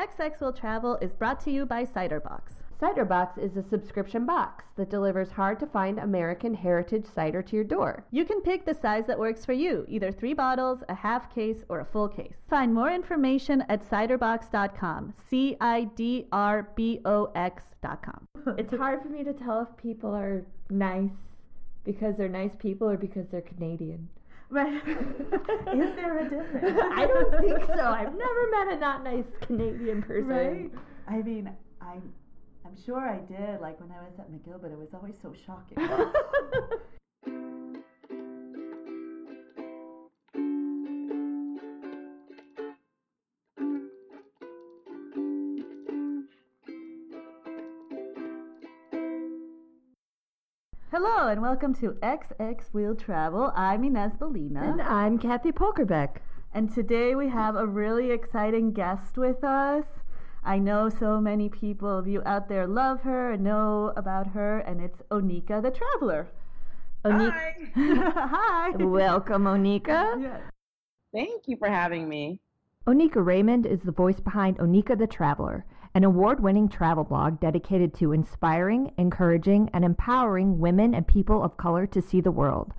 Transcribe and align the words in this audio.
XX 0.00 0.40
Will 0.40 0.52
Travel 0.52 0.96
is 1.02 1.12
brought 1.12 1.40
to 1.40 1.50
you 1.50 1.66
by 1.66 1.84
Cidrbox. 1.84 2.62
Cidrbox 2.80 3.36
is 3.36 3.54
a 3.58 3.68
subscription 3.68 4.24
box 4.24 4.64
that 4.76 4.88
delivers 4.88 5.30
hard 5.30 5.60
to 5.60 5.66
find 5.66 5.98
American 5.98 6.54
heritage 6.54 7.04
cider 7.14 7.42
to 7.42 7.54
your 7.54 7.66
door. 7.66 8.06
You 8.10 8.24
can 8.24 8.40
pick 8.40 8.64
the 8.64 8.72
size 8.72 9.04
that 9.08 9.18
works 9.18 9.44
for 9.44 9.52
you, 9.52 9.84
either 9.88 10.10
three 10.10 10.32
bottles, 10.32 10.82
a 10.88 10.94
half 10.94 11.34
case, 11.34 11.64
or 11.68 11.80
a 11.80 11.84
full 11.84 12.08
case. 12.08 12.36
Find 12.48 12.72
more 12.72 12.90
information 12.90 13.62
at 13.68 13.86
cidrbox.com. 13.90 15.12
C 15.28 15.58
I 15.60 15.84
D 15.94 16.26
R 16.32 16.70
B 16.74 17.00
O 17.04 17.30
X.com. 17.34 18.24
It's 18.56 18.74
hard 18.74 19.02
for 19.02 19.10
me 19.10 19.22
to 19.22 19.34
tell 19.34 19.60
if 19.60 19.76
people 19.76 20.14
are 20.14 20.46
nice 20.70 21.10
because 21.84 22.16
they're 22.16 22.26
nice 22.26 22.52
people 22.58 22.88
or 22.88 22.96
because 22.96 23.26
they're 23.30 23.42
Canadian. 23.42 24.08
Right. 24.50 24.74
Is 24.74 25.94
there 25.94 26.18
a 26.18 26.28
difference? 26.28 26.80
I 26.92 27.06
don't 27.06 27.40
think 27.40 27.64
so. 27.66 27.82
I've 27.84 28.14
never 28.14 28.50
met 28.50 28.76
a 28.76 28.80
not 28.80 29.04
nice 29.04 29.24
Canadian 29.42 30.02
person. 30.02 30.26
Right? 30.26 30.70
I 31.06 31.22
mean, 31.22 31.50
I'm 31.80 32.12
I'm 32.64 32.76
sure 32.84 33.00
I 33.00 33.18
did, 33.18 33.60
like 33.60 33.80
when 33.80 33.90
I 33.92 34.02
was 34.02 34.12
at 34.18 34.30
McGill, 34.30 34.60
but 34.60 34.70
it 34.70 34.78
was 34.78 34.88
always 34.92 35.14
so 35.22 35.32
shocking. 35.46 35.78
Hello 51.20 51.32
and 51.32 51.42
welcome 51.42 51.74
to 51.74 51.90
XX 52.02 52.72
Will 52.72 52.94
Travel. 52.94 53.52
I'm 53.54 53.84
Inez 53.84 54.12
Belina. 54.12 54.62
And 54.62 54.80
I'm 54.80 55.18
Kathy 55.18 55.52
Polkerbeck. 55.52 56.16
And 56.54 56.72
today 56.72 57.14
we 57.14 57.28
have 57.28 57.56
a 57.56 57.66
really 57.66 58.10
exciting 58.10 58.72
guest 58.72 59.18
with 59.18 59.44
us. 59.44 59.84
I 60.42 60.58
know 60.58 60.88
so 60.88 61.20
many 61.20 61.50
people 61.50 61.98
of 61.98 62.08
you 62.08 62.22
out 62.24 62.48
there 62.48 62.66
love 62.66 63.02
her 63.02 63.32
and 63.32 63.44
know 63.44 63.92
about 63.98 64.28
her, 64.28 64.60
and 64.60 64.80
it's 64.80 65.02
Oneika 65.10 65.62
the 65.62 65.70
Traveler. 65.70 66.28
Hi. 67.04 67.54
Hi. 67.74 68.70
Welcome, 68.78 69.44
Oneika. 69.44 70.22
Yes. 70.22 70.40
Thank 71.12 71.42
you 71.48 71.58
for 71.58 71.68
having 71.68 72.08
me. 72.08 72.40
Oneika 72.86 73.22
Raymond 73.22 73.66
is 73.66 73.82
the 73.82 73.92
voice 73.92 74.20
behind 74.20 74.56
Oneika 74.56 74.96
the 74.96 75.06
Traveler, 75.06 75.66
an 75.94 76.04
award 76.04 76.40
winning 76.40 76.68
travel 76.68 77.04
blog 77.04 77.40
dedicated 77.40 77.92
to 77.94 78.12
inspiring, 78.12 78.92
encouraging, 78.96 79.68
and 79.72 79.84
empowering 79.84 80.60
women 80.60 80.94
and 80.94 81.06
people 81.06 81.42
of 81.42 81.56
color 81.56 81.86
to 81.86 82.00
see 82.00 82.20
the 82.20 82.30
world. 82.30 82.72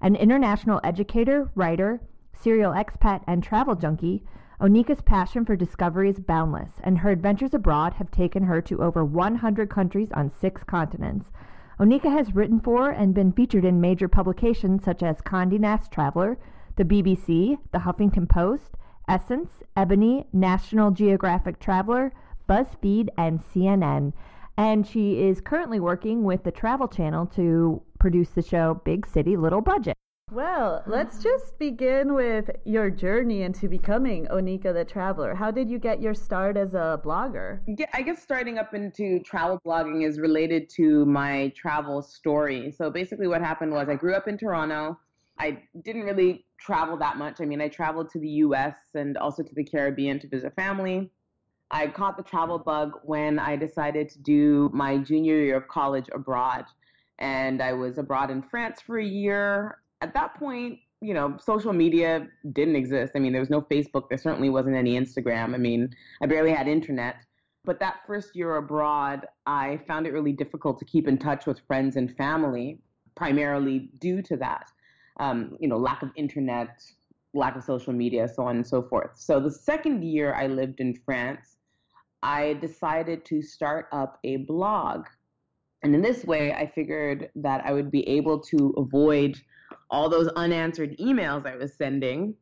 An 0.00 0.16
international 0.16 0.80
educator, 0.82 1.50
writer, 1.54 2.00
serial 2.32 2.72
expat, 2.72 3.22
and 3.26 3.42
travel 3.42 3.76
junkie, 3.76 4.24
Oneika's 4.60 5.02
passion 5.02 5.44
for 5.44 5.54
discovery 5.54 6.08
is 6.08 6.18
boundless, 6.18 6.80
and 6.82 6.98
her 6.98 7.10
adventures 7.10 7.54
abroad 7.54 7.94
have 7.94 8.10
taken 8.10 8.44
her 8.44 8.60
to 8.62 8.82
over 8.82 9.04
100 9.04 9.68
countries 9.68 10.10
on 10.12 10.30
six 10.30 10.64
continents. 10.64 11.30
Oneika 11.78 12.10
has 12.10 12.34
written 12.34 12.58
for 12.58 12.90
and 12.90 13.14
been 13.14 13.32
featured 13.32 13.64
in 13.64 13.80
major 13.80 14.08
publications 14.08 14.82
such 14.82 15.02
as 15.02 15.20
Condé 15.20 15.60
Nast 15.60 15.92
Traveler, 15.92 16.38
the 16.76 16.84
BBC, 16.84 17.58
the 17.70 17.80
Huffington 17.80 18.28
Post, 18.28 18.76
Essence, 19.06 19.62
Ebony, 19.76 20.26
National 20.32 20.90
Geographic 20.90 21.60
Traveler, 21.60 22.12
BuzzFeed, 22.48 23.08
and 23.16 23.40
CNN. 23.40 24.12
And 24.56 24.86
she 24.86 25.22
is 25.22 25.40
currently 25.40 25.80
working 25.80 26.24
with 26.24 26.44
the 26.44 26.50
Travel 26.50 26.88
Channel 26.88 27.26
to 27.34 27.82
produce 27.98 28.30
the 28.30 28.42
show 28.42 28.80
Big 28.84 29.06
City, 29.06 29.36
Little 29.36 29.60
Budget. 29.60 29.96
Well, 30.32 30.82
let's 30.88 31.22
just 31.22 31.56
begin 31.56 32.12
with 32.14 32.50
your 32.64 32.90
journey 32.90 33.42
into 33.42 33.68
becoming 33.68 34.26
Oneika 34.26 34.74
the 34.74 34.84
Traveler. 34.84 35.36
How 35.36 35.52
did 35.52 35.70
you 35.70 35.78
get 35.78 36.02
your 36.02 36.14
start 36.14 36.56
as 36.56 36.74
a 36.74 37.00
blogger? 37.04 37.60
Yeah, 37.68 37.86
I 37.94 38.02
guess 38.02 38.20
starting 38.22 38.58
up 38.58 38.74
into 38.74 39.20
travel 39.20 39.60
blogging 39.64 40.04
is 40.04 40.18
related 40.18 40.68
to 40.70 41.06
my 41.06 41.52
travel 41.54 42.02
story. 42.02 42.72
So 42.72 42.90
basically, 42.90 43.28
what 43.28 43.40
happened 43.40 43.70
was 43.70 43.88
I 43.88 43.94
grew 43.94 44.14
up 44.14 44.26
in 44.26 44.36
Toronto. 44.36 44.98
I 45.38 45.62
didn't 45.84 46.02
really 46.02 46.44
travel 46.58 46.96
that 46.96 47.18
much. 47.18 47.40
I 47.40 47.44
mean, 47.44 47.60
I 47.60 47.68
traveled 47.68 48.10
to 48.10 48.18
the 48.18 48.28
US 48.28 48.76
and 48.94 49.16
also 49.18 49.44
to 49.44 49.54
the 49.54 49.64
Caribbean 49.64 50.18
to 50.18 50.28
visit 50.28 50.56
family. 50.56 51.12
I 51.70 51.88
caught 51.88 52.16
the 52.16 52.22
travel 52.22 52.58
bug 52.58 52.92
when 53.02 53.38
I 53.38 53.56
decided 53.56 54.08
to 54.10 54.18
do 54.20 54.70
my 54.72 54.98
junior 54.98 55.36
year 55.36 55.56
of 55.56 55.68
college 55.68 56.06
abroad. 56.12 56.64
And 57.18 57.62
I 57.62 57.72
was 57.72 57.98
abroad 57.98 58.30
in 58.30 58.42
France 58.42 58.80
for 58.80 58.98
a 58.98 59.04
year. 59.04 59.78
At 60.00 60.14
that 60.14 60.38
point, 60.38 60.78
you 61.00 61.14
know, 61.14 61.36
social 61.40 61.72
media 61.72 62.26
didn't 62.52 62.76
exist. 62.76 63.12
I 63.14 63.18
mean, 63.18 63.32
there 63.32 63.40
was 63.40 63.50
no 63.50 63.62
Facebook. 63.62 64.08
There 64.08 64.18
certainly 64.18 64.50
wasn't 64.50 64.76
any 64.76 64.98
Instagram. 64.98 65.54
I 65.54 65.58
mean, 65.58 65.94
I 66.22 66.26
barely 66.26 66.52
had 66.52 66.68
internet. 66.68 67.16
But 67.64 67.80
that 67.80 67.96
first 68.06 68.36
year 68.36 68.56
abroad, 68.56 69.26
I 69.46 69.80
found 69.88 70.06
it 70.06 70.12
really 70.12 70.32
difficult 70.32 70.78
to 70.78 70.84
keep 70.84 71.08
in 71.08 71.18
touch 71.18 71.46
with 71.46 71.60
friends 71.66 71.96
and 71.96 72.16
family, 72.16 72.78
primarily 73.16 73.90
due 73.98 74.22
to 74.22 74.36
that. 74.36 74.70
Um, 75.18 75.56
you 75.58 75.68
know, 75.68 75.76
lack 75.76 76.02
of 76.02 76.10
internet, 76.14 76.82
lack 77.34 77.56
of 77.56 77.64
social 77.64 77.92
media, 77.92 78.28
so 78.28 78.44
on 78.44 78.56
and 78.56 78.66
so 78.66 78.82
forth. 78.82 79.10
So 79.14 79.40
the 79.40 79.50
second 79.50 80.04
year 80.04 80.34
I 80.34 80.46
lived 80.46 80.80
in 80.80 80.94
France, 80.94 81.55
I 82.22 82.54
decided 82.54 83.24
to 83.26 83.42
start 83.42 83.86
up 83.92 84.18
a 84.24 84.38
blog. 84.38 85.06
And 85.82 85.94
in 85.94 86.02
this 86.02 86.24
way, 86.24 86.52
I 86.52 86.66
figured 86.66 87.30
that 87.36 87.64
I 87.64 87.72
would 87.72 87.90
be 87.90 88.06
able 88.08 88.40
to 88.40 88.74
avoid 88.76 89.40
all 89.90 90.08
those 90.08 90.28
unanswered 90.28 90.96
emails 90.98 91.46
I 91.46 91.56
was 91.56 91.74
sending. 91.74 92.34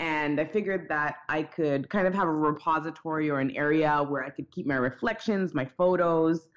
And 0.00 0.40
I 0.40 0.44
figured 0.44 0.88
that 0.88 1.16
I 1.28 1.42
could 1.42 1.88
kind 1.88 2.06
of 2.06 2.14
have 2.14 2.26
a 2.26 2.32
repository 2.32 3.30
or 3.30 3.40
an 3.40 3.56
area 3.56 4.04
where 4.08 4.24
I 4.24 4.30
could 4.30 4.50
keep 4.50 4.66
my 4.66 4.74
reflections, 4.74 5.54
my 5.54 5.64
photos, 5.64 6.48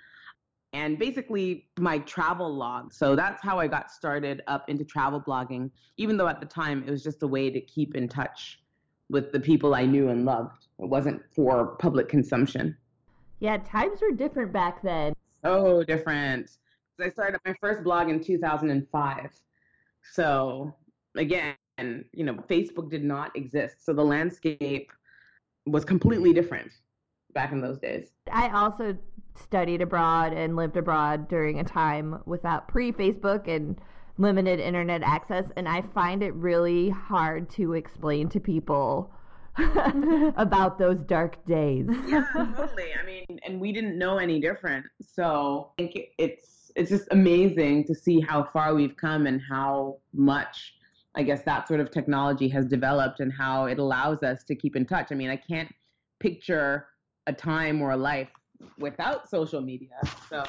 and 0.74 1.00
basically 1.00 1.68
my 1.80 2.00
travel 2.00 2.54
log. 2.54 2.94
So 2.94 3.16
that's 3.16 3.42
how 3.42 3.60
I 3.60 3.68
got 3.68 3.92
started 3.92 4.44
up 4.48 4.70
into 4.70 4.84
travel 4.84 5.22
blogging, 5.22 5.72
even 5.98 6.18
though 6.18 6.28
at 6.28 6.40
the 6.40 6.46
time 6.46 6.84
it 6.86 6.92
was 6.92 7.04
just 7.04 7.24
a 7.24 7.28
way 7.28 7.50
to 7.50 7.62
keep 7.62 7.96
in 7.96 8.08
touch 8.08 8.60
with 9.10 9.32
the 9.32 9.40
people 9.40 9.74
I 9.74 9.86
knew 9.86 10.10
and 10.10 10.26
loved. 10.26 10.68
It 10.80 10.90
wasn't 10.90 11.22
for 11.34 11.76
public 11.78 12.10
consumption. 12.10 12.76
Yeah, 13.40 13.58
times 13.58 14.02
were 14.02 14.16
different 14.16 14.52
back 14.52 14.82
then. 14.82 15.14
So 15.44 15.84
different. 15.84 16.52
I 17.00 17.10
started 17.10 17.40
my 17.46 17.56
first 17.62 17.84
blog 17.84 18.10
in 18.10 18.24
2005. 18.24 19.32
So 20.14 20.74
again, 21.16 21.56
you 21.78 22.24
know, 22.24 22.34
Facebook 22.50 22.90
did 22.90 23.04
not 23.04 23.36
exist. 23.36 23.86
So 23.86 23.94
the 23.94 24.04
landscape 24.04 24.92
was 25.66 25.86
completely 25.86 26.34
different 26.34 26.72
back 27.34 27.52
in 27.52 27.62
those 27.62 27.78
days. 27.78 28.12
I 28.32 28.50
also 28.50 28.98
studied 29.40 29.82
abroad 29.82 30.34
and 30.34 30.56
lived 30.56 30.78
abroad 30.78 31.28
during 31.28 31.60
a 31.60 31.64
time 31.64 32.22
without 32.26 32.68
pre 32.68 32.92
Facebook 32.92 33.48
and 33.48 33.80
limited 34.18 34.60
internet 34.60 35.04
access. 35.04 35.46
And 35.56 35.68
I 35.68 35.84
find 35.94 36.24
it 36.24 36.34
really 36.34 36.90
hard 36.90 37.50
to 37.52 37.74
explain 37.74 38.30
to 38.30 38.40
people 38.40 39.12
about 40.38 40.78
those 40.78 40.98
dark 41.06 41.44
days. 41.46 41.88
yeah, 42.08 42.26
totally. 42.34 42.92
I 43.02 43.06
mean, 43.06 43.40
and 43.46 43.60
we 43.60 43.72
didn't 43.72 43.98
know 43.98 44.18
any 44.18 44.40
different. 44.40 44.86
So 45.02 45.72
I 45.80 45.84
think 45.84 46.10
it's 46.18 46.72
it's 46.76 46.92
just 46.92 47.08
amazing 47.10 47.86
to 47.86 47.96
see 47.96 48.20
how 48.20 48.44
far 48.44 48.76
we've 48.76 48.96
come 48.96 49.26
and 49.26 49.42
how 49.42 49.98
much 50.14 50.76
I 51.16 51.24
guess 51.24 51.42
that 51.44 51.68
sort 51.68 51.80
of 51.80 51.90
technology 51.90 52.48
has 52.50 52.68
developed 52.68 53.20
and 53.20 53.34
how 53.34 53.66
it 53.66 53.80
allows 53.80 54.22
us 54.22 54.44
to 54.44 54.56
keep 54.56 54.76
in 54.76 54.86
touch. 54.86 55.08
I 55.12 55.16
mean, 55.16 55.32
I 55.32 55.36
can't 55.36 55.74
picture 56.20 56.86
a 57.26 57.34
time 57.34 57.82
or 57.82 57.92
a 57.92 57.98
life 57.98 58.30
without 58.78 59.28
social 59.28 59.62
media. 59.62 60.00
So 60.30 60.44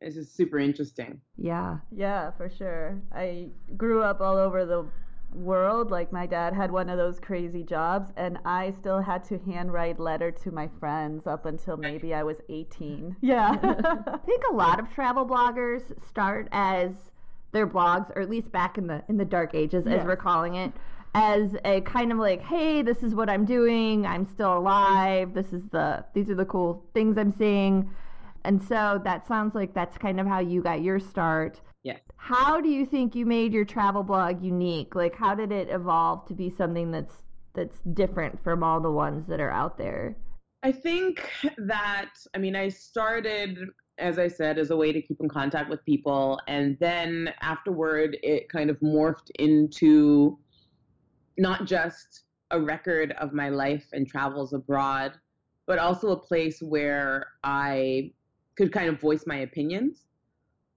it's 0.00 0.16
just 0.16 0.36
super 0.36 0.58
interesting. 0.58 1.20
Yeah. 1.36 1.78
Yeah, 1.90 2.30
for 2.32 2.48
sure. 2.50 3.00
I 3.12 3.48
grew 3.76 4.02
up 4.02 4.20
all 4.20 4.36
over 4.36 4.64
the 4.64 4.86
world. 5.34 5.90
Like 5.90 6.12
my 6.12 6.26
dad 6.26 6.54
had 6.54 6.70
one 6.72 6.88
of 6.88 6.96
those 6.98 7.20
crazy 7.20 7.62
jobs, 7.62 8.10
and 8.16 8.38
I 8.44 8.70
still 8.72 9.00
had 9.00 9.24
to 9.24 9.38
handwrite 9.38 10.00
letter 10.00 10.30
to 10.30 10.50
my 10.50 10.68
friends 10.80 11.26
up 11.26 11.46
until 11.46 11.76
maybe 11.76 12.14
I 12.14 12.22
was 12.22 12.36
18. 12.48 13.16
Yeah. 13.20 13.50
I 13.62 14.16
think 14.26 14.42
a 14.50 14.54
lot 14.54 14.80
of 14.80 14.90
travel 14.92 15.26
bloggers 15.26 15.82
start 16.08 16.48
as 16.52 16.90
their 17.52 17.66
blogs, 17.66 18.10
or 18.16 18.22
at 18.22 18.30
least 18.30 18.50
back 18.52 18.78
in 18.78 18.86
the 18.86 19.02
in 19.08 19.16
the 19.18 19.24
dark 19.24 19.54
ages, 19.54 19.86
as 19.86 19.92
Yes. 19.92 20.06
we're 20.06 20.16
calling 20.16 20.54
it, 20.54 20.72
as 21.14 21.56
a 21.64 21.80
kind 21.82 22.12
of 22.12 22.18
like, 22.18 22.40
hey, 22.40 22.82
this 22.82 23.02
is 23.02 23.14
what 23.14 23.28
I'm 23.28 23.44
doing. 23.44 24.06
I'm 24.06 24.24
still 24.26 24.56
alive. 24.56 25.34
This 25.34 25.52
is 25.52 25.62
the 25.70 26.04
these 26.14 26.30
are 26.30 26.36
the 26.36 26.44
cool 26.44 26.84
things 26.94 27.18
I'm 27.18 27.32
seeing. 27.32 27.90
And 28.44 28.62
so 28.62 29.00
that 29.04 29.26
sounds 29.26 29.54
like 29.54 29.74
that's 29.74 29.98
kind 29.98 30.20
of 30.20 30.26
how 30.26 30.40
you 30.40 30.62
got 30.62 30.82
your 30.82 30.98
start. 30.98 31.60
Yes. 31.82 32.00
How 32.16 32.60
do 32.60 32.68
you 32.68 32.84
think 32.84 33.14
you 33.14 33.26
made 33.26 33.52
your 33.52 33.64
travel 33.64 34.02
blog 34.02 34.42
unique? 34.42 34.94
Like 34.94 35.14
how 35.14 35.34
did 35.34 35.52
it 35.52 35.68
evolve 35.70 36.26
to 36.26 36.34
be 36.34 36.50
something 36.50 36.90
that's 36.90 37.14
that's 37.54 37.80
different 37.94 38.42
from 38.42 38.62
all 38.62 38.80
the 38.80 38.90
ones 38.90 39.26
that 39.26 39.40
are 39.40 39.50
out 39.50 39.76
there? 39.76 40.16
I 40.62 40.72
think 40.72 41.28
that, 41.58 42.10
I 42.34 42.38
mean, 42.38 42.54
I 42.54 42.68
started, 42.68 43.58
as 43.98 44.18
I 44.18 44.28
said, 44.28 44.58
as 44.58 44.70
a 44.70 44.76
way 44.76 44.92
to 44.92 45.00
keep 45.00 45.18
in 45.20 45.28
contact 45.28 45.70
with 45.70 45.84
people. 45.84 46.38
And 46.46 46.76
then 46.80 47.32
afterward, 47.40 48.18
it 48.22 48.48
kind 48.48 48.68
of 48.68 48.78
morphed 48.80 49.30
into 49.38 50.38
not 51.38 51.64
just 51.64 52.24
a 52.50 52.60
record 52.60 53.12
of 53.12 53.32
my 53.32 53.48
life 53.48 53.86
and 53.92 54.06
travels 54.06 54.52
abroad, 54.52 55.12
but 55.66 55.78
also 55.78 56.10
a 56.10 56.16
place 56.16 56.60
where 56.60 57.28
I 57.42 58.12
could 58.60 58.72
kind 58.72 58.90
of 58.90 59.00
voice 59.00 59.24
my 59.26 59.36
opinions. 59.36 60.04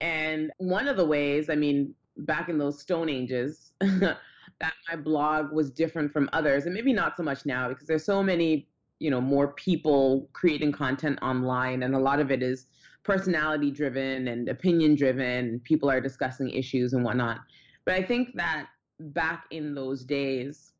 And 0.00 0.50
one 0.56 0.88
of 0.88 0.96
the 0.96 1.04
ways, 1.04 1.50
I 1.50 1.54
mean, 1.54 1.94
back 2.16 2.48
in 2.48 2.56
those 2.56 2.80
stone 2.80 3.10
ages, 3.10 3.72
that 3.80 4.72
my 4.88 4.96
blog 4.96 5.52
was 5.52 5.70
different 5.70 6.10
from 6.10 6.30
others, 6.32 6.64
and 6.64 6.74
maybe 6.74 6.94
not 6.94 7.14
so 7.14 7.22
much 7.22 7.44
now 7.44 7.68
because 7.68 7.86
there's 7.86 8.06
so 8.06 8.22
many, 8.22 8.68
you 9.00 9.10
know, 9.10 9.20
more 9.20 9.48
people 9.52 10.30
creating 10.32 10.72
content 10.72 11.18
online, 11.20 11.82
and 11.82 11.94
a 11.94 11.98
lot 11.98 12.20
of 12.20 12.30
it 12.30 12.42
is 12.42 12.66
personality 13.02 13.70
driven 13.70 14.28
and 14.28 14.48
opinion 14.48 14.94
driven. 14.94 15.60
People 15.60 15.90
are 15.90 16.00
discussing 16.00 16.48
issues 16.48 16.94
and 16.94 17.04
whatnot. 17.04 17.40
But 17.84 17.96
I 17.96 18.02
think 18.02 18.34
that 18.36 18.68
back 18.98 19.44
in 19.50 19.74
those 19.74 20.04
days, 20.04 20.72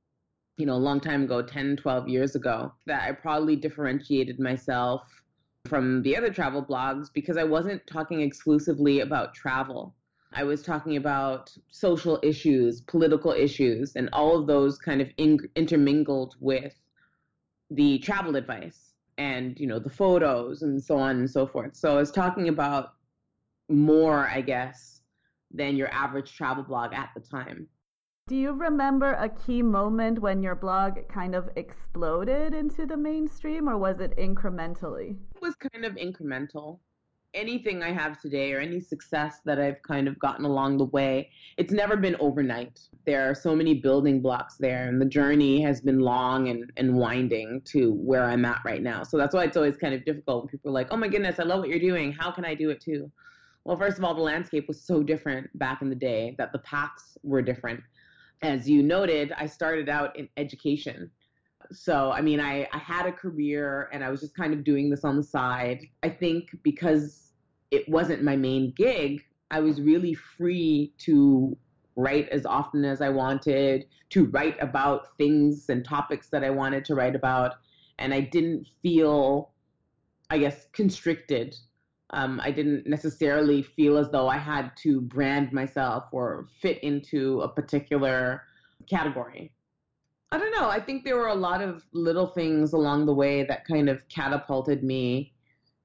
you 0.56 0.64
know, 0.64 0.74
a 0.74 0.84
long 0.88 1.00
time 1.00 1.24
ago, 1.24 1.42
10, 1.42 1.76
12 1.76 2.08
years 2.08 2.34
ago, 2.34 2.72
that 2.86 3.02
I 3.02 3.12
probably 3.12 3.56
differentiated 3.56 4.40
myself 4.40 5.02
from 5.66 6.02
the 6.02 6.16
other 6.16 6.30
travel 6.30 6.62
blogs 6.62 7.08
because 7.12 7.36
I 7.36 7.44
wasn't 7.44 7.86
talking 7.86 8.20
exclusively 8.20 9.00
about 9.00 9.34
travel. 9.34 9.94
I 10.32 10.44
was 10.44 10.62
talking 10.62 10.96
about 10.96 11.56
social 11.70 12.18
issues, 12.22 12.80
political 12.82 13.32
issues, 13.32 13.96
and 13.96 14.10
all 14.12 14.36
of 14.38 14.46
those 14.46 14.78
kind 14.78 15.00
of 15.00 15.08
in- 15.16 15.48
intermingled 15.56 16.36
with 16.40 16.74
the 17.70 17.98
travel 18.00 18.36
advice 18.36 18.94
and, 19.16 19.58
you 19.58 19.66
know, 19.66 19.78
the 19.78 19.90
photos 19.90 20.62
and 20.62 20.82
so 20.82 20.98
on 20.98 21.16
and 21.16 21.30
so 21.30 21.46
forth. 21.46 21.76
So 21.76 21.92
I 21.92 22.00
was 22.00 22.10
talking 22.10 22.48
about 22.48 22.94
more, 23.68 24.28
I 24.28 24.40
guess, 24.40 25.00
than 25.52 25.76
your 25.76 25.88
average 25.92 26.36
travel 26.36 26.64
blog 26.64 26.92
at 26.92 27.10
the 27.14 27.20
time. 27.20 27.68
Do 28.26 28.36
you 28.36 28.52
remember 28.52 29.12
a 29.12 29.28
key 29.28 29.60
moment 29.60 30.18
when 30.18 30.42
your 30.42 30.54
blog 30.54 30.96
kind 31.08 31.34
of 31.34 31.50
exploded 31.56 32.54
into 32.54 32.86
the 32.86 32.96
mainstream, 32.96 33.68
or 33.68 33.76
was 33.76 34.00
it 34.00 34.16
incrementally? 34.16 35.18
It 35.34 35.42
was 35.42 35.54
kind 35.56 35.84
of 35.84 35.96
incremental. 35.96 36.78
Anything 37.34 37.82
I 37.82 37.92
have 37.92 38.18
today, 38.18 38.54
or 38.54 38.60
any 38.60 38.80
success 38.80 39.40
that 39.44 39.60
I've 39.60 39.82
kind 39.82 40.08
of 40.08 40.18
gotten 40.18 40.46
along 40.46 40.78
the 40.78 40.86
way, 40.86 41.28
it's 41.58 41.70
never 41.74 41.98
been 41.98 42.16
overnight. 42.18 42.80
There 43.04 43.28
are 43.28 43.34
so 43.34 43.54
many 43.54 43.74
building 43.74 44.22
blocks 44.22 44.56
there, 44.56 44.88
and 44.88 44.98
the 44.98 45.04
journey 45.04 45.60
has 45.60 45.82
been 45.82 46.00
long 46.00 46.48
and, 46.48 46.72
and 46.78 46.96
winding 46.96 47.60
to 47.66 47.92
where 47.92 48.24
I'm 48.24 48.46
at 48.46 48.62
right 48.64 48.82
now. 48.82 49.02
So 49.02 49.18
that's 49.18 49.34
why 49.34 49.44
it's 49.44 49.58
always 49.58 49.76
kind 49.76 49.92
of 49.92 50.02
difficult 50.06 50.44
when 50.44 50.48
people 50.48 50.70
are 50.70 50.74
like, 50.74 50.88
oh 50.90 50.96
my 50.96 51.08
goodness, 51.08 51.38
I 51.38 51.42
love 51.42 51.60
what 51.60 51.68
you're 51.68 51.78
doing. 51.78 52.10
How 52.10 52.30
can 52.30 52.46
I 52.46 52.54
do 52.54 52.70
it 52.70 52.80
too? 52.80 53.12
Well, 53.64 53.76
first 53.76 53.98
of 53.98 54.04
all, 54.04 54.14
the 54.14 54.22
landscape 54.22 54.66
was 54.66 54.80
so 54.80 55.02
different 55.02 55.58
back 55.58 55.82
in 55.82 55.90
the 55.90 55.94
day 55.94 56.34
that 56.38 56.52
the 56.52 56.58
paths 56.60 57.18
were 57.22 57.42
different 57.42 57.80
as 58.42 58.68
you 58.68 58.82
noted, 58.82 59.32
I 59.36 59.46
started 59.46 59.88
out 59.88 60.16
in 60.16 60.28
education. 60.36 61.10
So, 61.72 62.10
I 62.12 62.20
mean, 62.20 62.40
I, 62.40 62.68
I 62.72 62.78
had 62.78 63.06
a 63.06 63.12
career 63.12 63.88
and 63.92 64.04
I 64.04 64.10
was 64.10 64.20
just 64.20 64.36
kind 64.36 64.52
of 64.52 64.64
doing 64.64 64.90
this 64.90 65.04
on 65.04 65.16
the 65.16 65.22
side. 65.22 65.86
I 66.02 66.10
think 66.10 66.50
because 66.62 67.32
it 67.70 67.88
wasn't 67.88 68.22
my 68.22 68.36
main 68.36 68.72
gig, 68.76 69.24
I 69.50 69.60
was 69.60 69.80
really 69.80 70.14
free 70.14 70.92
to 70.98 71.56
write 71.96 72.28
as 72.30 72.44
often 72.44 72.84
as 72.84 73.00
I 73.00 73.08
wanted, 73.08 73.86
to 74.10 74.26
write 74.26 74.60
about 74.62 75.16
things 75.16 75.68
and 75.68 75.84
topics 75.84 76.28
that 76.30 76.44
I 76.44 76.50
wanted 76.50 76.84
to 76.86 76.94
write 76.94 77.14
about. 77.14 77.54
And 77.98 78.12
I 78.12 78.20
didn't 78.20 78.66
feel, 78.82 79.52
I 80.30 80.38
guess, 80.38 80.66
constricted 80.72 81.56
um, 82.10 82.40
I 82.42 82.50
didn't 82.50 82.86
necessarily 82.86 83.62
feel 83.62 83.96
as 83.96 84.10
though 84.10 84.28
I 84.28 84.38
had 84.38 84.72
to 84.82 85.00
brand 85.00 85.52
myself 85.52 86.04
or 86.12 86.46
fit 86.60 86.82
into 86.82 87.40
a 87.40 87.48
particular 87.48 88.42
category. 88.88 89.52
I 90.30 90.38
don't 90.38 90.52
know. 90.52 90.68
I 90.68 90.80
think 90.80 91.04
there 91.04 91.16
were 91.16 91.28
a 91.28 91.34
lot 91.34 91.62
of 91.62 91.84
little 91.92 92.26
things 92.26 92.72
along 92.72 93.06
the 93.06 93.14
way 93.14 93.44
that 93.44 93.64
kind 93.64 93.88
of 93.88 94.06
catapulted 94.08 94.82
me 94.82 95.32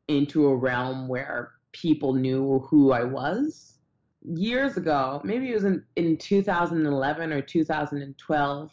into 0.07 0.47
a 0.47 0.55
realm 0.55 1.07
where 1.07 1.51
people 1.71 2.13
knew 2.13 2.59
who 2.69 2.91
I 2.91 3.03
was. 3.03 3.77
Years 4.23 4.75
ago, 4.75 5.21
maybe 5.23 5.51
it 5.51 5.53
was 5.53 5.63
in, 5.63 5.83
in 5.95 6.17
2011 6.17 7.31
or 7.31 7.41
2012, 7.41 8.71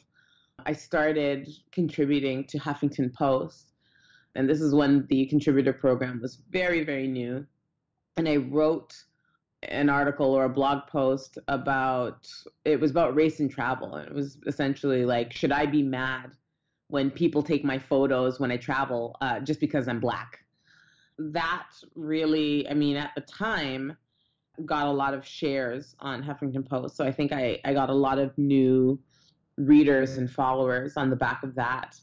I 0.65 0.73
started 0.73 1.49
contributing 1.71 2.45
to 2.47 2.59
Huffington 2.59 3.13
Post 3.13 3.73
and 4.37 4.49
this 4.49 4.61
is 4.61 4.75
when 4.75 5.06
the 5.09 5.27
contributor 5.27 5.73
program 5.73 6.21
was 6.21 6.37
very, 6.50 6.85
very 6.85 7.09
new. 7.09 7.47
And 8.17 8.29
I 8.29 8.37
wrote 8.37 8.94
an 9.62 9.88
article 9.88 10.33
or 10.33 10.44
a 10.44 10.49
blog 10.49 10.87
post 10.87 11.38
about 11.49 12.29
it 12.65 12.79
was 12.79 12.91
about 12.91 13.15
race 13.15 13.41
and 13.41 13.50
travel. 13.50 13.94
And 13.94 14.09
it 14.09 14.15
was 14.15 14.38
essentially 14.47 15.05
like, 15.05 15.33
should 15.33 15.53
I 15.53 15.67
be 15.67 15.83
mad 15.83 16.33
when 16.88 17.11
people 17.11 17.43
take 17.43 17.65
my 17.65 17.79
photos 17.79 18.38
when 18.38 18.53
I 18.53 18.56
travel 18.56 19.17
uh, 19.21 19.41
just 19.41 19.61
because 19.61 19.88
I'm 19.88 20.00
black? 20.00 20.44
That 21.19 21.67
really, 21.94 22.69
I 22.69 22.75
mean, 22.75 22.97
at 22.97 23.12
the 23.15 23.23
time, 23.23 23.97
got 24.65 24.87
a 24.87 24.93
lot 24.93 25.15
of 25.15 25.27
shares 25.27 25.94
on 26.00 26.23
Huffington 26.23 26.67
Post. 26.67 26.97
So 26.97 27.05
I 27.05 27.12
think 27.12 27.33
I, 27.33 27.59
I 27.65 27.75
got 27.75 27.91
a 27.91 27.94
lot 27.94 28.19
of 28.19 28.37
new 28.38 28.99
readers 29.56 30.19
and 30.19 30.31
followers 30.31 30.97
on 30.97 31.11
the 31.11 31.17
back 31.17 31.43
of 31.43 31.55
that. 31.55 31.99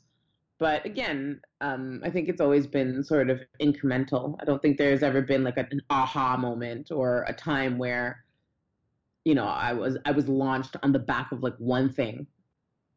But 0.64 0.86
again, 0.86 1.42
um, 1.60 2.00
I 2.06 2.10
think 2.10 2.30
it's 2.30 2.40
always 2.40 2.68
been 2.68 3.04
sort 3.04 3.30
of 3.30 3.42
incremental. 3.60 4.38
I 4.40 4.46
don't 4.46 4.62
think 4.62 4.78
there's 4.78 5.04
ever 5.04 5.22
been 5.22 5.44
like 5.44 5.58
an 5.58 5.82
aha 5.90 6.38
moment 6.38 6.90
or 6.90 7.26
a 7.28 7.34
time 7.34 7.78
where, 7.78 8.24
you 9.26 9.36
know, 9.36 9.44
I 9.44 9.74
was 9.74 9.98
I 10.06 10.12
was 10.12 10.30
launched 10.30 10.78
on 10.82 10.94
the 10.94 11.00
back 11.00 11.34
of 11.34 11.44
like 11.44 11.58
one 11.58 11.92
thing 11.92 12.28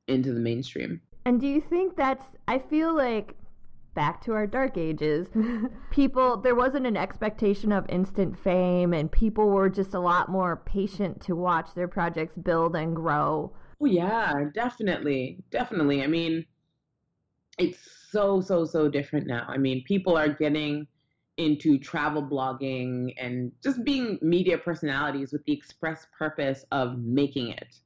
into 0.07 0.33
the 0.33 0.39
mainstream. 0.39 1.01
And 1.25 1.41
do 1.41 1.49
you 1.49 1.61
think 1.61 1.97
that's? 1.97 2.23
I 2.47 2.61
feel 2.61 2.95
like 2.95 3.35
back 3.95 4.23
to 4.27 4.33
our 4.35 4.47
dark 4.47 4.79
ages, 4.79 5.27
people 5.91 6.37
there 6.37 6.55
wasn't 6.55 6.87
an 6.87 6.97
expectation 6.97 7.73
of 7.73 7.85
instant 7.89 8.39
fame, 8.39 8.95
and 8.95 9.11
people 9.11 9.49
were 9.49 9.69
just 9.69 9.93
a 9.93 9.99
lot 9.99 10.29
more 10.29 10.63
patient 10.67 11.21
to 11.23 11.35
watch 11.35 11.75
their 11.75 11.89
projects 11.89 12.37
build 12.37 12.77
and 12.77 12.95
grow. 12.95 13.51
Oh 13.81 13.87
yeah, 13.87 14.35
definitely, 14.55 15.43
definitely. 15.51 16.05
I 16.05 16.07
mean 16.07 16.47
it's 17.59 17.79
so 18.11 18.41
so 18.41 18.65
so 18.65 18.89
different 18.89 19.27
now. 19.27 19.45
I 19.49 19.57
mean, 19.59 19.85
people 19.85 20.17
are 20.17 20.29
getting 20.29 20.87
into 21.37 21.79
travel 21.79 22.23
blogging 22.23 23.15
and 23.19 23.53
just 23.63 23.85
being 23.85 24.19
media 24.23 24.57
personalities 24.57 25.33
with 25.33 25.45
the 25.45 25.53
express 25.53 26.07
purpose 26.17 26.65
of 26.73 26.99
making 26.99 27.49
it. 27.49 27.77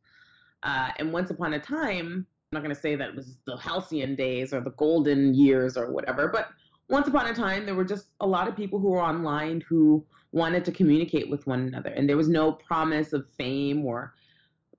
Uh, 0.63 0.91
and 0.99 1.13
once 1.13 1.31
upon 1.31 1.55
a 1.55 1.59
time, 1.59 2.27
I'm 2.53 2.57
not 2.57 2.63
going 2.63 2.75
to 2.75 2.81
say 2.81 2.95
that 2.95 3.09
it 3.09 3.17
was 3.17 3.39
the 3.47 3.57
halcyon 3.57 4.15
days 4.15 4.53
or 4.53 4.61
the 4.61 4.71
golden 4.73 5.35
years 5.35 5.77
or 5.77 5.91
whatever, 5.91 6.29
but 6.29 6.51
once 6.89 7.07
upon 7.07 7.27
a 7.27 7.35
time, 7.35 7.65
there 7.65 7.77
were 7.77 7.85
just 7.85 8.09
a 8.21 8.27
lot 8.27 8.49
of 8.49 8.57
people 8.57 8.79
who 8.79 8.91
were 8.91 9.03
online 9.03 9.63
who 9.69 10.05
wanted 10.33 10.65
to 10.65 10.73
communicate 10.73 11.31
with 11.31 11.47
one 11.47 11.61
another. 11.61 11.91
And 11.91 12.09
there 12.09 12.17
was 12.17 12.29
no 12.29 12.53
promise 12.53 13.13
of 13.13 13.29
fame 13.39 13.85
or 13.85 14.15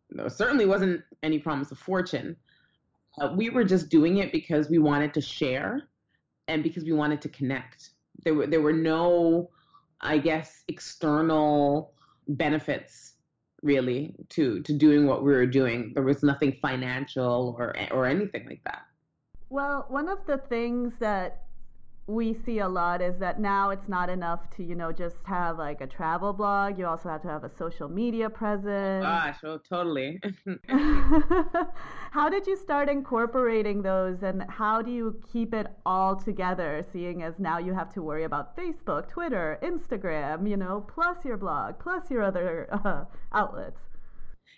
there 0.09 0.29
certainly 0.29 0.65
wasn't 0.65 1.01
any 1.23 1.39
promise 1.39 1.71
of 1.71 1.79
fortune. 1.79 2.35
Uh, 3.19 3.33
we 3.35 3.49
were 3.49 3.63
just 3.63 3.89
doing 3.89 4.17
it 4.17 4.31
because 4.31 4.69
we 4.69 4.77
wanted 4.77 5.13
to 5.13 5.21
share 5.21 5.83
and 6.47 6.63
because 6.63 6.83
we 6.83 6.93
wanted 6.93 7.21
to 7.21 7.29
connect. 7.29 7.91
There 8.23 8.33
were 8.33 8.47
there 8.47 8.61
were 8.61 8.73
no, 8.73 9.49
I 9.99 10.17
guess, 10.17 10.63
external 10.67 11.93
benefits 12.27 13.15
really 13.63 14.15
to 14.29 14.61
to 14.61 14.73
doing 14.73 15.07
what 15.07 15.23
we 15.23 15.31
were 15.31 15.45
doing. 15.45 15.91
There 15.93 16.03
was 16.03 16.23
nothing 16.23 16.57
financial 16.61 17.55
or 17.57 17.75
or 17.91 18.05
anything 18.05 18.45
like 18.47 18.63
that. 18.65 18.83
Well, 19.49 19.85
one 19.89 20.07
of 20.07 20.25
the 20.25 20.37
things 20.37 20.93
that 20.99 21.43
we 22.07 22.33
see 22.33 22.59
a 22.59 22.67
lot 22.67 23.01
is 23.01 23.17
that 23.19 23.39
now 23.39 23.69
it's 23.69 23.87
not 23.87 24.09
enough 24.09 24.49
to 24.57 24.63
you 24.63 24.75
know 24.75 24.91
just 24.91 25.25
have 25.25 25.57
like 25.57 25.81
a 25.81 25.87
travel 25.87 26.33
blog. 26.33 26.77
You 26.77 26.87
also 26.87 27.09
have 27.09 27.21
to 27.21 27.27
have 27.27 27.43
a 27.43 27.49
social 27.49 27.87
media 27.87 28.29
presence. 28.29 29.03
Gosh 29.03 29.37
oh 29.43 29.57
totally. 29.57 30.19
How 32.11 32.29
did 32.29 32.47
you 32.47 32.57
start 32.57 32.89
incorporating 32.89 33.81
those 33.81 34.23
and 34.23 34.43
how 34.49 34.81
do 34.81 34.91
you 34.91 35.19
keep 35.31 35.53
it 35.53 35.67
all 35.85 36.15
together 36.15 36.85
seeing 36.91 37.23
as 37.23 37.39
now 37.39 37.57
you 37.57 37.73
have 37.73 37.93
to 37.93 38.01
worry 38.01 38.25
about 38.25 38.55
facebook 38.57 39.07
twitter 39.07 39.57
instagram 39.63 40.49
you 40.49 40.57
know 40.57 40.85
plus 40.93 41.23
your 41.23 41.37
blog 41.37 41.79
plus 41.79 42.11
your 42.11 42.21
other 42.23 42.67
uh, 42.85 43.05
outlets? 43.33 43.79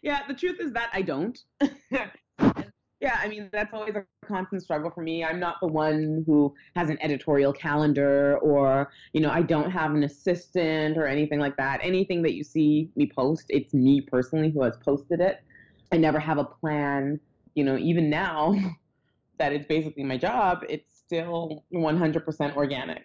Yeah 0.02 0.22
the 0.28 0.34
truth 0.34 0.60
is 0.60 0.74
that 0.74 0.90
i 0.94 1.02
don't 1.02 1.40
yeah, 3.04 3.20
I 3.22 3.28
mean, 3.28 3.50
that's 3.52 3.74
always 3.74 3.96
a 3.96 4.06
constant 4.26 4.64
struggle 4.64 4.90
for 4.90 5.02
me. 5.02 5.26
I'm 5.26 5.38
not 5.38 5.58
the 5.60 5.68
one 5.68 6.24
who 6.26 6.56
has 6.78 6.90
an 6.90 6.98
editorial 7.02 7.52
calendar 7.52 8.38
or, 8.38 8.94
you 9.12 9.20
know, 9.20 9.30
I 9.30 9.42
don't 9.42 9.70
have 9.70 9.94
an 9.94 10.06
assistant 10.06 10.98
or 10.98 11.06
anything 11.06 11.38
like 11.38 11.58
that. 11.58 11.82
Anything 11.84 12.22
that 12.22 12.34
you 12.34 12.46
see 12.46 12.90
me 12.96 13.12
post, 13.14 13.48
it's 13.50 13.74
me 13.74 14.00
personally 14.00 14.52
who 14.52 14.64
has 14.64 14.78
posted 14.78 15.20
it. 15.20 15.44
I 15.92 15.98
never 15.98 16.18
have 16.18 16.38
a 16.38 16.46
plan. 16.46 17.20
You 17.56 17.66
know, 17.66 17.78
even 17.78 18.10
now 18.10 18.56
that 19.38 19.52
it's 19.52 19.68
basically 19.68 20.06
my 20.06 20.18
job, 20.18 20.64
it's 20.70 20.98
still 20.98 21.66
100% 21.74 22.56
organic. 22.56 23.04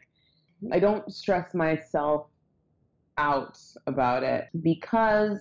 I 0.71 0.79
don't 0.79 1.13
stress 1.13 1.55
myself 1.55 2.29
out 3.17 3.59
about 3.89 4.23
it 4.23 4.45
because 4.63 5.39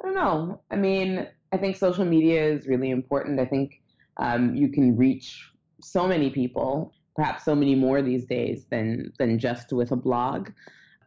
I 0.00 0.06
don't 0.06 0.14
know. 0.14 0.62
I 0.70 0.76
mean, 0.76 1.28
I 1.52 1.56
think 1.58 1.76
social 1.76 2.04
media 2.04 2.44
is 2.44 2.66
really 2.66 2.90
important. 2.90 3.40
I 3.40 3.46
think 3.46 3.80
um, 4.18 4.54
you 4.54 4.68
can 4.68 4.96
reach 4.96 5.50
so 5.80 6.06
many 6.06 6.30
people. 6.30 6.92
perhaps 7.16 7.44
so 7.44 7.54
many 7.54 7.74
more 7.74 8.02
these 8.02 8.24
days 8.24 8.66
than 8.70 9.12
than 9.18 9.38
just 9.38 9.72
with 9.72 9.90
a 9.92 9.96
blog. 9.96 10.50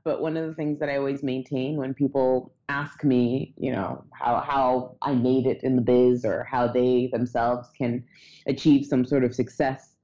But 0.04 0.22
one 0.22 0.36
of 0.36 0.46
the 0.48 0.54
things 0.54 0.80
that 0.80 0.90
I 0.90 0.98
always 0.98 1.24
maintain 1.24 1.78
when 1.78 1.94
people 1.94 2.54
ask 2.70 3.04
me, 3.04 3.54
you 3.58 3.72
know, 3.72 4.04
how 4.12 4.42
how 4.42 4.96
I 5.02 5.14
made 5.14 5.46
it 5.48 5.64
in 5.64 5.76
the 5.76 5.82
biz 5.82 6.26
or 6.26 6.44
how 6.44 6.68
they 6.68 7.10
themselves 7.12 7.70
can 7.78 8.04
achieve 8.46 8.86
some 8.86 9.06
sort 9.06 9.24
of 9.24 9.34
success 9.34 9.96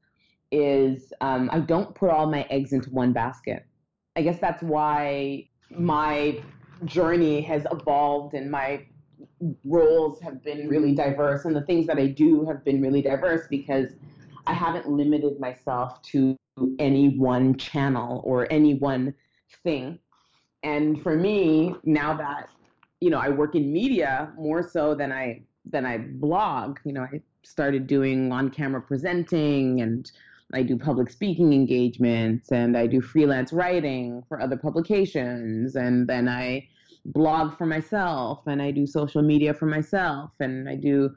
is 0.51 1.13
um, 1.21 1.49
I 1.51 1.59
don't 1.59 1.93
put 1.93 2.09
all 2.09 2.27
my 2.27 2.43
eggs 2.49 2.71
into 2.73 2.89
one 2.89 3.13
basket. 3.13 3.65
I 4.15 4.21
guess 4.21 4.39
that's 4.39 4.63
why 4.63 5.47
my 5.69 6.41
journey 6.85 7.41
has 7.41 7.63
evolved 7.71 8.33
and 8.33 8.49
my 8.49 8.85
roles 9.63 10.19
have 10.21 10.43
been 10.43 10.67
really 10.67 10.93
diverse 10.93 11.45
and 11.45 11.55
the 11.55 11.61
things 11.61 11.87
that 11.87 11.97
I 11.97 12.07
do 12.07 12.45
have 12.45 12.63
been 12.63 12.81
really 12.81 13.01
diverse 13.01 13.47
because 13.49 13.93
I 14.47 14.53
haven't 14.53 14.89
limited 14.89 15.39
myself 15.39 16.01
to 16.03 16.35
any 16.77 17.17
one 17.17 17.55
channel 17.57 18.21
or 18.25 18.51
any 18.51 18.75
one 18.75 19.13
thing. 19.63 19.99
And 20.63 21.01
for 21.01 21.15
me, 21.15 21.73
now 21.83 22.15
that 22.15 22.49
you 23.01 23.09
know, 23.09 23.19
I 23.19 23.29
work 23.29 23.55
in 23.55 23.71
media 23.71 24.31
more 24.37 24.67
so 24.67 24.93
than 24.95 25.11
I 25.11 25.41
than 25.65 25.85
I 25.85 25.97
blog, 25.97 26.79
you 26.83 26.93
know, 26.93 27.01
I 27.01 27.21
started 27.43 27.87
doing 27.87 28.31
on-camera 28.31 28.81
presenting 28.81 29.81
and 29.81 30.11
I 30.53 30.63
do 30.63 30.77
public 30.77 31.09
speaking 31.09 31.53
engagements 31.53 32.51
and 32.51 32.75
I 32.75 32.87
do 32.87 33.01
freelance 33.01 33.53
writing 33.53 34.23
for 34.27 34.41
other 34.41 34.57
publications 34.57 35.75
and 35.75 36.07
then 36.07 36.27
I 36.27 36.67
blog 37.13 37.57
for 37.57 37.65
myself 37.65 38.45
and 38.47 38.61
I 38.61 38.71
do 38.71 38.85
social 38.85 39.21
media 39.21 39.53
for 39.53 39.65
myself 39.65 40.31
and 40.39 40.69
I 40.69 40.75
do 40.75 41.15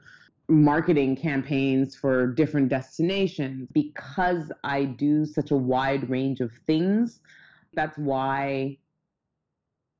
marketing 0.49 1.15
campaigns 1.15 1.95
for 1.95 2.27
different 2.27 2.69
destinations 2.69 3.69
because 3.73 4.51
I 4.63 4.85
do 4.85 5.25
such 5.25 5.51
a 5.51 5.55
wide 5.55 6.09
range 6.09 6.41
of 6.41 6.51
things. 6.67 7.21
That's 7.73 7.97
why 7.97 8.77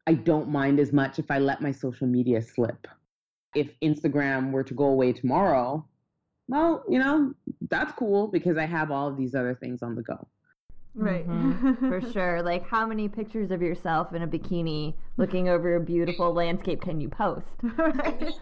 I 0.06 0.14
don't 0.14 0.50
mind 0.50 0.80
as 0.80 0.92
much 0.92 1.18
if 1.20 1.32
I 1.32 1.40
let 1.40 1.62
my 1.62 1.72
social 1.72 2.08
media 2.08 2.42
slip. 2.42 2.88
If 3.56 3.80
Instagram 3.82 4.52
were 4.52 4.64
to 4.64 4.74
go 4.74 4.86
away 4.86 5.14
tomorrow, 5.14 5.86
well, 6.48 6.84
you 6.90 7.00
know, 7.00 7.34
that's 7.70 7.94
cool 7.94 8.28
because 8.28 8.58
I 8.58 8.66
have 8.66 8.92
all 8.92 9.08
of 9.08 9.18
these 9.18 9.34
other 9.34 9.56
things 9.56 9.82
on 9.82 9.96
the 9.96 10.02
go. 10.02 10.28
Right. 10.96 11.28
Mm-hmm, 11.28 11.90
for 11.90 12.02
sure. 12.14 12.42
Like, 12.42 12.68
how 12.68 12.86
many 12.86 13.08
pictures 13.08 13.52
of 13.52 13.62
yourself 13.62 14.14
in 14.14 14.22
a 14.22 14.28
bikini 14.28 14.94
looking 15.18 15.50
over 15.50 15.76
a 15.76 15.80
beautiful 15.80 16.34
landscape 16.34 16.82
can 16.82 17.02
you 17.02 17.10
post? 17.10 17.48
right. 17.78 18.36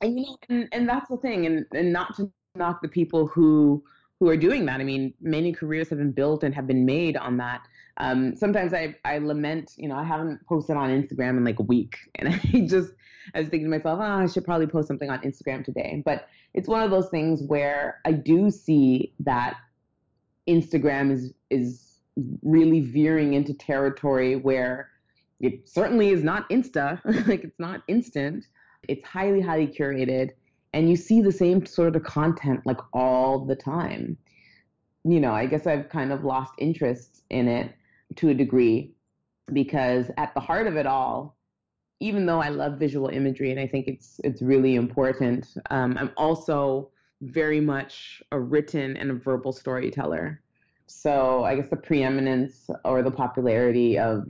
And 0.00 0.18
you 0.18 0.26
know, 0.26 0.36
and, 0.48 0.68
and 0.72 0.88
that's 0.88 1.08
the 1.08 1.16
thing, 1.18 1.46
and, 1.46 1.64
and 1.72 1.92
not 1.92 2.16
to 2.16 2.30
knock 2.56 2.82
the 2.82 2.88
people 2.88 3.28
who 3.28 3.82
who 4.22 4.28
are 4.28 4.36
doing 4.36 4.66
that. 4.66 4.80
I 4.80 4.84
mean, 4.84 5.12
many 5.20 5.52
careers 5.52 5.88
have 5.88 5.98
been 5.98 6.12
built 6.12 6.44
and 6.44 6.54
have 6.54 6.68
been 6.68 6.86
made 6.86 7.16
on 7.16 7.36
that. 7.38 7.66
Um, 7.96 8.36
sometimes 8.36 8.72
I, 8.72 8.94
I 9.04 9.18
lament, 9.18 9.72
you 9.76 9.88
know, 9.88 9.96
I 9.96 10.04
haven't 10.04 10.46
posted 10.46 10.76
on 10.76 10.90
Instagram 10.90 11.30
in 11.30 11.44
like 11.44 11.58
a 11.58 11.64
week. 11.64 11.96
And 12.14 12.28
I 12.28 12.38
just, 12.68 12.92
I 13.34 13.40
was 13.40 13.48
thinking 13.48 13.64
to 13.64 13.76
myself, 13.76 13.98
oh, 14.00 14.04
I 14.04 14.26
should 14.26 14.44
probably 14.44 14.68
post 14.68 14.86
something 14.86 15.10
on 15.10 15.18
Instagram 15.22 15.64
today. 15.64 16.04
But 16.04 16.28
it's 16.54 16.68
one 16.68 16.84
of 16.84 16.92
those 16.92 17.08
things 17.08 17.42
where 17.42 18.00
I 18.04 18.12
do 18.12 18.52
see 18.52 19.12
that 19.20 19.56
Instagram 20.48 21.10
is, 21.10 21.32
is 21.50 22.00
really 22.42 22.80
veering 22.80 23.34
into 23.34 23.54
territory 23.54 24.36
where 24.36 24.90
it 25.40 25.68
certainly 25.68 26.10
is 26.10 26.22
not 26.22 26.48
Insta, 26.50 27.00
like 27.28 27.44
it's 27.44 27.58
not 27.58 27.82
instant. 27.88 28.46
It's 28.88 29.06
highly, 29.06 29.40
highly 29.40 29.66
curated. 29.66 30.30
And 30.72 30.88
you 30.88 30.96
see 30.96 31.20
the 31.20 31.32
same 31.32 31.66
sort 31.66 31.96
of 31.96 32.02
content 32.04 32.60
like 32.64 32.78
all 32.92 33.44
the 33.44 33.56
time. 33.56 34.16
You 35.04 35.20
know, 35.20 35.32
I 35.32 35.46
guess 35.46 35.66
I've 35.66 35.88
kind 35.88 36.12
of 36.12 36.24
lost 36.24 36.54
interest 36.58 37.24
in 37.28 37.48
it 37.48 37.74
to 38.16 38.28
a 38.28 38.34
degree 38.34 38.92
because 39.52 40.10
at 40.16 40.32
the 40.34 40.40
heart 40.40 40.66
of 40.66 40.76
it 40.76 40.86
all, 40.86 41.36
even 41.98 42.24
though 42.26 42.40
I 42.40 42.48
love 42.48 42.78
visual 42.78 43.08
imagery 43.08 43.50
and 43.50 43.60
I 43.60 43.66
think 43.66 43.86
it's 43.88 44.20
it's 44.24 44.42
really 44.42 44.76
important, 44.76 45.48
um, 45.70 45.96
I'm 45.98 46.10
also 46.16 46.90
very 47.22 47.60
much 47.60 48.22
a 48.32 48.38
written 48.38 48.96
and 48.96 49.10
a 49.10 49.14
verbal 49.14 49.52
storyteller. 49.52 50.40
So 50.86 51.44
I 51.44 51.54
guess 51.54 51.68
the 51.68 51.76
preeminence 51.76 52.68
or 52.84 53.02
the 53.02 53.10
popularity 53.10 53.98
of 53.98 54.26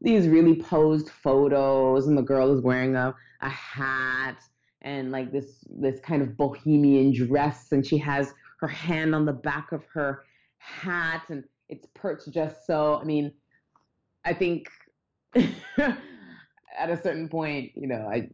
these 0.00 0.28
really 0.28 0.54
posed 0.54 1.08
photos 1.08 2.06
and 2.06 2.16
the 2.16 2.22
girl 2.22 2.52
is 2.52 2.60
wearing 2.60 2.94
a, 2.94 3.14
a 3.40 3.48
hat 3.48 4.36
and 4.82 5.10
like 5.10 5.32
this 5.32 5.64
this 5.68 5.98
kind 6.00 6.22
of 6.22 6.36
bohemian 6.36 7.12
dress 7.12 7.72
and 7.72 7.84
she 7.84 7.96
has 7.98 8.32
her 8.60 8.68
hand 8.68 9.14
on 9.14 9.24
the 9.24 9.32
back 9.32 9.72
of 9.72 9.84
her 9.86 10.24
hat 10.58 11.22
and 11.30 11.44
it's 11.68 11.86
perched 11.94 12.30
just 12.30 12.66
so. 12.66 13.00
I 13.00 13.04
mean, 13.04 13.32
I 14.24 14.34
think 14.34 14.68
at 15.34 16.90
a 16.90 17.02
certain 17.02 17.28
point, 17.28 17.72
you 17.74 17.86
know, 17.86 18.08
I 18.12 18.28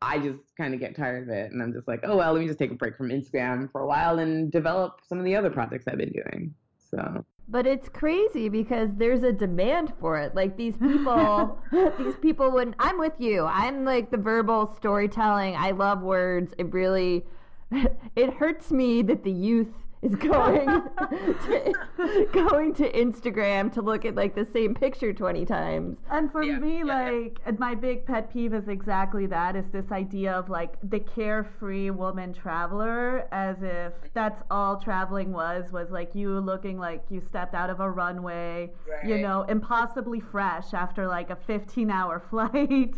I 0.00 0.18
just 0.18 0.56
kind 0.56 0.74
of 0.74 0.80
get 0.80 0.94
tired 0.94 1.24
of 1.24 1.28
it, 1.30 1.50
and 1.50 1.62
I'm 1.62 1.72
just 1.72 1.88
like, 1.88 2.00
oh 2.04 2.16
well, 2.16 2.32
let 2.32 2.40
me 2.40 2.46
just 2.46 2.58
take 2.58 2.70
a 2.70 2.74
break 2.74 2.96
from 2.96 3.08
Instagram 3.08 3.70
for 3.72 3.80
a 3.80 3.86
while 3.86 4.18
and 4.18 4.50
develop 4.50 5.00
some 5.06 5.18
of 5.18 5.24
the 5.24 5.34
other 5.34 5.50
projects 5.50 5.88
I've 5.88 5.98
been 5.98 6.12
doing. 6.12 6.54
So. 6.90 7.24
But 7.50 7.66
it's 7.66 7.88
crazy 7.88 8.48
because 8.48 8.90
there's 8.96 9.22
a 9.22 9.32
demand 9.32 9.94
for 9.98 10.18
it. 10.18 10.34
Like 10.34 10.56
these 10.56 10.76
people, 10.76 11.58
these 11.98 12.16
people. 12.16 12.50
When 12.50 12.76
I'm 12.78 12.98
with 12.98 13.14
you, 13.18 13.44
I'm 13.44 13.84
like 13.84 14.10
the 14.10 14.18
verbal 14.18 14.74
storytelling. 14.76 15.56
I 15.56 15.70
love 15.70 16.02
words. 16.02 16.54
It 16.58 16.72
really, 16.72 17.24
it 18.16 18.34
hurts 18.34 18.70
me 18.70 19.02
that 19.02 19.24
the 19.24 19.32
youth 19.32 19.72
is 20.02 20.14
going 20.14 20.66
to, 21.46 21.74
going 22.32 22.74
to 22.74 22.90
Instagram 22.92 23.72
to 23.72 23.82
look 23.82 24.04
at 24.04 24.14
like 24.14 24.34
the 24.34 24.44
same 24.44 24.74
picture 24.74 25.12
20 25.12 25.44
times. 25.44 25.98
And 26.10 26.30
for 26.30 26.42
Yeah, 26.42 26.58
me, 26.58 26.82
yeah, 26.84 26.84
yeah. 26.84 27.10
like 27.12 27.58
my 27.58 27.74
big 27.74 28.06
pet 28.06 28.32
peeve 28.32 28.54
is 28.54 28.68
exactly 28.68 29.26
that 29.26 29.56
is 29.56 29.66
this 29.72 29.90
idea 29.92 30.32
of 30.32 30.48
like 30.48 30.76
the 30.82 31.00
carefree 31.00 31.90
woman 31.90 32.32
traveler 32.32 33.26
as 33.32 33.56
if 33.62 33.92
that's 34.14 34.42
all 34.50 34.76
traveling 34.80 35.32
was 35.32 35.72
was 35.72 35.90
like 35.90 36.14
you 36.14 36.38
looking 36.40 36.78
like 36.78 37.04
you 37.10 37.20
stepped 37.20 37.54
out 37.54 37.70
of 37.70 37.80
a 37.80 37.90
runway, 37.90 38.70
you 39.02 39.18
know, 39.18 39.42
impossibly 39.42 40.20
fresh 40.20 40.72
after 40.74 41.06
like 41.06 41.30
a 41.30 41.36
15 41.36 41.90
hour 41.90 42.20
flight. 42.30 42.94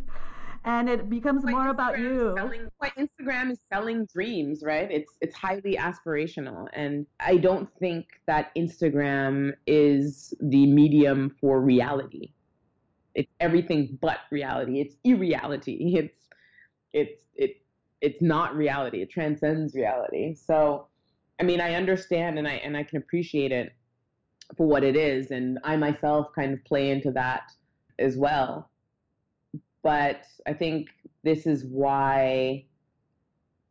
And 0.64 0.90
it 0.90 1.08
becomes 1.08 1.42
more 1.44 1.68
about 1.68 1.94
Instagram 1.94 1.98
is 1.98 2.12
you. 2.12 2.34
Selling, 2.36 2.68
like 2.82 2.94
Instagram 2.96 3.50
is 3.50 3.58
selling 3.72 4.06
dreams, 4.06 4.62
right? 4.62 4.90
It's 4.90 5.16
it's 5.22 5.34
highly 5.34 5.76
aspirational, 5.76 6.68
and 6.74 7.06
I 7.18 7.38
don't 7.38 7.68
think 7.78 8.06
that 8.26 8.54
Instagram 8.54 9.52
is 9.66 10.34
the 10.40 10.66
medium 10.66 11.34
for 11.40 11.62
reality. 11.62 12.32
It's 13.14 13.32
everything 13.40 13.98
but 14.02 14.18
reality. 14.30 14.80
It's 14.80 14.96
irreality. 15.04 15.94
It's 15.98 16.28
it's 16.92 17.22
it 17.36 17.62
it's 18.02 18.20
not 18.20 18.54
reality. 18.54 19.00
It 19.00 19.10
transcends 19.10 19.74
reality. 19.74 20.34
So, 20.34 20.88
I 21.40 21.44
mean, 21.44 21.60
I 21.60 21.74
understand 21.74 22.38
and 22.38 22.46
I 22.46 22.54
and 22.54 22.76
I 22.76 22.82
can 22.82 22.98
appreciate 22.98 23.50
it 23.50 23.72
for 24.58 24.66
what 24.66 24.84
it 24.84 24.96
is, 24.96 25.30
and 25.30 25.58
I 25.64 25.76
myself 25.76 26.34
kind 26.34 26.52
of 26.52 26.62
play 26.66 26.90
into 26.90 27.12
that 27.12 27.50
as 27.98 28.16
well 28.18 28.69
but 29.82 30.22
I 30.46 30.52
think 30.52 30.88
this 31.22 31.46
is 31.46 31.64
why 31.64 32.64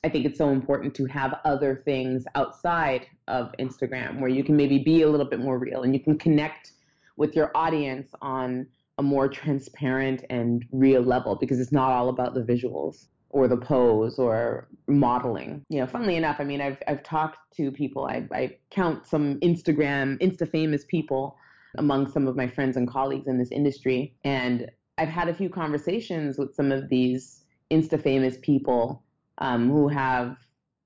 I 0.04 0.10
think 0.10 0.26
it's 0.26 0.38
so 0.38 0.50
important 0.50 0.96
to 0.96 1.06
have 1.06 1.40
other 1.44 1.82
things 1.84 2.26
outside 2.36 3.08
of 3.28 3.52
Instagram 3.60 4.20
where 4.20 4.30
you 4.30 4.44
can 4.44 4.56
maybe 4.56 4.80
be 4.80 5.02
a 5.02 5.10
little 5.10 5.26
bit 5.26 5.40
more 5.40 5.58
real 5.58 5.84
and 5.84 5.94
you 5.94 6.00
can 6.00 6.18
connect 6.18 6.72
with 7.18 7.36
your 7.36 7.52
audience 7.54 8.12
on 8.22 8.66
a 8.98 9.04
more 9.04 9.28
transparent 9.28 10.24
and 10.30 10.66
real 10.72 11.02
level 11.02 11.36
because 11.36 11.60
it's 11.60 11.72
not 11.72 11.92
all 11.92 12.10
about 12.10 12.34
the 12.34 12.42
visuals 12.42 13.08
or 13.30 13.48
the 13.48 13.58
pose 13.58 14.18
or 14.18 14.68
modeling. 14.88 15.66
You 15.70 15.82
know, 15.82 15.88
funnily 15.88 16.16
enough, 16.16 16.38
I 16.40 16.44
mean, 16.44 16.62
I've 16.62 16.82
I've 16.88 17.04
talked 17.04 17.38
to 17.58 17.72
people. 17.72 18.06
I 18.06 18.28
I 18.32 18.58
count 18.72 19.06
some 19.06 19.40
Instagram 19.42 20.18
Insta 20.20 20.50
famous 20.50 20.86
people 20.86 21.38
among 21.78 22.10
some 22.12 22.28
of 22.28 22.36
my 22.36 22.48
friends 22.48 22.76
and 22.76 22.88
colleagues 22.88 23.28
in 23.28 23.38
this 23.38 23.52
industry, 23.52 24.16
and 24.24 24.70
I've 25.00 25.08
had 25.08 25.30
a 25.30 25.34
few 25.34 25.50
conversations 25.50 26.38
with 26.38 26.54
some 26.54 26.74
of 26.74 26.90
these 26.90 27.46
Insta 27.72 28.02
famous 28.02 28.38
people 28.42 29.02
um, 29.38 29.70
who 29.70 29.88
have, 29.88 30.36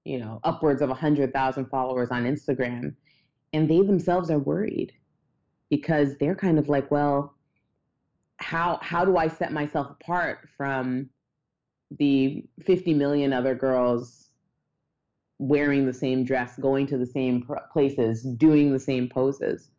you 0.05 0.19
know, 0.19 0.39
upwards 0.43 0.83
of 0.83 0.89
100,000 0.89 1.65
followers 1.65 2.09
on 2.11 2.25
Instagram. 2.25 2.93
And 3.53 3.67
they 3.67 3.81
themselves 3.81 4.29
are 4.29 4.37
worried 4.37 4.93
because 5.71 6.15
they're 6.19 6.35
kind 6.35 6.59
of 6.59 6.69
like, 6.69 6.91
well, 6.91 7.33
how, 8.37 8.77
how 8.83 9.03
do 9.03 9.17
I 9.17 9.27
set 9.29 9.51
myself 9.51 9.89
apart 9.89 10.47
from 10.55 11.09
the 11.97 12.45
50 12.63 12.93
million 12.93 13.33
other 13.33 13.55
girls 13.55 14.29
wearing 15.39 15.87
the 15.87 15.93
same 15.93 16.23
dress, 16.23 16.55
going 16.59 16.85
to 16.87 16.99
the 16.99 17.07
same 17.07 17.47
places, 17.71 18.21
doing 18.21 18.71
the 18.71 18.79
same 18.79 19.09
poses? 19.09 19.71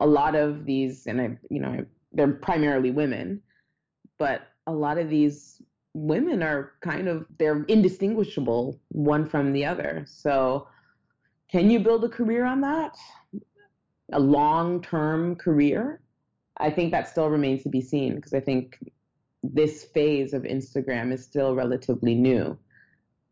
A 0.00 0.06
lot 0.06 0.34
of 0.34 0.64
these, 0.64 1.06
and 1.06 1.20
I, 1.20 1.36
you 1.50 1.60
know, 1.60 1.84
they're 2.12 2.32
primarily 2.32 2.90
women, 2.90 3.42
but 4.22 4.38
a 4.68 4.72
lot 4.72 4.96
of 4.98 5.10
these 5.10 5.60
women 5.94 6.42
are 6.42 6.72
kind 6.80 7.08
of 7.08 7.26
they're 7.38 7.64
indistinguishable 7.64 8.80
one 8.88 9.24
from 9.28 9.52
the 9.52 9.64
other. 9.64 10.04
So 10.06 10.68
can 11.50 11.70
you 11.70 11.80
build 11.80 12.04
a 12.04 12.08
career 12.08 12.44
on 12.44 12.60
that? 12.60 12.96
a 14.12 14.20
long 14.20 14.82
term 14.82 15.36
career, 15.36 16.00
I 16.58 16.70
think 16.70 16.92
that 16.92 17.08
still 17.08 17.28
remains 17.28 17.62
to 17.64 17.68
be 17.68 17.80
seen 17.80 18.16
because 18.16 18.34
I 18.34 18.40
think 18.40 18.78
this 19.42 19.84
phase 19.84 20.32
of 20.34 20.42
Instagram 20.42 21.12
is 21.12 21.24
still 21.24 21.54
relatively 21.54 22.14
new. 22.14 22.58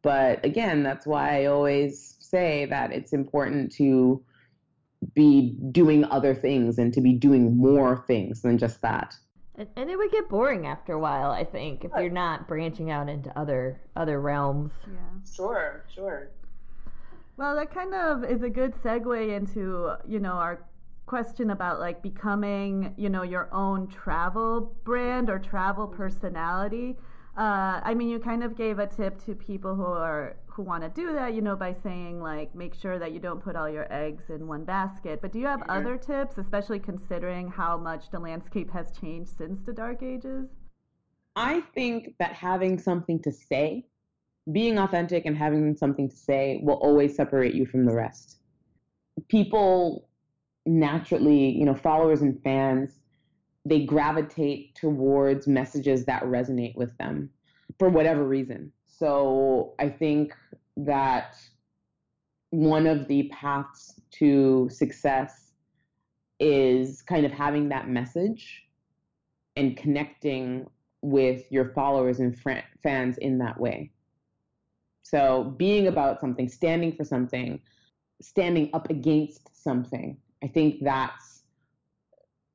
But 0.03 0.45
again, 0.45 0.83
that's 0.83 1.07
why 1.07 1.43
I 1.43 1.45
always 1.47 2.17
say 2.21 2.65
that 2.67 2.93
it's 2.93 3.13
important 3.13 3.73
to 3.73 4.23
be 5.15 5.57
doing 5.71 6.05
other 6.07 6.35
things 6.35 6.79
and 6.79 6.93
to 6.95 7.01
be 7.01 7.13
doing 7.13 7.57
more 7.57 8.05
things 8.07 8.43
than 8.43 8.59
just 8.59 8.81
that. 8.83 9.15
And, 9.61 9.69
and 9.77 9.91
it 9.91 9.97
would 9.99 10.11
get 10.11 10.27
boring 10.31 10.67
after 10.67 10.95
a 10.95 10.99
while, 10.99 11.31
I 11.31 11.45
think, 11.45 11.85
if 11.85 11.91
you're 11.95 12.09
not 12.09 12.49
branching 12.49 12.91
out 12.91 13.11
into 13.11 13.31
other 13.39 13.79
other 13.95 14.19
realms. 14.19 14.73
Yeah. 14.87 14.99
Sure, 15.31 15.85
sure. 15.95 16.31
Well, 17.37 17.55
that 17.57 17.73
kind 17.73 17.95
of 17.95 18.25
is 18.25 18.43
a 18.43 18.49
good 18.49 18.73
segue 18.83 19.37
into, 19.37 19.93
you 20.09 20.19
know, 20.19 20.33
our 20.33 20.65
question 21.05 21.51
about 21.51 21.79
like 21.79 22.03
becoming, 22.03 22.95
you 22.97 23.11
know, 23.11 23.23
your 23.23 23.53
own 23.53 23.87
travel 23.89 24.75
brand 24.85 25.29
or 25.29 25.39
travel 25.39 25.87
personality. 25.87 26.97
Uh, 27.37 27.81
I 27.85 27.93
mean, 27.93 28.09
you 28.09 28.19
kind 28.19 28.43
of 28.43 28.57
gave 28.57 28.79
a 28.79 28.87
tip 28.87 29.23
to 29.27 29.35
people 29.35 29.75
who 29.75 29.85
are 29.85 30.37
who 30.61 30.67
want 30.67 30.83
to 30.83 30.91
do 30.91 31.15
that, 31.15 31.33
you 31.33 31.41
know, 31.41 31.57
by 31.57 31.75
saying 31.83 32.21
like 32.21 32.55
make 32.55 32.75
sure 32.75 32.99
that 32.99 33.13
you 33.13 33.19
don't 33.19 33.43
put 33.43 33.57
all 33.57 33.69
your 33.69 33.91
eggs 33.91 34.25
in 34.29 34.47
one 34.47 34.65
basket. 34.65 35.21
But 35.23 35.33
do 35.33 35.39
you 35.39 35.47
have 35.47 35.61
mm-hmm. 35.61 35.71
other 35.71 35.97
tips, 35.97 36.37
especially 36.37 36.79
considering 36.79 37.49
how 37.49 37.79
much 37.79 38.11
the 38.11 38.19
landscape 38.19 38.71
has 38.73 38.93
changed 39.01 39.31
since 39.37 39.63
the 39.63 39.73
dark 39.73 40.03
ages? 40.03 40.51
I 41.35 41.63
think 41.75 42.15
that 42.19 42.33
having 42.33 42.79
something 42.79 43.23
to 43.23 43.33
say, 43.33 43.87
being 44.53 44.79
authentic 44.79 45.25
and 45.25 45.37
having 45.37 45.77
something 45.77 46.11
to 46.11 46.17
say 46.17 46.61
will 46.63 46.75
always 46.75 47.15
separate 47.15 47.55
you 47.55 47.65
from 47.65 47.87
the 47.87 47.95
rest. 47.95 48.39
People 49.29 50.09
naturally, 50.67 51.51
you 51.51 51.65
know, 51.65 51.75
followers 51.75 52.21
and 52.21 52.43
fans 52.43 52.99
they 53.67 53.85
gravitate 53.85 54.75
towards 54.75 55.47
messages 55.47 56.07
that 56.07 56.23
resonate 56.25 56.75
with 56.77 56.97
them 56.97 57.29
for 57.79 57.91
whatever 57.91 58.27
reason. 58.27 58.73
So 59.01 59.73
I 59.79 59.89
think 59.89 60.35
that 60.77 61.35
one 62.51 62.87
of 62.87 63.09
the 63.09 63.31
paths 63.33 63.99
to 64.19 64.69
success 64.71 65.53
is 66.39 67.01
kind 67.01 67.25
of 67.25 67.33
having 67.33 67.71
that 67.71 67.89
message 67.89 68.63
and 69.57 69.75
connecting 69.75 70.67
with 71.01 71.45
your 71.51 71.73
followers 71.73 72.21
and 72.21 72.39
fr- 72.39 72.67
fans 72.83 73.17
in 73.17 73.39
that 73.39 73.59
way. 73.59 73.91
So 75.03 75.55
being 75.57 75.87
about 75.87 76.21
something, 76.21 76.51
standing 76.51 76.95
for 76.95 77.05
something, 77.05 77.59
standing 78.21 78.69
up 78.75 78.91
against 78.91 79.49
something, 79.57 80.19
I 80.45 80.47
think 80.49 80.85
that's 80.85 81.45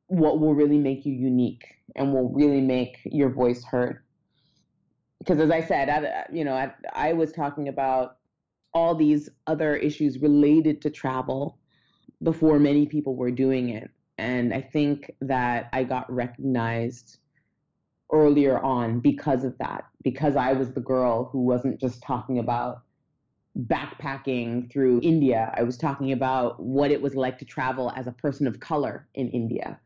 what 0.08 0.40
will 0.40 0.54
really 0.54 0.78
make 0.78 1.08
you 1.08 1.14
unique 1.14 1.66
and 1.96 2.14
will 2.14 2.30
really 2.30 2.62
make 2.62 3.00
your 3.04 3.32
voice 3.32 3.64
heard. 3.64 4.05
Because 5.20 5.40
as 5.40 5.52
I 5.52 5.62
said, 5.62 5.90
I, 5.90 6.26
you 6.32 6.44
know, 6.44 6.54
I, 6.54 6.74
I 6.94 7.14
was 7.14 7.32
talking 7.32 7.68
about 7.68 8.18
all 8.74 8.94
these 8.94 9.30
other 9.48 9.76
issues 9.76 10.20
related 10.20 10.82
to 10.82 10.90
travel 10.90 11.58
before 12.22 12.60
many 12.60 12.86
people 12.86 13.16
were 13.16 13.32
doing 13.32 13.70
it. 13.70 13.90
And 14.18 14.54
I 14.54 14.62
think 14.62 15.12
that 15.22 15.70
I 15.74 15.84
got 15.84 16.12
recognized 16.12 17.18
earlier 18.12 18.60
on 18.60 19.00
because 19.00 19.44
of 19.44 19.58
that, 19.58 19.86
because 20.04 20.36
I 20.36 20.54
was 20.54 20.74
the 20.74 20.82
girl 20.82 21.30
who 21.32 21.42
wasn't 21.42 21.80
just 21.80 22.02
talking 22.04 22.40
about 22.40 22.84
backpacking 23.58 24.72
through 24.72 25.00
India. 25.02 25.54
I 25.58 25.64
was 25.64 25.78
talking 25.78 26.12
about 26.12 26.62
what 26.62 26.92
it 26.92 27.02
was 27.02 27.16
like 27.16 27.38
to 27.40 27.46
travel 27.46 27.92
as 27.96 28.08
a 28.08 28.12
person 28.12 28.48
of 28.48 28.60
color 28.60 29.08
in 29.16 29.30
India. 29.30 29.80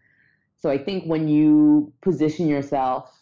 So 0.58 0.70
I 0.70 0.78
think 0.78 1.06
when 1.06 1.28
you 1.28 1.94
position 2.02 2.48
yourself 2.48 3.19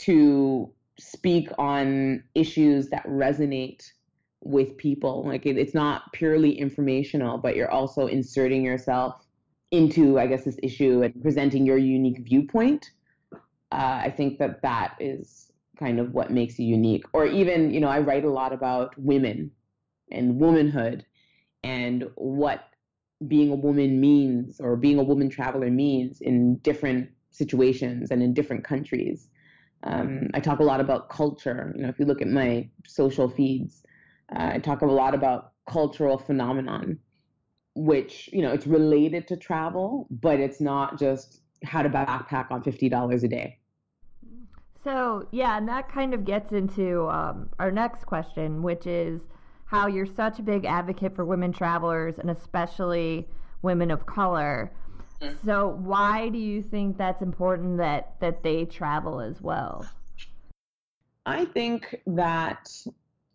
to 0.00 0.72
speak 0.98 1.48
on 1.58 2.22
issues 2.34 2.88
that 2.90 3.06
resonate 3.06 3.92
with 4.42 4.76
people, 4.76 5.24
like 5.26 5.46
it, 5.46 5.56
it's 5.56 5.74
not 5.74 6.12
purely 6.12 6.58
informational, 6.58 7.38
but 7.38 7.56
you're 7.56 7.70
also 7.70 8.06
inserting 8.06 8.64
yourself 8.64 9.26
into, 9.70 10.18
I 10.18 10.26
guess, 10.26 10.44
this 10.44 10.58
issue 10.62 11.02
and 11.02 11.20
presenting 11.22 11.66
your 11.66 11.78
unique 11.78 12.20
viewpoint. 12.20 12.90
Uh, 13.70 14.00
I 14.04 14.14
think 14.16 14.38
that 14.38 14.62
that 14.62 14.94
is 14.98 15.52
kind 15.78 16.00
of 16.00 16.12
what 16.12 16.30
makes 16.30 16.58
you 16.58 16.66
unique. 16.66 17.04
Or 17.12 17.26
even, 17.26 17.72
you 17.72 17.80
know, 17.80 17.88
I 17.88 18.00
write 18.00 18.24
a 18.24 18.30
lot 18.30 18.52
about 18.52 18.98
women 18.98 19.50
and 20.10 20.40
womanhood 20.40 21.04
and 21.62 22.08
what 22.14 22.64
being 23.26 23.50
a 23.50 23.56
woman 23.56 24.00
means 24.00 24.60
or 24.60 24.76
being 24.76 24.98
a 24.98 25.02
woman 25.02 25.28
traveler 25.28 25.70
means 25.70 26.20
in 26.20 26.56
different 26.58 27.10
situations 27.30 28.10
and 28.10 28.22
in 28.22 28.32
different 28.32 28.64
countries. 28.64 29.28
Um, 29.84 30.28
I 30.34 30.40
talk 30.40 30.58
a 30.58 30.64
lot 30.64 30.80
about 30.80 31.08
culture. 31.08 31.72
You 31.76 31.82
know, 31.82 31.88
if 31.88 31.98
you 31.98 32.04
look 32.04 32.20
at 32.20 32.28
my 32.28 32.68
social 32.86 33.28
feeds, 33.28 33.82
uh, 34.34 34.52
I 34.54 34.58
talk 34.58 34.82
a 34.82 34.86
lot 34.86 35.14
about 35.14 35.52
cultural 35.68 36.18
phenomenon, 36.18 36.98
which 37.74 38.28
you 38.32 38.42
know 38.42 38.52
it's 38.52 38.66
related 38.66 39.28
to 39.28 39.36
travel, 39.36 40.06
but 40.10 40.40
it's 40.40 40.60
not 40.60 40.98
just 40.98 41.42
how 41.64 41.82
to 41.82 41.88
backpack 41.88 42.50
on 42.50 42.62
fifty 42.62 42.88
dollars 42.88 43.22
a 43.24 43.28
day. 43.28 43.58
So 44.82 45.28
yeah, 45.30 45.56
and 45.56 45.68
that 45.68 45.88
kind 45.88 46.14
of 46.14 46.24
gets 46.24 46.52
into 46.52 47.08
um, 47.08 47.50
our 47.58 47.70
next 47.70 48.04
question, 48.04 48.62
which 48.62 48.86
is 48.86 49.20
how 49.66 49.86
you're 49.86 50.06
such 50.06 50.38
a 50.38 50.42
big 50.42 50.64
advocate 50.64 51.14
for 51.14 51.24
women 51.24 51.52
travelers 51.52 52.18
and 52.18 52.30
especially 52.30 53.28
women 53.62 53.90
of 53.90 54.06
color. 54.06 54.72
Mm-hmm. 55.20 55.46
So 55.46 55.68
why 55.68 56.28
do 56.28 56.38
you 56.38 56.62
think 56.62 56.96
that's 56.96 57.22
important 57.22 57.78
that 57.78 58.14
that 58.20 58.42
they 58.42 58.64
travel 58.64 59.20
as 59.20 59.40
well? 59.40 59.86
I 61.26 61.44
think 61.44 62.00
that 62.06 62.70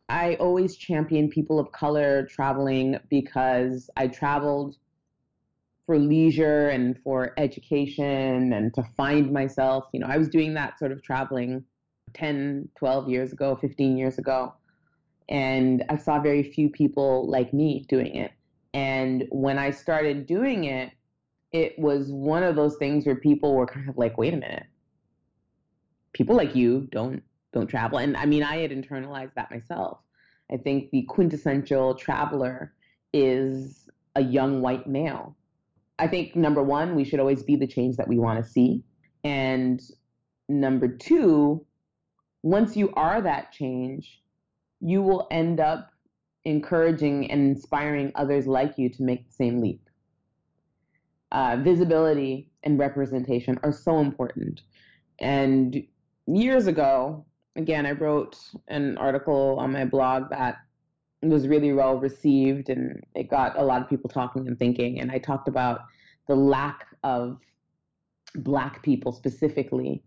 I 0.09 0.35
always 0.35 0.75
champion 0.75 1.29
people 1.29 1.59
of 1.59 1.71
color 1.71 2.25
traveling 2.25 2.99
because 3.09 3.89
I 3.97 4.07
traveled 4.07 4.77
for 5.85 5.99
leisure 5.99 6.69
and 6.69 6.97
for 7.03 7.33
education 7.37 8.53
and 8.53 8.73
to 8.73 8.83
find 8.95 9.31
myself. 9.31 9.85
You 9.91 9.99
know, 9.99 10.07
I 10.07 10.17
was 10.17 10.29
doing 10.29 10.53
that 10.53 10.79
sort 10.79 10.91
of 10.91 11.03
traveling 11.03 11.63
10, 12.13 12.69
12 12.77 13.09
years 13.09 13.33
ago, 13.33 13.55
15 13.55 13.97
years 13.97 14.17
ago 14.17 14.53
and 15.29 15.83
I 15.89 15.97
saw 15.97 16.19
very 16.19 16.43
few 16.43 16.69
people 16.69 17.27
like 17.29 17.53
me 17.53 17.85
doing 17.87 18.15
it. 18.15 18.31
And 18.73 19.25
when 19.29 19.57
I 19.57 19.71
started 19.71 20.25
doing 20.25 20.65
it, 20.65 20.91
it 21.53 21.77
was 21.77 22.11
one 22.11 22.43
of 22.43 22.55
those 22.55 22.75
things 22.77 23.05
where 23.05 23.15
people 23.15 23.55
were 23.55 23.67
kind 23.67 23.87
of 23.87 23.97
like, 23.97 24.17
"Wait 24.17 24.33
a 24.33 24.37
minute, 24.37 24.65
people 26.11 26.35
like 26.35 26.55
you 26.55 26.87
don't 26.91 27.23
don't 27.53 27.67
travel." 27.67 27.99
And 27.99 28.17
I 28.17 28.25
mean, 28.25 28.43
I 28.43 28.57
had 28.57 28.71
internalized 28.71 29.35
that 29.35 29.51
myself. 29.51 29.99
I 30.51 30.57
think 30.57 30.91
the 30.91 31.03
quintessential 31.03 31.95
traveler 31.95 32.73
is 33.13 33.89
a 34.15 34.21
young 34.21 34.61
white 34.61 34.87
male. 34.87 35.37
I 35.99 36.07
think 36.07 36.35
number 36.35 36.63
one, 36.63 36.95
we 36.95 37.03
should 37.05 37.19
always 37.19 37.43
be 37.43 37.55
the 37.55 37.67
change 37.67 37.97
that 37.97 38.07
we 38.07 38.17
want 38.17 38.43
to 38.43 38.49
see, 38.49 38.83
and 39.23 39.81
number 40.49 40.87
two, 40.87 41.65
once 42.41 42.75
you 42.75 42.91
are 42.95 43.21
that 43.21 43.51
change, 43.51 44.21
you 44.81 45.01
will 45.01 45.27
end 45.31 45.59
up 45.59 45.91
encouraging 46.45 47.31
and 47.31 47.41
inspiring 47.41 48.11
others 48.15 48.47
like 48.47 48.77
you 48.77 48.89
to 48.89 49.03
make 49.03 49.27
the 49.27 49.33
same 49.33 49.61
leap. 49.61 49.82
Uh, 51.33 51.57
visibility 51.57 52.49
and 52.63 52.79
representation 52.79 53.59
are 53.63 53.73
so 53.73 53.99
important. 53.99 54.61
And 55.19 55.83
years 56.27 56.67
ago, 56.67 57.25
again, 57.55 57.85
I 57.85 57.91
wrote 57.91 58.37
an 58.69 58.97
article 58.97 59.57
on 59.59 59.71
my 59.73 59.83
blog 59.83 60.29
that 60.29 60.57
was 61.21 61.47
really 61.47 61.73
well 61.73 61.97
received 61.97 62.69
and 62.69 63.03
it 63.15 63.29
got 63.29 63.57
a 63.57 63.63
lot 63.63 63.81
of 63.81 63.89
people 63.89 64.09
talking 64.09 64.47
and 64.47 64.57
thinking. 64.57 64.99
And 64.99 65.11
I 65.11 65.17
talked 65.17 65.47
about 65.47 65.81
the 66.27 66.35
lack 66.35 66.85
of 67.03 67.39
Black 68.35 68.81
people 68.83 69.11
specifically 69.11 70.03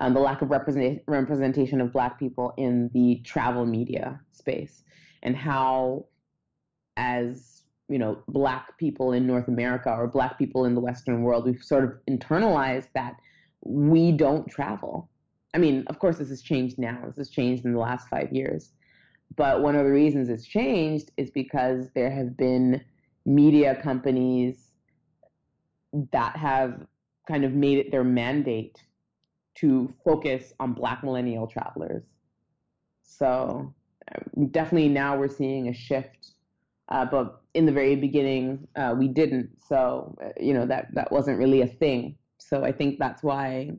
um, 0.00 0.14
the 0.14 0.20
lack 0.20 0.42
of 0.42 0.50
represent- 0.50 1.02
representation 1.06 1.80
of 1.80 1.92
Black 1.92 2.18
people 2.18 2.54
in 2.56 2.90
the 2.94 3.20
travel 3.24 3.66
media 3.66 4.20
space, 4.32 4.82
and 5.22 5.36
how, 5.36 6.06
as 6.96 7.59
you 7.90 7.98
know, 7.98 8.22
Black 8.28 8.78
people 8.78 9.12
in 9.12 9.26
North 9.26 9.48
America 9.48 9.90
or 9.90 10.06
Black 10.06 10.38
people 10.38 10.64
in 10.64 10.74
the 10.74 10.80
Western 10.80 11.22
world, 11.22 11.44
we've 11.44 11.62
sort 11.62 11.82
of 11.82 11.94
internalized 12.08 12.86
that 12.94 13.16
we 13.62 14.12
don't 14.12 14.48
travel. 14.48 15.10
I 15.54 15.58
mean, 15.58 15.84
of 15.88 15.98
course, 15.98 16.18
this 16.18 16.28
has 16.28 16.40
changed 16.40 16.78
now. 16.78 17.02
This 17.06 17.16
has 17.16 17.30
changed 17.30 17.64
in 17.64 17.72
the 17.72 17.80
last 17.80 18.08
five 18.08 18.32
years. 18.32 18.70
But 19.36 19.62
one 19.62 19.74
of 19.74 19.84
the 19.84 19.90
reasons 19.90 20.28
it's 20.28 20.46
changed 20.46 21.10
is 21.16 21.30
because 21.32 21.90
there 21.94 22.10
have 22.10 22.36
been 22.36 22.80
media 23.26 23.74
companies 23.74 24.70
that 26.12 26.36
have 26.36 26.86
kind 27.26 27.44
of 27.44 27.52
made 27.52 27.78
it 27.78 27.90
their 27.90 28.04
mandate 28.04 28.84
to 29.56 29.92
focus 30.04 30.52
on 30.60 30.74
Black 30.74 31.02
millennial 31.02 31.48
travelers. 31.48 32.04
So 33.02 33.74
um, 34.14 34.46
definitely 34.46 34.88
now 34.88 35.18
we're 35.18 35.28
seeing 35.28 35.68
a 35.68 35.74
shift 35.74 36.34
Uh, 36.90 37.04
but 37.04 37.42
in 37.54 37.66
the 37.66 37.72
very 37.72 37.94
beginning, 37.94 38.66
uh, 38.76 38.94
we 38.98 39.08
didn't. 39.08 39.50
So, 39.66 40.16
uh, 40.22 40.30
you 40.40 40.52
know, 40.52 40.66
that, 40.66 40.88
that 40.94 41.12
wasn't 41.12 41.38
really 41.38 41.62
a 41.62 41.66
thing. 41.66 42.16
So 42.38 42.64
I 42.64 42.72
think 42.72 42.98
that's 42.98 43.22
why 43.22 43.70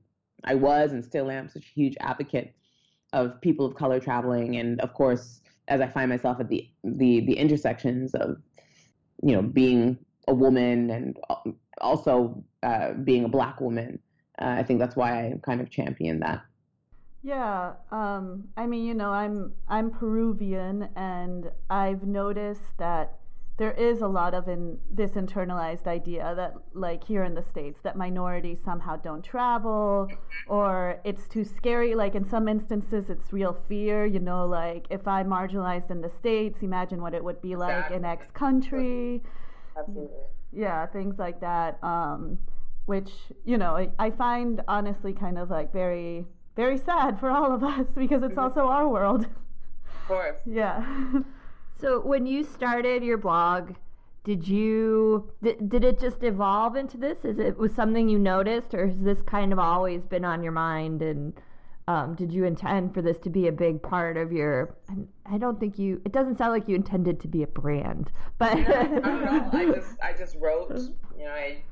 I 0.46 0.56
was 0.56 0.94
and 0.94 1.04
still 1.04 1.30
am 1.30 1.50
such 1.50 1.66
a 1.66 1.74
huge 1.80 1.98
advocate 2.00 2.56
of 3.14 3.40
people 3.42 3.66
of 3.66 3.76
color 3.76 4.00
traveling. 4.00 4.56
And 4.58 4.80
of 4.82 4.94
course, 4.94 5.42
as 5.68 5.82
I 5.82 5.88
find 5.88 6.10
myself 6.10 6.40
at 6.40 6.48
the, 6.48 6.70
the, 6.84 7.22
the 7.22 7.34
intersections 7.34 8.14
of, 8.16 8.38
you 9.22 9.34
know, 9.36 9.42
being 9.42 9.98
a 10.28 10.34
woman 10.34 10.90
and 10.90 11.20
also 11.80 12.44
uh, 12.64 12.94
being 12.94 13.26
a 13.26 13.30
black 13.30 13.60
woman, 13.60 14.00
uh, 14.42 14.56
I 14.58 14.64
think 14.64 14.80
that's 14.80 14.96
why 14.96 15.26
I 15.26 15.34
kind 15.44 15.60
of 15.60 15.70
champion 15.70 16.20
that. 16.22 16.42
Yeah, 17.24 17.74
um, 17.92 18.48
I 18.58 18.66
mean, 18.66 18.86
you 18.86 18.96
know, 18.96 19.12
I'm 19.12 19.54
I'm 19.68 19.92
Peruvian, 19.92 20.90
and 20.96 21.52
I've 21.70 22.04
noticed 22.04 22.78
that 22.78 23.18
there 23.58 23.74
is 23.74 24.02
a 24.02 24.08
lot 24.08 24.34
of 24.34 24.48
in 24.48 24.80
this 24.90 25.12
internalized 25.12 25.86
idea 25.86 26.34
that, 26.36 26.56
like 26.74 27.04
here 27.04 27.24
in 27.24 27.36
the 27.36 27.44
states, 27.44 27.80
that 27.84 27.96
minorities 27.96 28.58
somehow 28.66 28.96
don't 28.96 29.24
travel, 29.24 30.10
or 30.48 31.00
it's 31.04 31.28
too 31.28 31.44
scary. 31.44 31.94
Like 31.94 32.16
in 32.16 32.26
some 32.26 32.48
instances, 32.48 33.12
it's 33.12 33.32
real 33.32 33.56
fear. 33.70 34.04
You 34.04 34.20
know, 34.20 34.48
like 34.48 34.88
if 34.90 35.08
I'm 35.08 35.28
marginalized 35.28 35.92
in 35.92 36.02
the 36.02 36.10
states, 36.10 36.64
imagine 36.64 37.04
what 37.04 37.14
it 37.14 37.24
would 37.24 37.40
be 37.40 37.56
like 37.56 37.70
exactly. 37.70 37.98
in 37.98 38.06
X 38.06 38.32
country. 38.32 39.22
Absolutely. 39.78 40.18
Yeah, 40.52 40.88
things 40.88 41.20
like 41.20 41.40
that. 41.42 41.78
Um, 41.84 42.40
which 42.88 43.12
you 43.46 43.60
know, 43.60 43.78
I, 43.78 43.90
I 44.00 44.10
find 44.10 44.64
honestly 44.68 45.14
kind 45.14 45.38
of 45.38 45.52
like 45.52 45.72
very 45.72 46.26
very 46.56 46.78
sad 46.78 47.20
for 47.20 47.30
all 47.30 47.54
of 47.54 47.64
us 47.64 47.88
because 47.96 48.24
it's 48.24 48.38
also 48.38 48.68
our 48.68 48.88
world. 48.88 49.26
Of 49.26 50.08
course. 50.08 50.38
yeah. 50.46 50.86
So 51.80 52.00
when 52.00 52.26
you 52.26 52.44
started 52.44 53.04
your 53.04 53.18
blog, 53.18 53.74
did 54.24 54.48
you 54.48 55.32
did, 55.42 55.70
did 55.70 55.84
it 55.84 56.00
just 56.00 56.24
evolve 56.24 56.76
into 56.76 56.98
this? 56.98 57.26
Is 57.26 57.40
it 57.40 57.58
was 57.58 57.74
something 57.74 58.08
you 58.08 58.20
noticed, 58.20 58.74
or 58.74 58.88
has 58.88 59.00
this 59.00 59.22
kind 59.24 59.52
of 59.52 59.58
always 59.58 60.02
been 60.06 60.24
on 60.24 60.44
your 60.44 60.52
mind? 60.52 61.02
And 61.02 61.34
um, 61.88 62.14
did 62.14 62.32
you 62.32 62.44
intend 62.46 62.94
for 62.94 63.02
this 63.02 63.18
to 63.20 63.32
be 63.32 63.48
a 63.48 63.52
big 63.52 63.82
part 63.82 64.18
of 64.18 64.32
your? 64.32 64.76
I 65.26 65.40
don't 65.40 65.60
think 65.60 65.80
you. 65.80 66.02
It 66.06 66.12
doesn't 66.12 66.38
sound 66.38 66.52
like 66.52 66.68
you 66.68 66.76
intended 66.76 67.20
to 67.22 67.28
be 67.28 67.42
a 67.42 67.48
brand, 67.48 68.12
but 68.38 68.54
I 68.58 68.84
don't 68.84 69.02
know. 69.04 69.50
I 69.52 69.66
just 69.76 69.96
I 70.04 70.14
just 70.14 70.36
wrote. 70.40 70.70
You 71.18 71.26
know, 71.26 71.32
I 71.32 71.64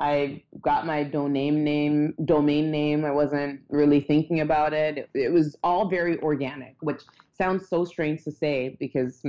I 0.00 0.42
got 0.62 0.86
my 0.86 1.04
domain 1.04 1.62
name 1.62 2.14
domain 2.24 2.70
name. 2.70 3.04
I 3.04 3.10
wasn't 3.10 3.60
really 3.68 4.00
thinking 4.00 4.40
about 4.40 4.72
it. 4.72 4.96
it. 4.96 5.10
It 5.12 5.30
was 5.30 5.56
all 5.62 5.88
very 5.88 6.18
organic, 6.20 6.76
which 6.80 7.02
sounds 7.36 7.68
so 7.68 7.84
strange 7.84 8.24
to 8.24 8.32
say 8.32 8.76
because 8.80 9.22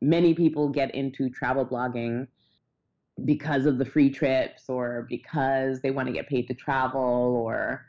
many 0.00 0.34
people 0.34 0.68
get 0.68 0.92
into 0.96 1.30
travel 1.30 1.64
blogging 1.64 2.26
because 3.24 3.66
of 3.66 3.78
the 3.78 3.84
free 3.84 4.10
trips 4.10 4.68
or 4.68 5.06
because 5.08 5.80
they 5.80 5.92
want 5.92 6.08
to 6.08 6.12
get 6.12 6.28
paid 6.28 6.48
to 6.48 6.54
travel 6.54 7.00
or 7.44 7.84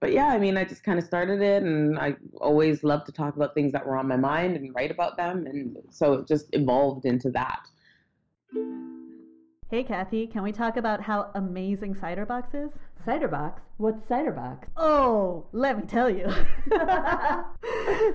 but 0.00 0.12
yeah, 0.12 0.26
I 0.26 0.38
mean, 0.38 0.56
I 0.56 0.64
just 0.64 0.82
kind 0.82 0.98
of 0.98 1.04
started 1.04 1.40
it 1.40 1.62
and 1.62 1.96
I 1.96 2.16
always 2.40 2.82
loved 2.82 3.06
to 3.06 3.12
talk 3.12 3.36
about 3.36 3.54
things 3.54 3.70
that 3.70 3.86
were 3.86 3.96
on 3.96 4.08
my 4.08 4.16
mind 4.16 4.56
and 4.56 4.74
write 4.74 4.90
about 4.90 5.16
them 5.16 5.46
and 5.46 5.76
so 5.90 6.14
it 6.14 6.28
just 6.28 6.46
evolved 6.52 7.04
into 7.04 7.30
that. 7.30 7.66
Hey, 9.72 9.84
Kathy, 9.84 10.26
can 10.26 10.42
we 10.42 10.52
talk 10.52 10.76
about 10.76 11.00
how 11.00 11.30
amazing 11.34 11.94
Cidrbox 11.94 12.54
is? 12.54 12.72
Cidrbox? 13.06 13.54
What's 13.78 14.04
Cidrbox? 14.06 14.64
Oh, 14.76 15.46
let 15.52 15.78
me 15.78 15.84
tell 15.86 16.10
you. 16.10 16.26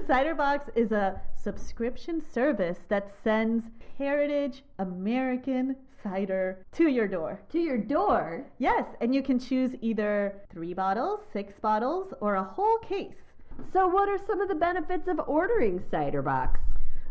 Cidrbox 0.05 0.69
is 0.75 0.91
a 0.91 1.19
subscription 1.35 2.21
service 2.21 2.77
that 2.89 3.11
sends 3.23 3.71
heritage 3.97 4.65
American 4.77 5.77
cider 6.03 6.63
to 6.73 6.89
your 6.89 7.07
door. 7.07 7.41
To 7.49 7.57
your 7.57 7.79
door? 7.79 8.45
Yes, 8.59 8.85
and 9.01 9.15
you 9.15 9.23
can 9.23 9.39
choose 9.39 9.71
either 9.81 10.39
three 10.51 10.75
bottles, 10.75 11.21
six 11.33 11.59
bottles, 11.59 12.13
or 12.21 12.35
a 12.35 12.43
whole 12.43 12.77
case. 12.87 13.33
So, 13.73 13.87
what 13.87 14.07
are 14.09 14.19
some 14.27 14.41
of 14.41 14.47
the 14.47 14.53
benefits 14.53 15.07
of 15.07 15.19
ordering 15.25 15.79
Cidrbox? 15.91 16.57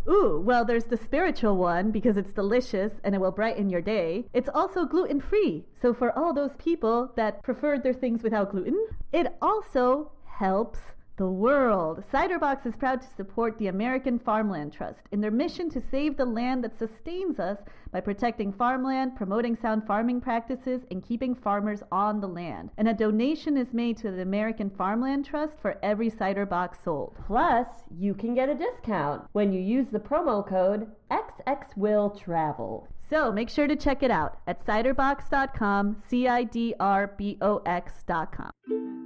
Ooh, 0.09 0.41
well, 0.45 0.65
there's 0.65 0.85
the 0.85 0.97
spiritual 0.97 1.57
one 1.57 1.91
because 1.91 2.17
it's 2.17 2.33
delicious 2.33 3.01
and 3.03 3.15
it 3.15 3.21
will 3.21 3.33
brighten 3.33 3.69
your 3.69 3.81
day. 3.81 4.27
It's 4.33 4.49
also 4.55 4.85
gluten 4.85 5.21
free. 5.21 5.65
So, 5.83 5.93
for 5.93 6.17
all 6.17 6.33
those 6.33 6.55
people 6.59 7.13
that 7.17 7.43
preferred 7.43 7.83
their 7.83 7.93
things 7.93 8.23
without 8.23 8.53
gluten, 8.53 8.87
it 9.13 9.37
also 9.43 10.13
helps 10.25 10.79
the 11.17 11.27
world. 11.27 12.05
Cidrbox 12.13 12.67
is 12.67 12.77
proud 12.77 13.01
to 13.01 13.09
support 13.17 13.57
the 13.59 13.69
American 13.69 14.19
Farmland 14.19 14.73
Trust 14.73 15.01
in 15.13 15.21
their 15.21 15.31
mission 15.31 15.71
to 15.71 15.81
save 15.81 16.17
the 16.17 16.25
land 16.25 16.63
that 16.65 16.79
sustains 16.79 17.39
us 17.39 17.59
by 17.91 18.01
protecting 18.01 18.53
farmland, 18.53 19.17
promoting 19.17 19.57
sound 19.57 19.87
farming 19.87 20.21
practices, 20.21 20.85
and 20.91 21.03
keeping 21.03 21.35
farmers 21.35 21.83
on 21.91 22.21
the 22.21 22.29
land. 22.29 22.71
And 22.77 22.89
a 22.89 22.95
donation 22.95 23.57
is 23.57 23.73
made 23.73 23.97
to 23.99 24.11
the 24.11 24.23
American 24.23 24.71
Farmland 24.71 25.25
Trust 25.25 25.55
for 25.61 25.79
every 25.83 26.11
Cidrbox 26.11 26.83
sold. 26.85 27.17
Plus, 27.27 27.67
you 27.99 28.13
can 28.13 28.35
get 28.35 28.49
a 28.49 28.55
discount 28.55 29.25
when 29.33 29.53
you 29.53 29.61
use 29.61 29.87
the 29.91 29.99
promo 29.99 30.47
code 30.47 30.89
XXWillTravel. 31.11 32.87
So 33.09 33.33
make 33.33 33.49
sure 33.49 33.69
to 33.69 33.77
check 33.77 34.03
it 34.03 34.11
out 34.11 34.39
at 34.47 34.67
cidrbox.com, 34.67 36.03
C 36.09 36.29
I 36.29 36.45
D 36.45 36.75
R 36.79 37.15
B 37.17 37.39
O 37.41 37.63
X.com. 37.65 39.06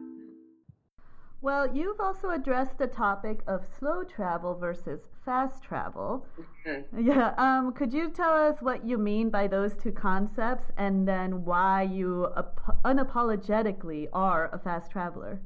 Well, 1.42 1.74
you've 1.74 2.00
also 2.00 2.30
addressed 2.30 2.76
the 2.76 2.86
topic 2.86 3.40
of 3.46 3.64
slow 3.78 4.04
travel 4.04 4.54
versus 4.54 5.00
fast 5.24 5.62
travel. 5.62 6.26
Mm-hmm. 6.66 7.08
Yeah. 7.08 7.32
Um, 7.38 7.72
could 7.72 7.92
you 7.92 8.10
tell 8.10 8.34
us 8.34 8.60
what 8.60 8.86
you 8.86 8.98
mean 8.98 9.30
by 9.30 9.46
those 9.46 9.74
two 9.74 9.92
concepts 9.92 10.66
and 10.76 11.08
then 11.08 11.44
why 11.44 11.82
you 11.82 12.28
ap- 12.36 12.82
unapologetically 12.84 14.08
are 14.12 14.50
a 14.52 14.58
fast 14.58 14.90
traveler? 14.90 15.40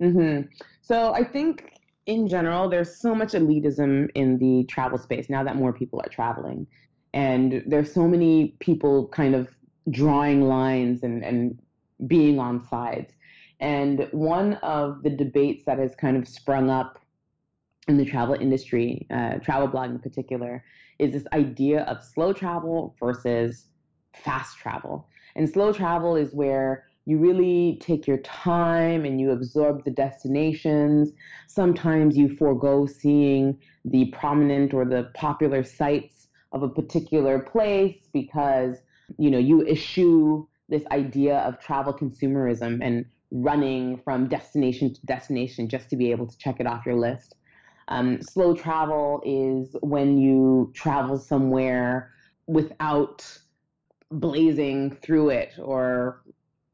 Mm-hmm. 0.00 0.48
So 0.82 1.12
I 1.14 1.24
think 1.24 1.72
in 2.06 2.28
general, 2.28 2.68
there's 2.68 2.96
so 2.96 3.12
much 3.12 3.32
elitism 3.32 4.08
in 4.14 4.38
the 4.38 4.64
travel 4.64 4.98
space 4.98 5.28
now 5.28 5.42
that 5.42 5.56
more 5.56 5.72
people 5.72 6.00
are 6.00 6.08
traveling. 6.08 6.66
And 7.12 7.64
there's 7.66 7.92
so 7.92 8.06
many 8.06 8.54
people 8.60 9.08
kind 9.08 9.34
of 9.34 9.48
drawing 9.90 10.42
lines 10.42 11.02
and, 11.02 11.24
and 11.24 11.58
being 12.06 12.38
on 12.38 12.64
sides. 12.68 13.12
And 13.60 14.08
one 14.12 14.54
of 14.54 15.02
the 15.02 15.10
debates 15.10 15.64
that 15.64 15.78
has 15.78 15.94
kind 15.94 16.16
of 16.16 16.28
sprung 16.28 16.70
up 16.70 16.98
in 17.88 17.96
the 17.96 18.04
travel 18.04 18.34
industry, 18.34 19.06
uh, 19.10 19.38
travel 19.38 19.68
blog 19.68 19.90
in 19.90 19.98
particular, 19.98 20.64
is 20.98 21.12
this 21.12 21.24
idea 21.32 21.82
of 21.84 22.02
slow 22.02 22.32
travel 22.32 22.96
versus 22.98 23.66
fast 24.14 24.58
travel. 24.58 25.08
And 25.36 25.48
slow 25.48 25.72
travel 25.72 26.16
is 26.16 26.34
where 26.34 26.84
you 27.04 27.18
really 27.18 27.78
take 27.80 28.06
your 28.06 28.18
time 28.18 29.04
and 29.04 29.20
you 29.20 29.30
absorb 29.30 29.84
the 29.84 29.90
destinations. 29.90 31.12
Sometimes 31.46 32.16
you 32.16 32.34
forego 32.36 32.86
seeing 32.86 33.58
the 33.84 34.06
prominent 34.06 34.74
or 34.74 34.84
the 34.84 35.10
popular 35.14 35.62
sites 35.62 36.28
of 36.52 36.62
a 36.62 36.68
particular 36.68 37.38
place 37.38 37.96
because 38.12 38.78
you 39.18 39.30
know 39.30 39.38
you 39.38 39.64
eschew 39.66 40.48
this 40.68 40.82
idea 40.90 41.38
of 41.40 41.60
travel 41.60 41.92
consumerism 41.92 42.80
and 42.82 43.04
running 43.30 43.98
from 43.98 44.28
destination 44.28 44.94
to 44.94 45.06
destination 45.06 45.68
just 45.68 45.90
to 45.90 45.96
be 45.96 46.10
able 46.10 46.26
to 46.26 46.38
check 46.38 46.60
it 46.60 46.66
off 46.66 46.86
your 46.86 46.96
list. 46.96 47.34
Um, 47.88 48.20
slow 48.22 48.54
travel 48.54 49.22
is 49.24 49.76
when 49.80 50.18
you 50.18 50.72
travel 50.74 51.18
somewhere 51.18 52.12
without 52.46 53.24
blazing 54.10 54.96
through 55.02 55.30
it 55.30 55.52
or 55.58 56.22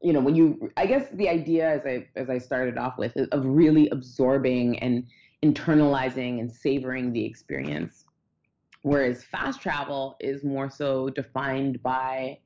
you 0.01 0.13
know 0.13 0.19
when 0.19 0.35
you 0.35 0.71
i 0.77 0.85
guess 0.85 1.07
the 1.13 1.27
idea 1.27 1.67
as 1.67 1.81
i 1.85 2.05
as 2.15 2.29
i 2.29 2.37
started 2.37 2.77
off 2.77 2.97
with 2.99 3.15
of 3.31 3.43
really 3.43 3.89
absorbing 3.89 4.77
and 4.79 5.07
internalizing 5.43 6.39
and 6.39 6.51
savoring 6.51 7.11
the 7.11 7.25
experience 7.25 8.05
whereas 8.83 9.23
fast 9.23 9.61
travel 9.61 10.15
is 10.19 10.43
more 10.43 10.69
so 10.69 11.09
defined 11.09 11.81
by 11.81 12.37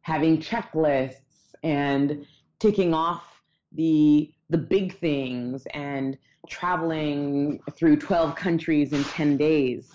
having 0.00 0.38
checklists 0.38 1.54
and 1.62 2.26
ticking 2.58 2.92
off 2.92 3.41
the 3.74 4.32
the 4.50 4.58
big 4.58 4.98
things 4.98 5.66
and 5.72 6.18
traveling 6.48 7.60
through 7.74 7.96
12 7.96 8.34
countries 8.36 8.92
in 8.92 9.02
10 9.04 9.36
days. 9.36 9.90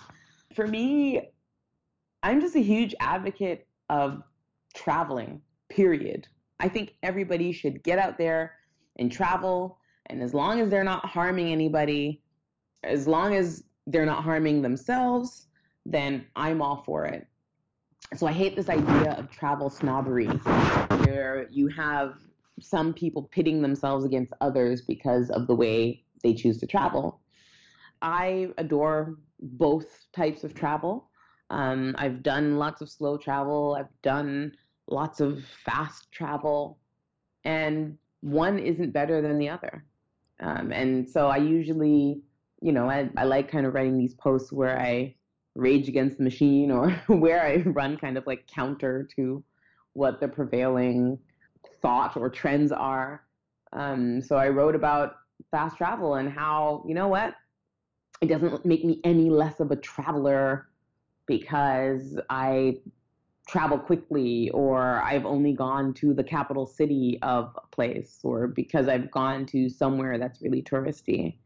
For 0.54 0.66
me, 0.66 1.30
I'm 2.22 2.40
just 2.40 2.56
a 2.56 2.60
huge 2.60 2.94
advocate 3.00 3.66
of 3.88 4.22
traveling, 4.74 5.40
period. 5.68 6.26
I 6.58 6.68
think 6.68 6.96
everybody 7.02 7.52
should 7.52 7.82
get 7.84 7.98
out 7.98 8.18
there 8.18 8.54
and 8.96 9.12
travel. 9.12 9.78
And 10.06 10.22
as 10.22 10.34
long 10.34 10.60
as 10.60 10.70
they're 10.70 10.84
not 10.84 11.06
harming 11.06 11.52
anybody, 11.52 12.22
as 12.82 13.06
long 13.06 13.34
as 13.34 13.62
they're 13.86 14.06
not 14.06 14.24
harming 14.24 14.62
themselves, 14.62 15.46
then 15.86 16.26
I'm 16.34 16.60
all 16.60 16.82
for 16.84 17.04
it. 17.04 17.26
So 18.16 18.26
I 18.26 18.32
hate 18.32 18.56
this 18.56 18.68
idea 18.68 19.12
of 19.12 19.30
travel 19.30 19.70
snobbery, 19.70 20.26
where 20.26 21.46
you 21.50 21.68
have 21.68 22.14
some 22.60 22.92
people 22.92 23.22
pitting 23.22 23.62
themselves 23.62 24.04
against 24.04 24.32
others 24.40 24.82
because 24.82 25.30
of 25.30 25.46
the 25.46 25.54
way 25.54 26.04
they 26.22 26.34
choose 26.34 26.58
to 26.58 26.66
travel. 26.66 27.20
I 28.02 28.48
adore 28.58 29.16
both 29.40 30.06
types 30.12 30.44
of 30.44 30.54
travel. 30.54 31.10
Um, 31.50 31.94
I've 31.98 32.22
done 32.22 32.58
lots 32.58 32.80
of 32.80 32.90
slow 32.90 33.16
travel. 33.16 33.76
I've 33.78 34.02
done 34.02 34.52
lots 34.86 35.20
of 35.20 35.44
fast 35.64 36.10
travel, 36.12 36.78
and 37.44 37.96
one 38.20 38.58
isn't 38.58 38.92
better 38.92 39.22
than 39.22 39.38
the 39.38 39.48
other. 39.48 39.84
Um, 40.40 40.72
and 40.72 41.08
so 41.08 41.28
I 41.28 41.38
usually, 41.38 42.22
you 42.60 42.72
know, 42.72 42.88
I, 42.88 43.08
I 43.16 43.24
like 43.24 43.50
kind 43.50 43.66
of 43.66 43.74
writing 43.74 43.98
these 43.98 44.14
posts 44.14 44.52
where 44.52 44.78
I 44.78 45.14
rage 45.54 45.88
against 45.88 46.18
the 46.18 46.24
machine 46.24 46.70
or 46.70 46.90
where 47.08 47.44
I 47.44 47.56
run 47.70 47.96
kind 47.96 48.16
of 48.16 48.26
like 48.26 48.46
counter 48.46 49.08
to 49.16 49.42
what 49.94 50.20
the 50.20 50.28
prevailing 50.28 51.18
thought 51.82 52.16
or 52.16 52.28
trends 52.30 52.72
are. 52.72 53.22
Um, 53.72 54.22
so 54.22 54.36
I 54.36 54.48
wrote 54.48 54.74
about 54.74 55.16
fast 55.50 55.76
travel 55.76 56.14
and 56.14 56.30
how, 56.30 56.84
you 56.86 56.94
know 56.94 57.08
what, 57.08 57.34
it 58.20 58.26
doesn't 58.26 58.64
make 58.64 58.84
me 58.84 59.00
any 59.04 59.30
less 59.30 59.60
of 59.60 59.70
a 59.70 59.76
traveler 59.76 60.68
because 61.26 62.18
I 62.30 62.78
travel 63.46 63.78
quickly 63.78 64.50
or 64.50 65.02
I've 65.02 65.24
only 65.24 65.52
gone 65.52 65.94
to 65.94 66.12
the 66.12 66.24
capital 66.24 66.66
city 66.66 67.18
of 67.22 67.56
a 67.56 67.66
place 67.74 68.18
or 68.22 68.46
because 68.46 68.88
I've 68.88 69.10
gone 69.10 69.46
to 69.46 69.68
somewhere 69.68 70.18
that's 70.18 70.42
really 70.42 70.62
touristy. 70.62 71.38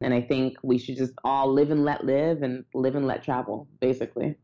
And 0.00 0.14
I 0.14 0.22
think 0.22 0.56
we 0.62 0.78
should 0.78 0.96
just 0.96 1.12
all 1.24 1.52
live 1.52 1.70
and 1.70 1.84
let 1.84 2.04
live 2.04 2.42
and 2.42 2.64
live 2.74 2.94
and 2.94 3.06
let 3.06 3.22
travel, 3.22 3.68
basically. 3.80 4.36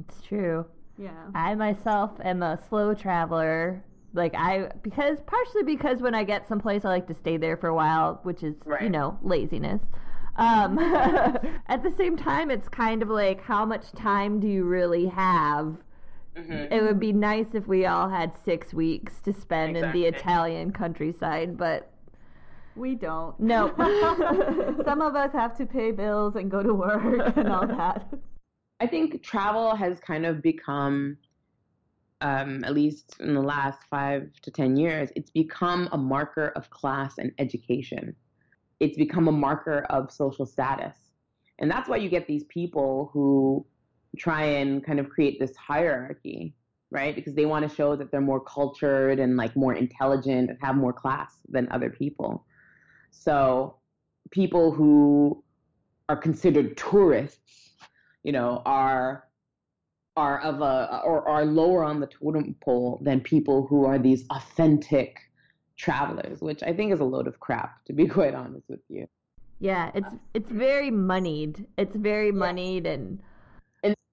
It's 0.00 0.20
true. 0.22 0.64
Yeah. 0.98 1.26
I 1.34 1.54
myself 1.54 2.12
am 2.24 2.42
a 2.42 2.58
slow 2.68 2.94
traveler. 2.94 3.82
Like 4.16 4.34
I 4.34 4.70
because 4.82 5.18
partially 5.26 5.62
because 5.62 6.00
when 6.00 6.14
I 6.14 6.24
get 6.24 6.48
someplace 6.48 6.84
I 6.84 6.88
like 6.88 7.06
to 7.08 7.14
stay 7.14 7.36
there 7.36 7.56
for 7.56 7.68
a 7.68 7.74
while, 7.74 8.20
which 8.22 8.42
is 8.42 8.54
you 8.80 8.90
know, 8.90 9.18
laziness. 9.22 9.82
Um, 10.36 10.78
at 11.68 11.82
the 11.82 11.92
same 11.96 12.16
time, 12.16 12.50
it's 12.50 12.68
kind 12.68 13.02
of 13.02 13.08
like 13.08 13.42
how 13.42 13.64
much 13.64 13.92
time 13.92 14.40
do 14.40 14.48
you 14.48 14.64
really 14.64 15.06
have? 15.06 15.76
Mm-hmm. 16.36 16.72
It 16.72 16.82
would 16.82 17.00
be 17.00 17.12
nice 17.12 17.54
if 17.54 17.66
we 17.66 17.86
all 17.86 18.08
had 18.10 18.32
six 18.44 18.74
weeks 18.74 19.20
to 19.22 19.32
spend 19.32 19.76
in 19.76 19.90
the 19.92 20.04
Italian 20.04 20.70
countryside, 20.72 21.56
but 21.56 21.90
We 22.74 22.94
don't. 22.94 23.38
no. 23.40 23.72
Some 24.84 25.00
of 25.00 25.16
us 25.16 25.32
have 25.32 25.56
to 25.58 25.66
pay 25.66 25.92
bills 25.92 26.36
and 26.36 26.50
go 26.50 26.62
to 26.62 26.74
work 26.74 27.36
and 27.36 27.48
all 27.48 27.66
that. 27.66 28.06
I 28.80 28.86
think 28.86 29.22
travel 29.22 29.74
has 29.74 29.98
kind 30.00 30.26
of 30.26 30.42
become, 30.42 31.16
um, 32.20 32.64
at 32.64 32.74
least 32.74 33.16
in 33.20 33.34
the 33.34 33.42
last 33.42 33.80
five 33.90 34.30
to 34.42 34.50
10 34.50 34.76
years, 34.76 35.10
it's 35.16 35.30
become 35.30 35.88
a 35.92 35.98
marker 35.98 36.52
of 36.56 36.70
class 36.70 37.18
and 37.18 37.32
education. 37.38 38.14
It's 38.80 38.96
become 38.96 39.28
a 39.28 39.32
marker 39.32 39.86
of 39.90 40.10
social 40.10 40.46
status. 40.46 40.96
And 41.58 41.70
that's 41.70 41.88
why 41.88 41.96
you 41.96 42.08
get 42.08 42.26
these 42.26 42.44
people 42.44 43.10
who 43.12 43.66
try 44.18 44.44
and 44.44 44.84
kind 44.84 45.00
of 45.00 45.08
create 45.08 45.38
this 45.38 45.54
hierarchy, 45.56 46.54
right? 46.90 47.14
Because 47.14 47.34
they 47.34 47.46
want 47.46 47.68
to 47.68 47.74
show 47.74 47.96
that 47.96 48.10
they're 48.10 48.20
more 48.20 48.40
cultured 48.40 49.18
and 49.18 49.36
like 49.36 49.56
more 49.56 49.74
intelligent 49.74 50.50
and 50.50 50.58
have 50.60 50.76
more 50.76 50.92
class 50.92 51.34
than 51.48 51.68
other 51.70 51.90
people. 51.90 52.44
So 53.10 53.76
people 54.30 54.72
who 54.72 55.42
are 56.08 56.16
considered 56.16 56.76
tourists 56.76 57.66
you 58.26 58.32
know, 58.32 58.60
are 58.66 59.28
are 60.16 60.40
of 60.40 60.60
a 60.60 61.02
or 61.04 61.28
are 61.28 61.44
lower 61.44 61.84
on 61.84 62.00
the 62.00 62.06
totem 62.06 62.54
pole 62.64 62.98
than 63.02 63.20
people 63.20 63.66
who 63.66 63.84
are 63.84 63.98
these 63.98 64.24
authentic 64.30 65.18
travelers, 65.76 66.40
which 66.40 66.62
I 66.62 66.72
think 66.72 66.92
is 66.92 67.00
a 67.00 67.04
load 67.04 67.26
of 67.26 67.38
crap, 67.38 67.84
to 67.84 67.92
be 67.92 68.06
quite 68.18 68.34
honest 68.34 68.68
with 68.68 68.80
you. 68.88 69.06
yeah, 69.58 69.90
it's 69.94 70.14
it's 70.34 70.50
very 70.50 70.90
moneyed. 70.90 71.66
It's 71.76 71.96
very 71.96 72.32
moneyed 72.32 72.86
and 72.86 73.22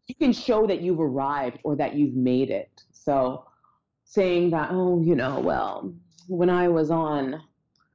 You 0.08 0.16
can 0.16 0.34
show 0.34 0.68
that 0.68 0.82
you've 0.82 1.00
arrived 1.00 1.60
or 1.64 1.76
that 1.78 1.96
you've 1.96 2.16
made 2.16 2.50
it. 2.50 2.84
So 2.92 3.46
saying 4.04 4.52
that, 4.52 4.70
oh, 4.72 5.02
you 5.02 5.16
know, 5.16 5.40
well, 5.40 5.94
when 6.28 6.50
I 6.50 6.68
was 6.68 6.92
on 6.92 7.42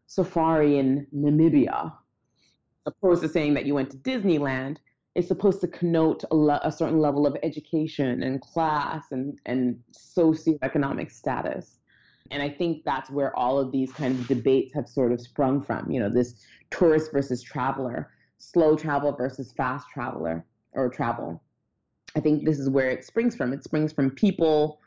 safari 0.06 0.78
in 0.78 1.06
Namibia, 1.14 1.92
opposed 2.86 3.20
to 3.22 3.28
saying 3.28 3.54
that 3.54 3.66
you 3.66 3.74
went 3.74 3.90
to 3.90 3.98
Disneyland, 3.98 4.78
is 5.18 5.26
supposed 5.26 5.60
to 5.60 5.66
connote 5.66 6.22
a, 6.30 6.36
le- 6.36 6.60
a 6.62 6.70
certain 6.70 7.00
level 7.00 7.26
of 7.26 7.36
education 7.42 8.22
and 8.22 8.40
class 8.40 9.06
and, 9.10 9.36
and 9.46 9.82
socioeconomic 9.92 11.10
status. 11.10 11.80
And 12.30 12.40
I 12.40 12.48
think 12.48 12.84
that's 12.84 13.10
where 13.10 13.36
all 13.36 13.58
of 13.58 13.72
these 13.72 13.92
kind 13.92 14.16
of 14.16 14.28
debates 14.28 14.72
have 14.74 14.88
sort 14.88 15.10
of 15.10 15.20
sprung 15.20 15.60
from. 15.60 15.90
You 15.90 15.98
know, 15.98 16.08
this 16.08 16.36
tourist 16.70 17.10
versus 17.10 17.42
traveler, 17.42 18.10
slow 18.38 18.76
travel 18.76 19.10
versus 19.10 19.50
fast 19.50 19.88
traveler 19.92 20.46
or 20.70 20.88
travel. 20.88 21.42
I 22.14 22.20
think 22.20 22.44
this 22.44 22.60
is 22.60 22.70
where 22.70 22.88
it 22.88 23.04
springs 23.04 23.34
from. 23.34 23.52
It 23.52 23.64
springs 23.64 23.92
from 23.92 24.12
people 24.12 24.78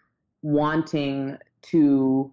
wanting 0.44 1.38
to 1.64 2.32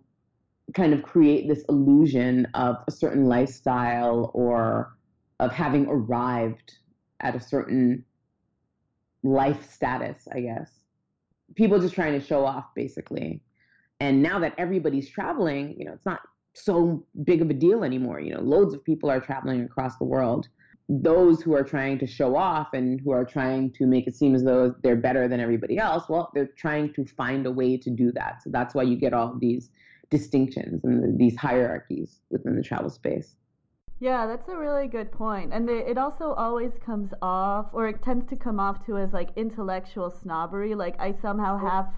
kind 0.73 0.95
of 0.95 1.03
create 1.03 1.49
this 1.49 1.65
illusion 1.69 2.47
of 2.55 2.77
a 2.87 2.93
certain 2.93 3.25
lifestyle 3.25 4.31
or 4.35 4.97
of 5.41 5.51
having 5.51 5.87
arrived 5.89 6.75
at 7.21 7.35
a 7.35 7.41
certain 7.41 8.05
life 9.23 9.71
status, 9.71 10.29
I 10.33 10.41
guess. 10.41 10.71
People 11.55 11.81
just 11.81 11.95
trying 11.95 12.19
to 12.19 12.25
show 12.25 12.45
off, 12.45 12.67
basically. 12.75 13.41
And 14.01 14.23
now 14.23 14.39
that 14.41 14.55
everybody's 14.59 15.09
traveling, 15.09 15.75
you 15.79 15.85
know, 15.85 15.93
it's 15.93 16.07
not 16.07 16.21
so 16.55 17.05
big 17.25 17.43
of 17.43 17.51
a 17.51 17.55
deal 17.55 17.85
anymore. 17.85 18.21
You 18.21 18.35
know, 18.35 18.41
loads 18.41 18.75
of 18.75 18.85
people 18.85 19.11
are 19.11 19.21
traveling 19.21 19.63
across 19.63 19.97
the 19.97 20.05
world. 20.05 20.49
Those 20.89 21.43
who 21.43 21.55
are 21.55 21.65
trying 21.65 21.99
to 21.99 22.07
show 22.07 22.37
off 22.37 22.69
and 22.73 23.01
who 23.01 23.11
are 23.11 23.25
trying 23.25 23.73
to 23.73 23.87
make 23.87 24.07
it 24.07 24.15
seem 24.15 24.35
as 24.35 24.43
though 24.45 24.75
they're 24.83 24.97
better 24.97 25.29
than 25.29 25.41
everybody 25.41 25.79
else, 25.79 26.09
well, 26.09 26.31
they're 26.35 26.51
trying 26.57 26.93
to 26.95 27.05
find 27.05 27.45
a 27.47 27.51
way 27.51 27.77
to 27.77 27.91
do 27.91 28.11
that. 28.13 28.43
So 28.43 28.51
that's 28.51 28.75
why 28.75 28.85
you 28.85 28.97
get 28.97 29.13
all 29.13 29.37
these 29.39 29.71
distinctions 30.11 30.83
and 30.85 31.19
these 31.19 31.37
hierarchies 31.37 32.21
within 32.31 32.57
the 32.57 32.63
travel 32.63 32.89
space. 32.89 33.37
Yeah, 34.01 34.27
that's 34.27 34.49
a 34.49 34.57
really 34.57 34.87
good 34.87 35.11
point. 35.11 35.53
And 35.53 35.69
the, 35.69 35.89
it 35.91 35.99
also 35.99 36.33
always 36.35 36.73
comes 36.85 37.13
off, 37.21 37.67
or 37.73 37.89
it 37.89 38.03
tends 38.03 38.27
to 38.29 38.37
come 38.37 38.61
off 38.61 38.85
to 38.87 38.97
as 38.97 39.13
like 39.13 39.31
intellectual 39.37 40.11
snobbery. 40.11 40.75
Like 40.75 40.95
I 41.01 41.13
somehow 41.13 41.59
have 41.59 41.89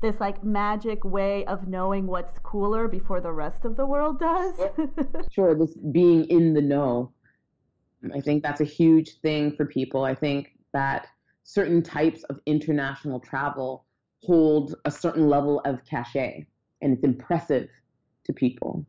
this 0.00 0.20
like 0.20 0.44
magic 0.44 1.04
way 1.04 1.44
of 1.46 1.66
knowing 1.66 2.06
what's 2.06 2.38
cooler 2.40 2.88
before 2.88 3.20
the 3.20 3.32
rest 3.32 3.64
of 3.64 3.76
the 3.76 3.86
world 3.86 4.20
does. 4.20 4.60
sure 5.32 5.54
this 5.54 5.74
being 5.92 6.24
in 6.26 6.52
the 6.54 6.60
know 6.60 7.12
i 8.14 8.20
think 8.20 8.42
that's 8.42 8.60
a 8.60 8.64
huge 8.64 9.18
thing 9.20 9.54
for 9.56 9.64
people 9.64 10.04
i 10.04 10.14
think 10.14 10.52
that 10.72 11.08
certain 11.44 11.82
types 11.82 12.22
of 12.24 12.40
international 12.46 13.18
travel 13.20 13.84
hold 14.22 14.74
a 14.84 14.90
certain 14.90 15.28
level 15.28 15.60
of 15.64 15.84
cachet 15.84 16.46
and 16.82 16.92
it's 16.92 17.04
impressive 17.04 17.68
to 18.24 18.32
people 18.32 18.84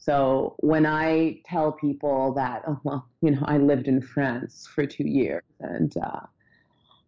so 0.00 0.56
when 0.58 0.84
i 0.84 1.40
tell 1.46 1.70
people 1.70 2.34
that 2.34 2.62
oh 2.66 2.80
well 2.82 3.08
you 3.22 3.30
know 3.30 3.42
i 3.44 3.56
lived 3.56 3.86
in 3.86 4.00
france 4.00 4.66
for 4.74 4.84
two 4.84 5.06
years 5.06 5.44
and 5.60 5.96
uh, 5.98 6.20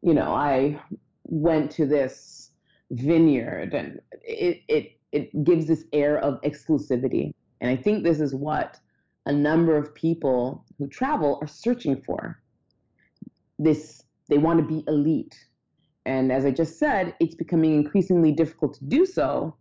you 0.02 0.14
know 0.14 0.32
i 0.32 0.80
went 1.24 1.70
to 1.70 1.86
this 1.86 2.52
vineyard 2.90 3.74
and 3.74 4.00
it, 4.22 4.62
it 4.68 4.92
it 5.10 5.44
gives 5.44 5.66
this 5.66 5.84
air 5.92 6.18
of 6.18 6.40
exclusivity 6.42 7.32
and 7.62 7.70
I 7.70 7.76
think 7.80 8.02
this 8.02 8.20
is 8.20 8.34
what 8.34 8.80
a 9.24 9.32
number 9.32 9.76
of 9.76 9.94
people 9.94 10.64
who 10.78 10.88
travel 10.88 11.38
are 11.40 11.46
searching 11.46 12.02
for. 12.02 12.42
This 13.56 14.02
they 14.28 14.36
want 14.36 14.58
to 14.58 14.66
be 14.66 14.82
elite. 14.88 15.36
And 16.04 16.32
as 16.32 16.44
I 16.44 16.50
just 16.50 16.80
said, 16.80 17.14
it's 17.20 17.36
becoming 17.36 17.74
increasingly 17.74 18.32
difficult 18.32 18.74
to 18.74 18.84
do 18.84 19.06
so 19.06 19.54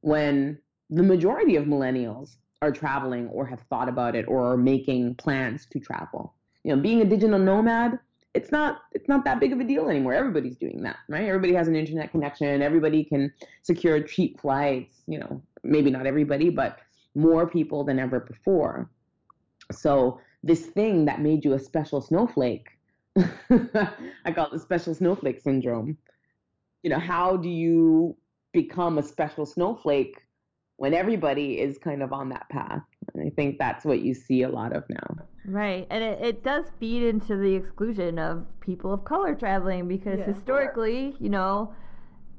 when 0.00 0.58
the 0.90 1.04
majority 1.04 1.54
of 1.54 1.66
millennials 1.66 2.36
are 2.62 2.72
traveling 2.72 3.28
or 3.28 3.46
have 3.46 3.60
thought 3.68 3.88
about 3.88 4.14
it 4.14 4.26
or 4.28 4.52
are 4.52 4.56
making 4.56 5.14
plans 5.16 5.66
to 5.66 5.78
travel. 5.78 6.34
You 6.64 6.74
know, 6.74 6.82
being 6.82 7.00
a 7.00 7.04
digital 7.04 7.38
nomad, 7.38 7.98
it's 8.34 8.52
not 8.52 8.82
it's 8.92 9.08
not 9.08 9.24
that 9.24 9.40
big 9.40 9.52
of 9.52 9.60
a 9.60 9.64
deal 9.64 9.88
anymore. 9.88 10.14
Everybody's 10.14 10.56
doing 10.56 10.82
that, 10.82 10.96
right? 11.08 11.26
Everybody 11.26 11.54
has 11.54 11.68
an 11.68 11.76
internet 11.76 12.10
connection, 12.10 12.62
everybody 12.62 13.04
can 13.04 13.32
secure 13.62 14.00
cheap 14.02 14.40
flights, 14.40 15.02
you 15.06 15.18
know, 15.18 15.40
maybe 15.62 15.90
not 15.90 16.06
everybody, 16.06 16.50
but 16.50 16.80
more 17.14 17.48
people 17.48 17.82
than 17.84 17.98
ever 17.98 18.20
before. 18.20 18.90
So 19.72 20.20
this 20.42 20.66
thing 20.66 21.06
that 21.06 21.20
made 21.20 21.44
you 21.44 21.54
a 21.54 21.58
special 21.58 22.00
snowflake, 22.00 22.68
I 23.16 24.32
call 24.34 24.46
it 24.46 24.52
the 24.52 24.58
special 24.58 24.94
snowflake 24.94 25.40
syndrome. 25.40 25.96
You 26.82 26.90
know, 26.90 26.98
how 26.98 27.36
do 27.36 27.48
you 27.48 28.16
become 28.52 28.98
a 28.98 29.02
special 29.02 29.46
snowflake 29.46 30.25
when 30.76 30.94
everybody 30.94 31.60
is 31.60 31.78
kind 31.78 32.02
of 32.02 32.12
on 32.12 32.28
that 32.30 32.48
path? 32.48 32.82
And 33.14 33.26
I 33.26 33.30
think 33.30 33.58
that's 33.58 33.84
what 33.84 34.00
you 34.00 34.14
see 34.14 34.42
a 34.42 34.48
lot 34.48 34.74
of 34.74 34.84
now. 34.88 35.16
Right, 35.44 35.86
and 35.90 36.02
it, 36.02 36.20
it 36.20 36.44
does 36.44 36.64
feed 36.80 37.04
into 37.04 37.36
the 37.36 37.54
exclusion 37.54 38.18
of 38.18 38.44
people 38.60 38.92
of 38.92 39.04
color 39.04 39.34
traveling 39.34 39.86
because 39.88 40.18
Yeah. 40.18 40.26
historically, 40.26 41.14
you 41.20 41.28
know, 41.28 41.72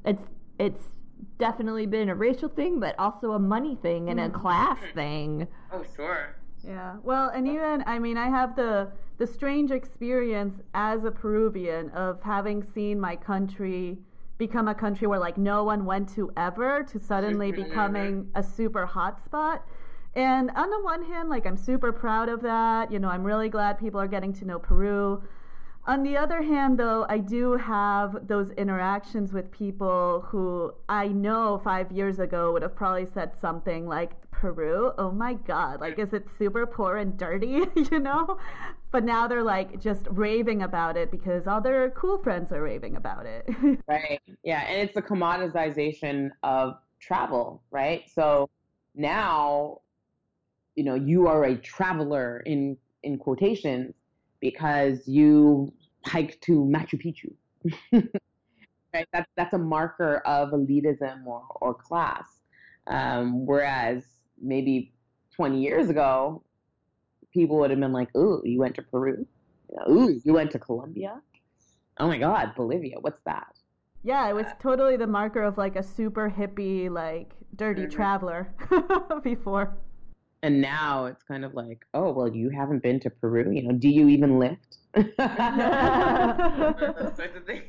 it's 0.05 0.23
it's 0.59 0.89
definitely 1.39 1.85
been 1.85 2.09
a 2.09 2.15
racial 2.15 2.49
thing, 2.49 2.79
but 2.79 2.97
also 2.99 3.31
a 3.31 3.39
money 3.39 3.77
thing 3.81 4.09
and 4.09 4.19
a 4.19 4.23
mm-hmm. 4.23 4.41
class 4.41 4.77
thing. 4.93 5.47
Oh, 5.71 5.83
sure. 5.95 6.35
Yeah. 6.63 6.97
Well, 7.03 7.29
and 7.29 7.47
even 7.47 7.83
I 7.87 7.97
mean, 7.99 8.17
I 8.17 8.29
have 8.29 8.55
the 8.55 8.91
the 9.17 9.25
strange 9.25 9.71
experience 9.71 10.61
as 10.73 11.05
a 11.05 11.11
Peruvian 11.11 11.89
of 11.91 12.21
having 12.21 12.61
seen 12.61 12.99
my 12.99 13.15
country 13.15 13.97
become 14.37 14.67
a 14.67 14.75
country 14.75 15.07
where 15.07 15.19
like 15.19 15.37
no 15.37 15.63
one 15.63 15.85
went 15.85 16.09
to 16.15 16.31
ever 16.37 16.83
to 16.91 16.99
suddenly 16.99 17.51
becoming 17.51 18.29
a 18.35 18.43
super 18.43 18.85
hot 18.85 19.23
spot. 19.23 19.65
And 20.15 20.51
on 20.55 20.69
the 20.69 20.79
one 20.81 21.03
hand, 21.03 21.29
like 21.29 21.45
I'm 21.45 21.57
super 21.57 21.91
proud 21.91 22.29
of 22.29 22.41
that. 22.41 22.91
You 22.91 22.99
know, 22.99 23.09
I'm 23.09 23.23
really 23.23 23.49
glad 23.49 23.79
people 23.79 23.99
are 23.99 24.07
getting 24.07 24.33
to 24.33 24.45
know 24.45 24.59
Peru. 24.59 25.21
On 25.87 26.03
the 26.03 26.17
other 26.17 26.41
hand, 26.41 26.77
though, 26.77 27.05
I 27.07 27.17
do 27.17 27.53
have 27.55 28.27
those 28.27 28.51
interactions 28.51 29.31
with 29.31 29.49
people 29.51 30.25
who 30.27 30.73
I 30.89 31.07
know 31.07 31.61
five 31.63 31.93
years 31.93 32.19
ago 32.19 32.51
would 32.51 32.61
have 32.61 32.75
probably 32.75 33.05
said 33.05 33.31
something 33.39 33.87
like, 33.87 34.11
Peru, 34.29 34.91
oh 34.97 35.11
my 35.11 35.35
God, 35.35 35.79
like, 35.79 35.97
is 35.97 36.11
it 36.13 36.27
super 36.37 36.65
poor 36.65 36.97
and 36.97 37.17
dirty, 37.17 37.65
you 37.91 37.99
know? 37.99 38.37
But 38.91 39.03
now 39.03 39.27
they're 39.27 39.43
like 39.43 39.81
just 39.81 40.07
raving 40.09 40.61
about 40.61 40.95
it 40.95 41.11
because 41.11 41.45
all 41.45 41.61
their 41.61 41.89
cool 41.91 42.17
friends 42.23 42.51
are 42.51 42.61
raving 42.61 42.95
about 42.95 43.25
it. 43.25 43.47
right. 43.87 44.21
Yeah. 44.43 44.61
And 44.61 44.81
it's 44.81 44.93
the 44.93 45.01
commoditization 45.01 46.31
of 46.43 46.77
travel, 46.99 47.61
right? 47.69 48.09
So 48.09 48.49
now, 48.95 49.81
you 50.75 50.83
know, 50.83 50.95
you 50.95 51.27
are 51.27 51.43
a 51.43 51.55
traveler 51.55 52.41
in, 52.45 52.77
in 53.03 53.17
quotations 53.17 53.93
because 54.39 55.07
you 55.07 55.73
hike 56.05 56.39
to 56.41 56.63
Machu 56.63 56.95
Picchu. 57.03 57.33
right? 58.93 59.07
That's 59.11 59.29
that's 59.35 59.53
a 59.53 59.57
marker 59.57 60.17
of 60.25 60.49
elitism 60.51 61.25
or, 61.25 61.43
or 61.61 61.73
class. 61.73 62.25
Um, 62.87 63.45
whereas 63.45 64.05
maybe 64.41 64.93
20 65.35 65.61
years 65.61 65.89
ago, 65.89 66.43
people 67.37 67.57
would 67.57 67.69
have 67.69 67.79
been 67.79 67.93
like, 67.93 68.15
"Ooh, 68.15 68.41
you 68.43 68.59
went 68.59 68.75
to 68.75 68.81
Peru? 68.81 69.25
Ooh, 69.89 70.19
you 70.23 70.33
went 70.33 70.51
to 70.51 70.59
Colombia? 70.59 71.21
Oh 71.99 72.07
my 72.07 72.17
God, 72.17 72.53
Bolivia? 72.55 72.97
What's 72.99 73.21
that?" 73.25 73.53
Yeah, 74.03 74.29
it 74.29 74.33
was 74.33 74.45
totally 74.61 74.97
the 74.97 75.07
marker 75.07 75.43
of 75.43 75.57
like 75.57 75.75
a 75.75 75.83
super 75.83 76.29
hippie, 76.29 76.89
like 76.89 77.33
dirty 77.55 77.83
mm-hmm. 77.83 77.91
traveler 77.91 78.53
before. 79.23 79.77
And 80.43 80.61
now 80.61 81.05
it's 81.05 81.23
kind 81.23 81.43
of 81.43 81.55
like, 81.55 81.85
oh 81.93 82.11
well, 82.11 82.27
you 82.29 82.49
haven't 82.49 82.83
been 82.83 82.99
to 83.01 83.09
Peru. 83.09 83.51
You 83.51 83.63
know, 83.63 83.73
do 83.73 83.89
you 83.89 84.07
even 84.07 84.39
lift? 84.39 84.77
Those 84.93 85.05
sorts 87.15 87.35
of 87.35 87.45
things. 87.45 87.65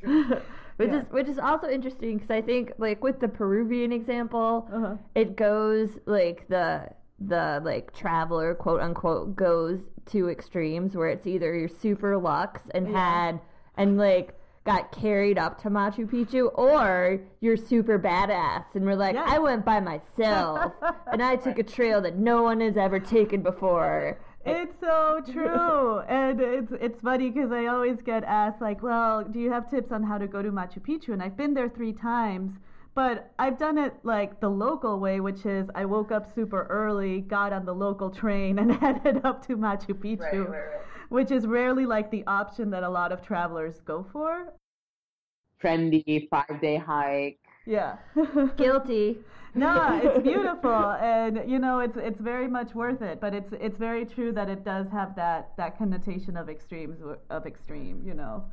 Which 0.77 0.91
yeah. 0.91 1.01
is 1.01 1.05
which 1.11 1.29
is 1.29 1.39
also 1.41 1.69
interesting 1.69 2.19
because 2.19 2.31
I 2.31 2.41
think 2.41 2.71
like 2.79 3.03
with 3.03 3.19
the 3.19 3.27
Peruvian 3.27 3.91
example, 3.93 4.69
uh-huh. 4.73 4.95
it 5.17 5.35
goes 5.35 5.99
like 6.07 6.47
the 6.49 6.89
the 7.21 7.61
like 7.65 7.93
traveler 7.95 8.55
quote 8.55 8.81
unquote 8.81 9.35
goes 9.35 9.81
to 10.07 10.29
extremes 10.29 10.95
where 10.95 11.09
it's 11.09 11.27
either 11.27 11.55
you're 11.55 11.69
super 11.69 12.17
luxe 12.17 12.63
and 12.73 12.89
yeah. 12.89 13.27
had 13.27 13.41
and 13.77 13.99
like 13.99 14.39
got 14.69 14.93
carried 14.93 15.39
up 15.39 15.59
to 15.63 15.71
Machu 15.71 16.07
Picchu, 16.07 16.51
or 16.55 17.19
you're 17.41 17.57
super 17.57 17.99
badass 17.99 18.65
and 18.75 18.85
we're 18.85 18.97
like. 18.97 19.17
I 19.17 19.39
went 19.39 19.65
by 19.65 19.81
myself 19.81 20.73
and 21.13 21.23
I 21.23 21.37
took 21.37 21.59
a 21.59 21.63
trail 21.63 22.03
that 22.03 22.19
no 22.19 22.43
one 22.43 22.61
has 22.61 22.77
ever 22.77 23.01
taken 23.01 23.43
before. 23.43 24.19
It's 24.45 24.79
so 24.79 25.23
true, 25.33 25.99
and 26.09 26.41
it's 26.41 26.73
it's 26.81 27.01
funny 27.01 27.31
because 27.31 27.51
I 27.51 27.67
always 27.67 28.03
get 28.03 28.25
asked 28.25 28.61
like, 28.61 28.83
"Well, 28.83 29.25
do 29.25 29.39
you 29.39 29.51
have 29.51 29.71
tips 29.71 29.91
on 29.91 30.03
how 30.03 30.19
to 30.19 30.27
go 30.27 30.43
to 30.43 30.51
Machu 30.51 30.81
Picchu?" 30.81 31.15
And 31.15 31.23
I've 31.23 31.37
been 31.37 31.55
there 31.55 31.69
three 31.69 31.93
times, 31.93 32.53
but 32.99 33.31
I've 33.39 33.59
done 33.59 33.79
it 33.79 33.95
like 34.03 34.41
the 34.41 34.49
local 34.49 34.99
way, 34.99 35.21
which 35.21 35.47
is 35.47 35.71
I 35.77 35.85
woke 35.85 36.11
up 36.11 36.35
super 36.35 36.65
early, 36.65 37.21
got 37.21 37.53
on 37.53 37.65
the 37.65 37.73
local 37.73 38.11
train, 38.11 38.59
and 38.59 38.73
headed 38.83 39.25
up 39.25 39.47
to 39.47 39.57
Machu 39.57 39.95
Picchu. 39.95 40.19
Right, 40.19 40.33
right, 40.33 40.49
right 40.49 40.89
which 41.09 41.31
is 41.31 41.47
rarely 41.47 41.87
like 41.87 42.11
the 42.11 42.25
option 42.27 42.71
that 42.71 42.83
a 42.83 42.89
lot 42.89 43.13
of 43.13 43.23
travelers 43.23 43.81
go 43.85 44.05
for. 44.13 44.53
Trendy 45.63 46.29
five 46.29 46.61
day 46.61 46.77
hike. 46.77 47.39
Yeah. 47.67 47.99
Guilty. 48.57 49.19
no, 49.55 50.01
it's 50.03 50.23
beautiful, 50.33 50.93
and 51.01 51.49
you 51.49 51.61
know 51.61 51.79
it's 51.81 51.97
it's 51.97 52.21
very 52.21 52.49
much 52.49 52.75
worth 52.75 53.03
it. 53.03 53.21
But 53.21 53.33
it's 53.33 53.53
it's 53.61 53.79
very 53.79 54.05
true 54.05 54.33
that 54.33 54.49
it 54.49 54.65
does 54.65 54.89
have 54.91 55.15
that 55.15 55.53
that 55.57 55.79
connotation 55.79 56.37
of 56.37 56.49
extremes 56.49 56.99
of 57.31 57.47
extreme. 57.47 58.03
You 58.05 58.15
know, 58.15 58.45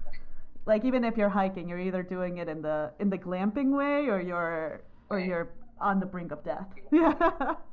like 0.66 0.84
even 0.86 1.04
if 1.04 1.18
you're 1.18 1.30
hiking, 1.30 1.70
you're 1.70 1.80
either 1.80 2.04
doing 2.04 2.38
it 2.38 2.48
in 2.48 2.62
the 2.62 2.92
in 3.00 3.10
the 3.10 3.18
glamping 3.18 3.76
way, 3.76 4.10
or 4.10 4.22
you're 4.22 4.82
or 5.10 5.20
you're 5.20 5.50
on 5.80 6.00
the 6.00 6.06
brink 6.06 6.32
of 6.32 6.44
death. 6.44 6.68
Yeah. 6.92 7.56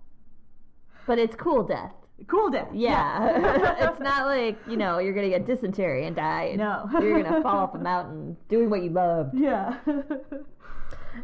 But 1.06 1.18
it's 1.18 1.34
cool 1.34 1.64
death. 1.64 1.92
Cool 2.28 2.50
death. 2.50 2.68
Yeah. 2.72 3.80
it's 3.90 4.00
not 4.00 4.26
like, 4.26 4.56
you 4.68 4.76
know, 4.76 4.98
you're 4.98 5.12
going 5.12 5.28
to 5.28 5.36
get 5.36 5.46
dysentery 5.46 6.06
and 6.06 6.14
die. 6.14 6.54
No. 6.56 6.88
you're 6.92 7.20
going 7.20 7.24
to 7.34 7.42
fall 7.42 7.58
off 7.58 7.74
a 7.74 7.78
mountain 7.78 8.36
doing 8.48 8.70
what 8.70 8.82
you 8.82 8.90
love. 8.90 9.30
Yeah. 9.34 9.78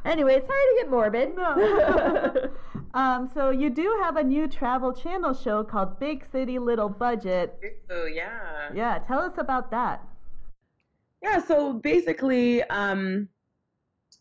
anyway, 0.04 0.40
sorry 0.40 0.44
to 0.44 0.74
get 0.78 0.90
morbid. 0.90 1.36
No. 1.36 2.50
um, 2.94 3.30
so 3.32 3.50
you 3.50 3.70
do 3.70 4.00
have 4.02 4.16
a 4.16 4.24
new 4.24 4.48
travel 4.48 4.92
channel 4.92 5.32
show 5.32 5.62
called 5.62 6.00
Big 6.00 6.26
City 6.32 6.58
Little 6.58 6.88
Budget. 6.88 7.56
Oh, 7.90 8.06
yeah. 8.06 8.70
Yeah. 8.74 8.98
Tell 9.06 9.20
us 9.20 9.34
about 9.38 9.70
that. 9.70 10.04
Yeah. 11.22 11.38
So 11.38 11.74
basically, 11.74 12.62
um, 12.64 13.28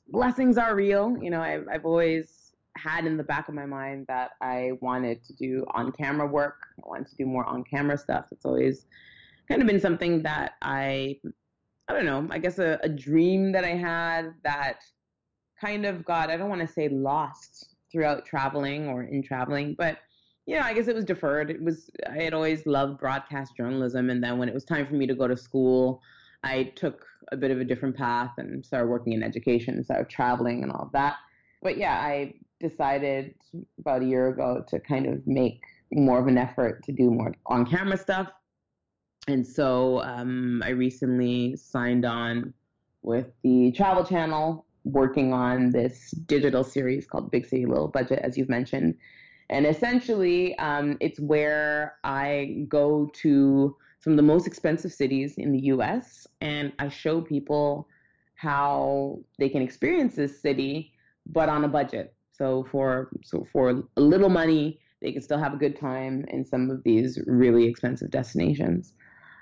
blessings 0.09 0.57
are 0.57 0.75
real. 0.75 1.17
You 1.21 1.29
know, 1.29 1.41
I've, 1.41 1.67
I've 1.71 1.85
always 1.85 2.53
had 2.77 3.05
in 3.05 3.17
the 3.17 3.23
back 3.23 3.47
of 3.49 3.55
my 3.55 3.65
mind 3.65 4.05
that 4.07 4.31
I 4.41 4.71
wanted 4.81 5.23
to 5.25 5.33
do 5.33 5.65
on 5.71 5.91
camera 5.91 6.27
work. 6.27 6.67
I 6.83 6.87
wanted 6.87 7.07
to 7.07 7.15
do 7.15 7.25
more 7.25 7.45
on 7.45 7.63
camera 7.63 7.97
stuff. 7.97 8.25
It's 8.31 8.45
always 8.45 8.85
kind 9.47 9.61
of 9.61 9.67
been 9.67 9.79
something 9.79 10.21
that 10.23 10.53
I, 10.61 11.19
I 11.87 11.93
don't 11.93 12.05
know, 12.05 12.27
I 12.29 12.37
guess 12.37 12.59
a, 12.59 12.79
a 12.83 12.89
dream 12.89 13.51
that 13.53 13.63
I 13.63 13.75
had 13.75 14.33
that 14.43 14.79
kind 15.59 15.85
of 15.85 16.05
got, 16.05 16.29
I 16.29 16.37
don't 16.37 16.49
want 16.49 16.61
to 16.61 16.67
say 16.67 16.89
lost 16.89 17.75
throughout 17.91 18.25
traveling 18.25 18.89
or 18.89 19.03
in 19.03 19.23
traveling, 19.23 19.73
but 19.77 19.99
yeah, 20.45 20.65
I 20.65 20.73
guess 20.73 20.87
it 20.87 20.95
was 20.95 21.05
deferred. 21.05 21.49
It 21.49 21.61
was, 21.61 21.89
I 22.09 22.21
had 22.23 22.33
always 22.33 22.65
loved 22.65 22.99
broadcast 22.99 23.55
journalism. 23.57 24.09
And 24.09 24.23
then 24.23 24.37
when 24.37 24.47
it 24.47 24.53
was 24.53 24.63
time 24.63 24.85
for 24.85 24.93
me 24.93 25.07
to 25.07 25.15
go 25.15 25.27
to 25.27 25.35
school, 25.35 26.01
I 26.47 26.63
took 26.75 27.05
a 27.31 27.37
bit 27.37 27.51
of 27.51 27.59
a 27.59 27.65
different 27.65 27.97
path 27.97 28.31
and 28.37 28.65
started 28.65 28.87
working 28.87 29.13
in 29.13 29.21
education, 29.21 29.83
started 29.83 30.09
traveling 30.09 30.63
and 30.63 30.71
all 30.71 30.83
of 30.83 30.91
that. 30.93 31.15
But 31.61 31.77
yeah, 31.77 31.99
I 31.99 32.33
decided 32.59 33.35
about 33.79 34.01
a 34.01 34.05
year 34.05 34.29
ago 34.29 34.63
to 34.69 34.79
kind 34.79 35.05
of 35.05 35.25
make 35.27 35.61
more 35.91 36.19
of 36.19 36.27
an 36.27 36.37
effort 36.37 36.83
to 36.85 36.91
do 36.91 37.11
more 37.11 37.33
on 37.45 37.65
camera 37.65 37.97
stuff. 37.97 38.29
And 39.27 39.45
so 39.45 40.01
um, 40.03 40.63
I 40.65 40.69
recently 40.69 41.57
signed 41.57 42.05
on 42.05 42.53
with 43.01 43.27
the 43.43 43.71
Travel 43.73 44.05
Channel, 44.05 44.65
working 44.85 45.33
on 45.33 45.71
this 45.71 46.11
digital 46.11 46.63
series 46.63 47.05
called 47.05 47.29
Big 47.29 47.45
City 47.45 47.65
Little 47.65 47.89
Budget, 47.89 48.19
as 48.19 48.37
you've 48.37 48.49
mentioned. 48.49 48.95
And 49.49 49.65
essentially, 49.65 50.57
um, 50.59 50.97
it's 51.01 51.19
where 51.19 51.97
I 52.03 52.65
go 52.69 53.09
to 53.15 53.75
some 53.99 54.13
of 54.13 54.17
the 54.17 54.23
most 54.23 54.47
expensive 54.47 54.93
cities 54.93 55.37
in 55.37 55.51
the 55.51 55.59
US 55.73 56.27
and 56.41 56.71
I 56.79 56.89
show 56.89 57.21
people 57.21 57.87
how 58.35 59.19
they 59.39 59.49
can 59.49 59.61
experience 59.61 60.15
this 60.15 60.39
city, 60.39 60.93
but 61.25 61.49
on 61.49 61.65
a 61.65 61.67
budget. 61.67 62.13
So 62.31 62.65
for 62.71 63.09
so 63.23 63.45
for 63.51 63.83
a 63.97 64.01
little 64.01 64.29
money, 64.29 64.79
they 65.01 65.11
can 65.11 65.21
still 65.21 65.39
have 65.39 65.53
a 65.53 65.57
good 65.57 65.79
time 65.79 66.25
in 66.29 66.45
some 66.45 66.69
of 66.69 66.83
these 66.83 67.19
really 67.25 67.65
expensive 67.65 68.11
destinations. 68.11 68.93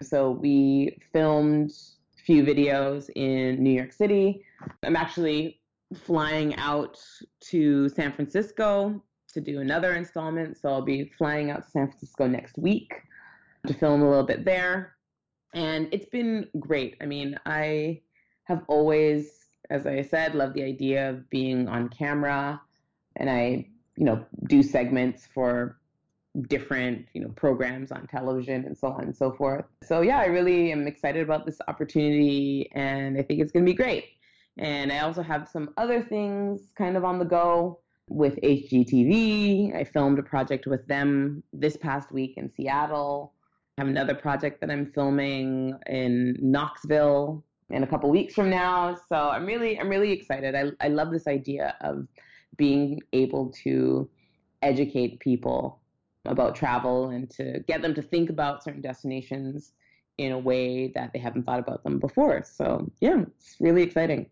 So 0.01 0.31
we 0.31 0.97
filmed 1.11 1.71
a 1.71 2.23
few 2.23 2.43
videos 2.43 3.09
in 3.15 3.61
New 3.61 3.71
York 3.71 3.91
City. 3.91 4.41
I'm 4.83 4.95
actually 4.95 5.59
flying 5.93 6.55
out 6.55 6.97
to 7.51 7.89
San 7.89 8.13
Francisco 8.13 9.01
to 9.33 9.41
do 9.41 9.59
another 9.59 9.93
installment. 9.95 10.57
So 10.57 10.69
I'll 10.69 10.81
be 10.81 11.11
flying 11.17 11.51
out 11.51 11.65
to 11.65 11.69
San 11.69 11.87
Francisco 11.87 12.27
next 12.27 12.57
week 12.57 12.93
to 13.67 13.73
film 13.73 14.01
a 14.01 14.09
little 14.09 14.25
bit 14.25 14.45
there. 14.45 14.95
And 15.53 15.87
it's 15.91 16.07
been 16.07 16.47
great. 16.59 16.97
I 17.01 17.05
mean, 17.05 17.39
I 17.45 18.01
have 18.45 18.63
always, 18.67 19.47
as 19.69 19.87
I 19.87 20.01
said, 20.01 20.35
loved 20.35 20.53
the 20.53 20.63
idea 20.63 21.09
of 21.09 21.29
being 21.29 21.67
on 21.67 21.89
camera 21.89 22.61
and 23.15 23.29
I, 23.29 23.67
you 23.95 24.05
know, 24.05 24.25
do 24.47 24.61
segments 24.61 25.27
for 25.33 25.77
different, 26.49 27.05
you 27.13 27.21
know, 27.21 27.29
programs 27.29 27.91
on 27.91 28.07
television 28.07 28.65
and 28.65 28.77
so 28.77 28.87
on 28.87 29.05
and 29.05 29.15
so 29.15 29.31
forth. 29.31 29.65
So 29.83 30.01
yeah, 30.01 30.19
I 30.19 30.25
really 30.25 30.71
am 30.71 30.87
excited 30.87 31.23
about 31.23 31.45
this 31.45 31.59
opportunity 31.67 32.69
and 32.73 33.17
I 33.17 33.21
think 33.21 33.39
it's 33.39 33.51
going 33.51 33.65
to 33.65 33.71
be 33.71 33.75
great. 33.75 34.05
And 34.57 34.91
I 34.91 34.99
also 34.99 35.21
have 35.21 35.47
some 35.47 35.73
other 35.77 36.01
things 36.01 36.71
kind 36.77 36.97
of 36.97 37.03
on 37.03 37.19
the 37.19 37.25
go 37.25 37.79
with 38.09 38.35
HGTV. 38.41 39.75
I 39.75 39.83
filmed 39.83 40.19
a 40.19 40.23
project 40.23 40.67
with 40.67 40.85
them 40.87 41.43
this 41.53 41.77
past 41.77 42.11
week 42.11 42.35
in 42.37 42.51
Seattle. 42.51 43.33
I 43.77 43.81
have 43.81 43.89
another 43.89 44.15
project 44.15 44.61
that 44.61 44.71
I'm 44.71 44.85
filming 44.85 45.77
in 45.87 46.37
Knoxville 46.39 47.43
in 47.69 47.83
a 47.83 47.87
couple 47.87 48.09
weeks 48.09 48.33
from 48.33 48.49
now. 48.49 48.95
So 49.09 49.15
I'm 49.15 49.45
really 49.45 49.77
I'm 49.77 49.89
really 49.89 50.11
excited. 50.11 50.55
I 50.55 50.71
I 50.79 50.87
love 50.87 51.11
this 51.11 51.27
idea 51.27 51.75
of 51.81 52.07
being 52.55 53.01
able 53.11 53.51
to 53.63 54.09
educate 54.61 55.19
people 55.19 55.81
about 56.25 56.55
travel 56.55 57.09
and 57.09 57.29
to 57.31 57.59
get 57.67 57.81
them 57.81 57.93
to 57.95 58.01
think 58.01 58.29
about 58.29 58.63
certain 58.63 58.81
destinations 58.81 59.73
in 60.17 60.31
a 60.31 60.39
way 60.39 60.87
that 60.95 61.11
they 61.11 61.19
haven't 61.19 61.43
thought 61.43 61.59
about 61.59 61.83
them 61.83 61.99
before. 61.99 62.43
So, 62.45 62.89
yeah, 63.01 63.23
it's 63.37 63.57
really 63.59 63.83
exciting. 63.83 64.27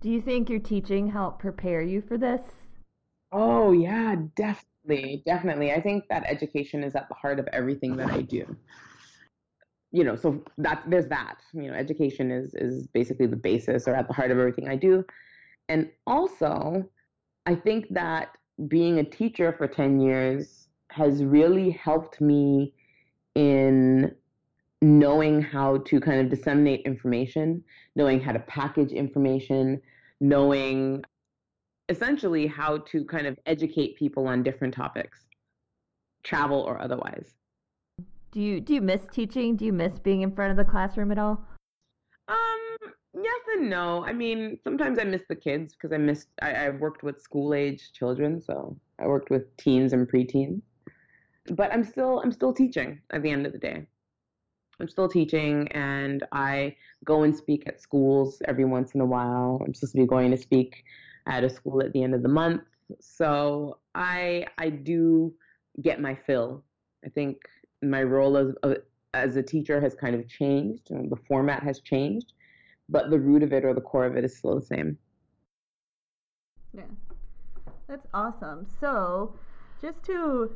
Do 0.00 0.10
you 0.10 0.20
think 0.20 0.50
your 0.50 0.58
teaching 0.58 1.08
helped 1.08 1.38
prepare 1.38 1.82
you 1.82 2.02
for 2.02 2.18
this? 2.18 2.42
Oh, 3.30 3.70
yeah, 3.72 4.16
definitely. 4.34 4.64
Definitely. 4.86 5.72
I 5.72 5.80
think 5.80 6.04
that 6.08 6.24
education 6.26 6.82
is 6.82 6.94
at 6.94 7.08
the 7.08 7.14
heart 7.14 7.38
of 7.38 7.48
everything 7.52 7.96
that 7.96 8.10
I 8.10 8.22
do. 8.22 8.56
You 9.90 10.04
know, 10.04 10.16
so 10.16 10.42
that 10.58 10.82
there's 10.88 11.06
that. 11.08 11.36
You 11.52 11.70
know, 11.70 11.74
education 11.74 12.30
is 12.30 12.54
is 12.54 12.86
basically 12.88 13.26
the 13.26 13.36
basis 13.36 13.88
or 13.88 13.94
at 13.94 14.06
the 14.06 14.14
heart 14.14 14.30
of 14.30 14.38
everything 14.38 14.68
I 14.68 14.76
do. 14.76 15.04
And 15.68 15.90
also, 16.06 16.88
I 17.46 17.54
think 17.54 17.86
that 17.90 18.36
being 18.68 18.98
a 18.98 19.04
teacher 19.04 19.54
for 19.56 19.66
10 19.66 20.00
years 20.00 20.68
has 20.90 21.22
really 21.22 21.70
helped 21.70 22.20
me 22.20 22.74
in 23.34 24.14
knowing 24.80 25.42
how 25.42 25.78
to 25.78 26.00
kind 26.00 26.20
of 26.20 26.28
disseminate 26.28 26.82
information, 26.86 27.62
knowing 27.94 28.20
how 28.20 28.32
to 28.32 28.38
package 28.40 28.92
information, 28.92 29.80
knowing 30.20 31.04
essentially 31.88 32.46
how 32.46 32.78
to 32.78 33.04
kind 33.04 33.26
of 33.26 33.38
educate 33.46 33.96
people 33.96 34.26
on 34.26 34.42
different 34.42 34.74
topics, 34.74 35.24
travel 36.22 36.60
or 36.60 36.80
otherwise. 36.80 37.34
Do 38.30 38.40
you 38.42 38.60
do 38.60 38.74
you 38.74 38.80
miss 38.80 39.06
teaching? 39.10 39.56
Do 39.56 39.64
you 39.64 39.72
miss 39.72 39.98
being 39.98 40.22
in 40.22 40.34
front 40.34 40.50
of 40.50 40.56
the 40.56 40.70
classroom 40.70 41.10
at 41.10 41.18
all? 41.18 41.42
Um, 42.28 42.92
yes 43.14 43.40
and 43.56 43.70
no. 43.70 44.04
I 44.04 44.12
mean, 44.12 44.58
sometimes 44.62 44.98
I 44.98 45.04
miss 45.04 45.22
the 45.28 45.36
kids 45.36 45.74
because 45.74 45.92
I 45.94 45.98
missed. 45.98 46.28
I, 46.42 46.52
I 46.52 46.70
worked 46.70 47.02
with 47.02 47.20
school 47.22 47.54
age 47.54 47.92
children, 47.92 48.40
so 48.40 48.76
I 48.98 49.06
worked 49.06 49.30
with 49.30 49.56
teens 49.56 49.94
and 49.94 50.10
preteens. 50.10 50.60
But 51.50 51.72
I'm 51.72 51.84
still 51.84 52.20
I'm 52.20 52.32
still 52.32 52.52
teaching 52.52 53.00
at 53.10 53.22
the 53.22 53.30
end 53.30 53.46
of 53.46 53.52
the 53.52 53.58
day. 53.58 53.86
I'm 54.80 54.88
still 54.88 55.08
teaching 55.08 55.66
and 55.72 56.24
I 56.30 56.76
go 57.04 57.24
and 57.24 57.34
speak 57.34 57.64
at 57.66 57.80
schools 57.80 58.40
every 58.44 58.64
once 58.64 58.92
in 58.94 59.00
a 59.00 59.06
while. 59.06 59.60
I'm 59.64 59.74
supposed 59.74 59.94
to 59.94 59.98
be 59.98 60.06
going 60.06 60.30
to 60.30 60.36
speak 60.36 60.84
at 61.28 61.44
of 61.44 61.52
school 61.52 61.82
at 61.82 61.92
the 61.92 62.02
end 62.02 62.14
of 62.14 62.22
the 62.22 62.28
month. 62.28 62.62
So 63.00 63.78
I 63.94 64.46
I 64.58 64.70
do 64.70 65.34
get 65.82 66.00
my 66.00 66.14
fill. 66.14 66.64
I 67.04 67.08
think 67.10 67.36
my 67.82 68.02
role 68.02 68.36
as 68.36 68.54
uh, 68.62 68.74
as 69.14 69.36
a 69.36 69.42
teacher 69.42 69.80
has 69.80 69.94
kind 69.94 70.14
of 70.14 70.28
changed 70.28 70.90
and 70.90 71.10
the 71.10 71.16
format 71.28 71.62
has 71.62 71.80
changed, 71.80 72.32
but 72.88 73.10
the 73.10 73.18
root 73.18 73.42
of 73.42 73.52
it 73.52 73.64
or 73.64 73.74
the 73.74 73.80
core 73.80 74.06
of 74.06 74.16
it 74.16 74.24
is 74.24 74.36
still 74.36 74.58
the 74.58 74.66
same. 74.66 74.98
Yeah. 76.74 76.82
That's 77.88 78.06
awesome. 78.12 78.66
So, 78.80 79.34
just 79.80 80.02
to 80.04 80.54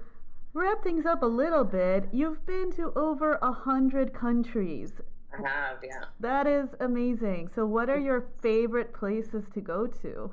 wrap 0.52 0.82
things 0.82 1.06
up 1.06 1.22
a 1.22 1.26
little 1.26 1.64
bit, 1.64 2.08
you've 2.12 2.44
been 2.44 2.70
to 2.72 2.92
over 2.94 3.38
a 3.40 3.52
hundred 3.52 4.12
countries. 4.12 4.92
I 5.32 5.48
have, 5.48 5.78
yeah. 5.82 6.04
That 6.20 6.46
is 6.46 6.68
amazing. 6.80 7.48
So, 7.54 7.64
what 7.64 7.88
are 7.88 7.98
your 7.98 8.26
favorite 8.42 8.92
places 8.92 9.44
to 9.54 9.62
go 9.62 9.86
to? 9.86 10.30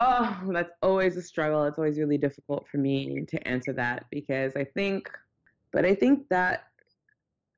Oh, 0.00 0.50
that's 0.52 0.72
always 0.82 1.16
a 1.16 1.22
struggle. 1.22 1.64
It's 1.64 1.78
always 1.78 1.98
really 1.98 2.18
difficult 2.18 2.66
for 2.68 2.78
me 2.78 3.24
to 3.28 3.48
answer 3.48 3.72
that 3.74 4.06
because 4.10 4.56
I 4.56 4.64
think, 4.64 5.08
but 5.72 5.84
I 5.84 5.94
think 5.94 6.28
that 6.30 6.64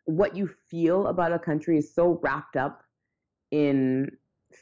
what 0.05 0.37
you 0.37 0.49
feel 0.71 1.09
about 1.09 1.33
a 1.33 1.39
country 1.39 1.79
is 1.79 1.95
so 1.95 2.21
wrapped 2.23 2.57
up 2.57 2.83
in 3.51 4.11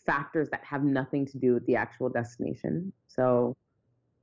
factors 0.06 0.48
that 0.50 0.64
have 0.64 0.82
nothing 0.82 1.26
to 1.26 1.38
do 1.38 1.54
with 1.54 1.66
the 1.66 1.76
actual 1.76 2.08
destination. 2.08 2.92
So, 3.08 3.54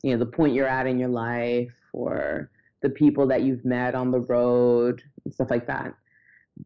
you 0.03 0.11
know, 0.11 0.17
the 0.17 0.25
point 0.25 0.53
you're 0.53 0.67
at 0.67 0.87
in 0.87 0.97
your 0.97 1.09
life 1.09 1.75
or 1.93 2.49
the 2.81 2.89
people 2.89 3.27
that 3.27 3.43
you've 3.43 3.63
met 3.63 3.95
on 3.95 4.11
the 4.11 4.21
road 4.21 5.01
and 5.23 5.33
stuff 5.33 5.51
like 5.51 5.67
that. 5.67 5.93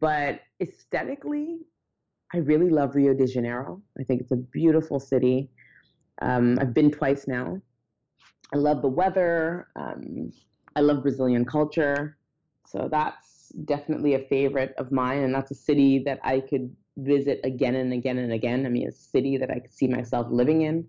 But 0.00 0.40
aesthetically, 0.60 1.58
I 2.34 2.38
really 2.38 2.70
love 2.70 2.94
Rio 2.94 3.14
de 3.14 3.26
Janeiro. 3.26 3.82
I 3.98 4.02
think 4.02 4.20
it's 4.20 4.32
a 4.32 4.36
beautiful 4.36 4.98
city. 4.98 5.50
Um, 6.22 6.58
I've 6.60 6.74
been 6.74 6.90
twice 6.90 7.26
now. 7.26 7.60
I 8.52 8.56
love 8.56 8.82
the 8.82 8.88
weather. 8.88 9.68
Um, 9.76 10.32
I 10.74 10.80
love 10.80 11.02
Brazilian 11.02 11.44
culture. 11.44 12.16
So 12.66 12.88
that's 12.90 13.50
definitely 13.64 14.14
a 14.14 14.20
favorite 14.20 14.74
of 14.78 14.92
mine. 14.92 15.22
And 15.22 15.34
that's 15.34 15.50
a 15.50 15.54
city 15.54 15.98
that 16.00 16.20
I 16.22 16.40
could 16.40 16.74
visit 16.98 17.40
again 17.44 17.74
and 17.74 17.92
again 17.92 18.18
and 18.18 18.32
again. 18.32 18.66
I 18.66 18.68
mean, 18.68 18.88
a 18.88 18.92
city 18.92 19.36
that 19.36 19.50
I 19.50 19.58
could 19.58 19.72
see 19.72 19.86
myself 19.86 20.26
living 20.30 20.62
in. 20.62 20.86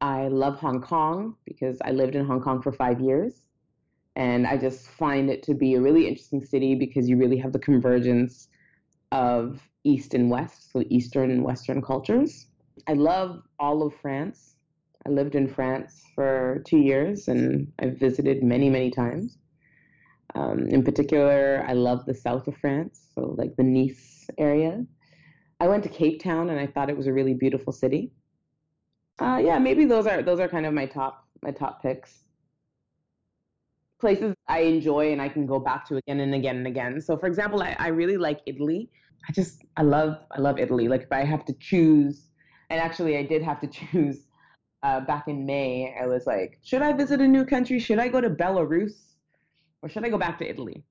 I 0.00 0.28
love 0.28 0.58
Hong 0.58 0.80
Kong 0.80 1.36
because 1.46 1.78
I 1.84 1.90
lived 1.90 2.14
in 2.14 2.26
Hong 2.26 2.40
Kong 2.40 2.60
for 2.62 2.72
five 2.72 3.00
years. 3.00 3.42
And 4.14 4.46
I 4.46 4.56
just 4.56 4.88
find 4.88 5.28
it 5.28 5.42
to 5.44 5.54
be 5.54 5.74
a 5.74 5.80
really 5.80 6.06
interesting 6.06 6.42
city 6.42 6.74
because 6.74 7.08
you 7.08 7.16
really 7.16 7.36
have 7.36 7.52
the 7.52 7.58
convergence 7.58 8.48
of 9.12 9.60
East 9.84 10.14
and 10.14 10.30
West, 10.30 10.72
so 10.72 10.82
Eastern 10.88 11.30
and 11.30 11.44
Western 11.44 11.82
cultures. 11.82 12.46
I 12.86 12.92
love 12.94 13.42
all 13.58 13.82
of 13.82 13.94
France. 13.94 14.56
I 15.06 15.10
lived 15.10 15.34
in 15.34 15.48
France 15.48 16.02
for 16.14 16.62
two 16.66 16.78
years 16.78 17.28
and 17.28 17.72
I've 17.78 17.98
visited 17.98 18.42
many, 18.42 18.68
many 18.70 18.90
times. 18.90 19.38
Um, 20.34 20.66
in 20.68 20.82
particular, 20.82 21.64
I 21.66 21.72
love 21.72 22.04
the 22.04 22.14
south 22.14 22.46
of 22.48 22.56
France, 22.56 23.08
so 23.14 23.34
like 23.38 23.56
the 23.56 23.62
Nice 23.62 24.28
area. 24.36 24.84
I 25.60 25.68
went 25.68 25.82
to 25.84 25.88
Cape 25.88 26.22
Town 26.22 26.50
and 26.50 26.60
I 26.60 26.66
thought 26.66 26.90
it 26.90 26.96
was 26.96 27.06
a 27.06 27.12
really 27.12 27.32
beautiful 27.32 27.72
city. 27.72 28.12
Uh, 29.18 29.40
yeah, 29.42 29.58
maybe 29.58 29.86
those 29.86 30.06
are 30.06 30.22
those 30.22 30.40
are 30.40 30.48
kind 30.48 30.66
of 30.66 30.74
my 30.74 30.84
top 30.84 31.26
my 31.42 31.50
top 31.50 31.80
picks 31.80 32.26
places 33.98 34.34
I 34.46 34.60
enjoy 34.60 35.12
and 35.12 35.22
I 35.22 35.28
can 35.28 35.46
go 35.46 35.58
back 35.58 35.86
to 35.88 35.96
again 35.96 36.20
and 36.20 36.34
again 36.34 36.56
and 36.56 36.66
again. 36.66 37.00
So 37.00 37.16
for 37.16 37.26
example, 37.26 37.62
I, 37.62 37.76
I 37.78 37.88
really 37.88 38.16
like 38.16 38.40
Italy. 38.46 38.90
I 39.28 39.32
just 39.32 39.64
I 39.76 39.82
love 39.82 40.18
I 40.30 40.40
love 40.40 40.58
Italy. 40.58 40.88
Like 40.88 41.02
if 41.02 41.12
I 41.12 41.24
have 41.24 41.44
to 41.46 41.54
choose, 41.54 42.28
and 42.70 42.80
actually 42.80 43.16
I 43.16 43.22
did 43.22 43.42
have 43.42 43.60
to 43.60 43.66
choose 43.78 44.26
uh, 44.82 45.00
back 45.00 45.28
in 45.28 45.46
May. 45.46 45.94
I 46.00 46.06
was 46.06 46.26
like, 46.26 46.58
should 46.62 46.82
I 46.82 46.92
visit 46.92 47.20
a 47.20 47.28
new 47.28 47.44
country? 47.44 47.78
Should 47.78 47.98
I 47.98 48.08
go 48.08 48.20
to 48.20 48.30
Belarus, 48.30 48.94
or 49.82 49.88
should 49.88 50.04
I 50.04 50.08
go 50.08 50.18
back 50.18 50.38
to 50.38 50.48
Italy? 50.48 50.84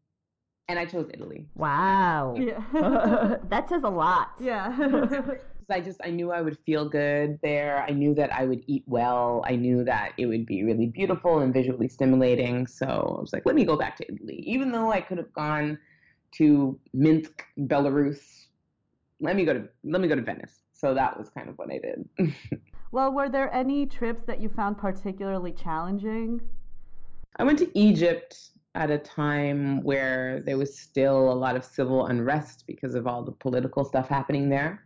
And 0.68 0.80
I 0.80 0.86
chose 0.86 1.10
Italy. 1.14 1.48
Wow. 1.56 2.36
Yeah. 2.40 2.64
that 3.50 3.70
says 3.70 3.84
a 3.84 3.90
lot. 3.90 4.32
yeah. 4.40 4.76
I 5.70 5.82
just 5.82 6.00
I 6.04 6.12
knew 6.12 6.32
I 6.32 6.42
would 6.42 6.58
feel 6.66 6.88
good 6.88 7.40
there. 7.42 7.84
I 7.88 7.92
knew 7.92 8.14
that 8.16 8.32
I 8.32 8.46
would 8.46 8.64
eat 8.68 8.84
well. 8.86 9.44
I 9.48 9.56
knew 9.56 9.84
that 9.84 10.14
it 10.18 10.28
would 10.28 10.46
be 10.46 10.64
really 10.64 10.88
beautiful 10.88 11.40
and 11.40 11.54
visually 11.54 11.88
stimulating. 11.88 12.68
So 12.68 12.86
I 13.18 13.22
was 13.22 13.34
like, 13.34 13.46
let 13.46 13.56
me 13.56 13.66
go 13.66 13.76
back 13.76 13.96
to 13.98 14.12
Italy, 14.12 14.44
even 14.46 14.72
though 14.72 14.92
I 14.92 15.02
could 15.02 15.18
have 15.18 15.34
gone 15.34 15.80
to 16.34 16.80
Minsk, 16.94 17.44
Belarus. 17.58 18.46
Let 19.20 19.36
me 19.36 19.46
go 19.46 19.54
to 19.54 19.68
let 19.84 20.02
me 20.02 20.08
go 20.08 20.16
to 20.16 20.22
Venice. 20.22 20.65
So 20.86 20.94
that 20.94 21.18
was 21.18 21.32
kind 21.32 21.50
of 21.50 21.58
what 21.58 21.72
I 21.72 21.80
did. 21.80 22.36
well, 22.92 23.12
were 23.12 23.28
there 23.28 23.52
any 23.52 23.88
trips 23.88 24.22
that 24.28 24.40
you 24.40 24.50
found 24.50 24.78
particularly 24.78 25.52
challenging? 25.52 26.40
I 27.38 27.44
went 27.44 27.58
to 27.58 27.76
Egypt 27.76 28.52
at 28.76 28.92
a 28.92 29.00
time 29.00 29.82
where 29.82 30.44
there 30.46 30.60
was 30.60 30.78
still 30.78 31.32
a 31.32 31.34
lot 31.34 31.56
of 31.56 31.66
civil 31.66 32.06
unrest 32.06 32.66
because 32.68 32.94
of 32.94 33.08
all 33.08 33.24
the 33.24 33.32
political 33.32 33.84
stuff 33.84 34.08
happening 34.08 34.48
there. 34.48 34.84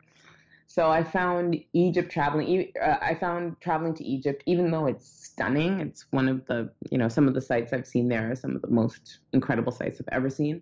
So 0.67 0.89
I 0.89 1.03
found 1.03 1.57
Egypt 1.73 2.09
traveling. 2.09 2.71
Uh, 2.81 2.95
I 3.01 3.13
found 3.15 3.59
traveling 3.59 3.93
to 3.95 4.03
Egypt, 4.05 4.41
even 4.45 4.71
though 4.71 4.85
it's 4.85 5.05
stunning, 5.05 5.81
it's 5.81 6.05
one 6.11 6.29
of 6.29 6.45
the 6.45 6.71
you 6.89 6.97
know 6.97 7.09
some 7.09 7.27
of 7.27 7.33
the 7.33 7.41
sites 7.41 7.73
I've 7.73 7.85
seen 7.85 8.07
there 8.07 8.31
are 8.31 8.37
some 8.37 8.55
of 8.55 8.61
the 8.61 8.69
most 8.69 9.19
incredible 9.33 9.73
sites 9.73 9.99
I've 9.99 10.15
ever 10.15 10.29
seen. 10.29 10.61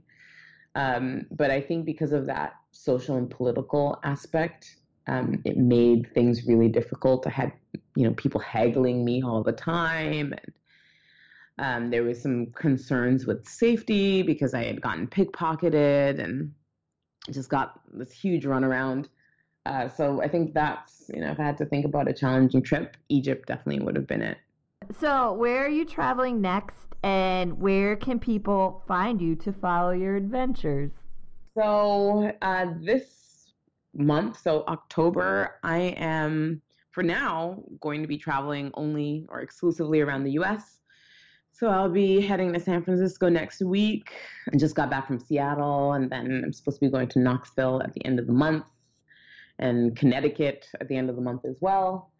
Um, 0.73 1.27
but 1.29 1.51
I 1.51 1.61
think 1.61 1.85
because 1.85 2.11
of 2.11 2.25
that 2.25 2.53
social 2.71 3.17
and 3.17 3.29
political 3.29 3.99
aspect, 4.03 4.77
um, 5.07 5.41
it 5.45 5.57
made 5.57 6.13
things 6.13 6.45
really 6.45 6.67
difficult. 6.67 7.25
I 7.27 7.31
had 7.31 7.53
you 7.95 8.03
know 8.03 8.13
people 8.13 8.39
haggling 8.41 9.03
me 9.03 9.23
all 9.23 9.43
the 9.43 9.51
time, 9.51 10.33
and 10.33 10.53
um, 11.59 11.89
there 11.89 12.03
was 12.03 12.21
some 12.21 12.47
concerns 12.47 13.25
with 13.25 13.47
safety 13.47 14.21
because 14.21 14.53
I 14.53 14.63
had 14.63 14.81
gotten 14.81 15.07
pickpocketed 15.07 16.23
and 16.23 16.53
just 17.31 17.49
got 17.49 17.81
this 17.91 18.11
huge 18.11 18.45
runaround. 18.45 19.07
Uh, 19.65 19.89
so 19.89 20.21
I 20.21 20.29
think 20.29 20.53
that's, 20.53 21.11
you 21.13 21.19
know, 21.19 21.31
if 21.31 21.39
I 21.39 21.43
had 21.43 21.57
to 21.57 21.65
think 21.65 21.85
about 21.85 22.07
a 22.07 22.13
challenging 22.13 22.61
trip, 22.61 22.95
Egypt 23.09 23.47
definitely 23.47 23.83
would 23.83 23.97
have 23.97 24.07
been 24.07 24.21
it. 24.21 24.37
So, 24.97 25.33
where 25.33 25.65
are 25.65 25.69
you 25.69 25.83
traveling 25.83 26.39
next, 26.39 26.95
and 27.03 27.59
where 27.59 27.97
can 27.97 28.19
people 28.19 28.83
find 28.87 29.21
you 29.21 29.35
to 29.37 29.51
follow 29.51 29.91
your 29.91 30.15
adventures? 30.15 30.91
So, 31.57 32.31
uh, 32.41 32.67
this 32.79 33.26
month, 33.97 34.39
so 34.41 34.63
October, 34.67 35.59
I 35.63 35.95
am 35.97 36.61
for 36.91 37.03
now 37.03 37.63
going 37.81 38.01
to 38.01 38.07
be 38.07 38.17
traveling 38.17 38.71
only 38.73 39.25
or 39.29 39.41
exclusively 39.41 40.01
around 40.01 40.23
the 40.23 40.31
US. 40.31 40.79
So, 41.51 41.69
I'll 41.69 41.89
be 41.89 42.21
heading 42.21 42.53
to 42.53 42.59
San 42.59 42.83
Francisco 42.83 43.29
next 43.29 43.63
week. 43.63 44.13
I 44.53 44.57
just 44.57 44.75
got 44.75 44.91
back 44.91 45.07
from 45.07 45.19
Seattle, 45.19 45.93
and 45.93 46.07
then 46.09 46.43
I'm 46.45 46.53
supposed 46.53 46.79
to 46.79 46.85
be 46.85 46.91
going 46.91 47.07
to 47.09 47.19
Knoxville 47.19 47.81
at 47.81 47.93
the 47.93 48.05
end 48.05 48.19
of 48.19 48.27
the 48.27 48.33
month 48.33 48.65
and 49.59 49.95
Connecticut 49.95 50.67
at 50.79 50.87
the 50.87 50.95
end 50.95 51.09
of 51.09 51.15
the 51.15 51.21
month 51.21 51.45
as 51.45 51.55
well. 51.59 52.11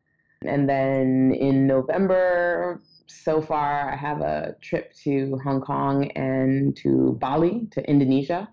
And 0.44 0.68
then 0.68 1.34
in 1.40 1.68
November, 1.68 2.82
so 3.08 3.42
far, 3.42 3.92
I 3.92 3.96
have 3.96 4.22
a 4.22 4.56
trip 4.62 4.94
to 5.04 5.40
Hong 5.44 5.62
Kong 5.62 6.12
and 6.12 6.76
to 6.78 7.18
Bali, 7.20 7.68
to 7.72 7.90
Indonesia 7.90 8.50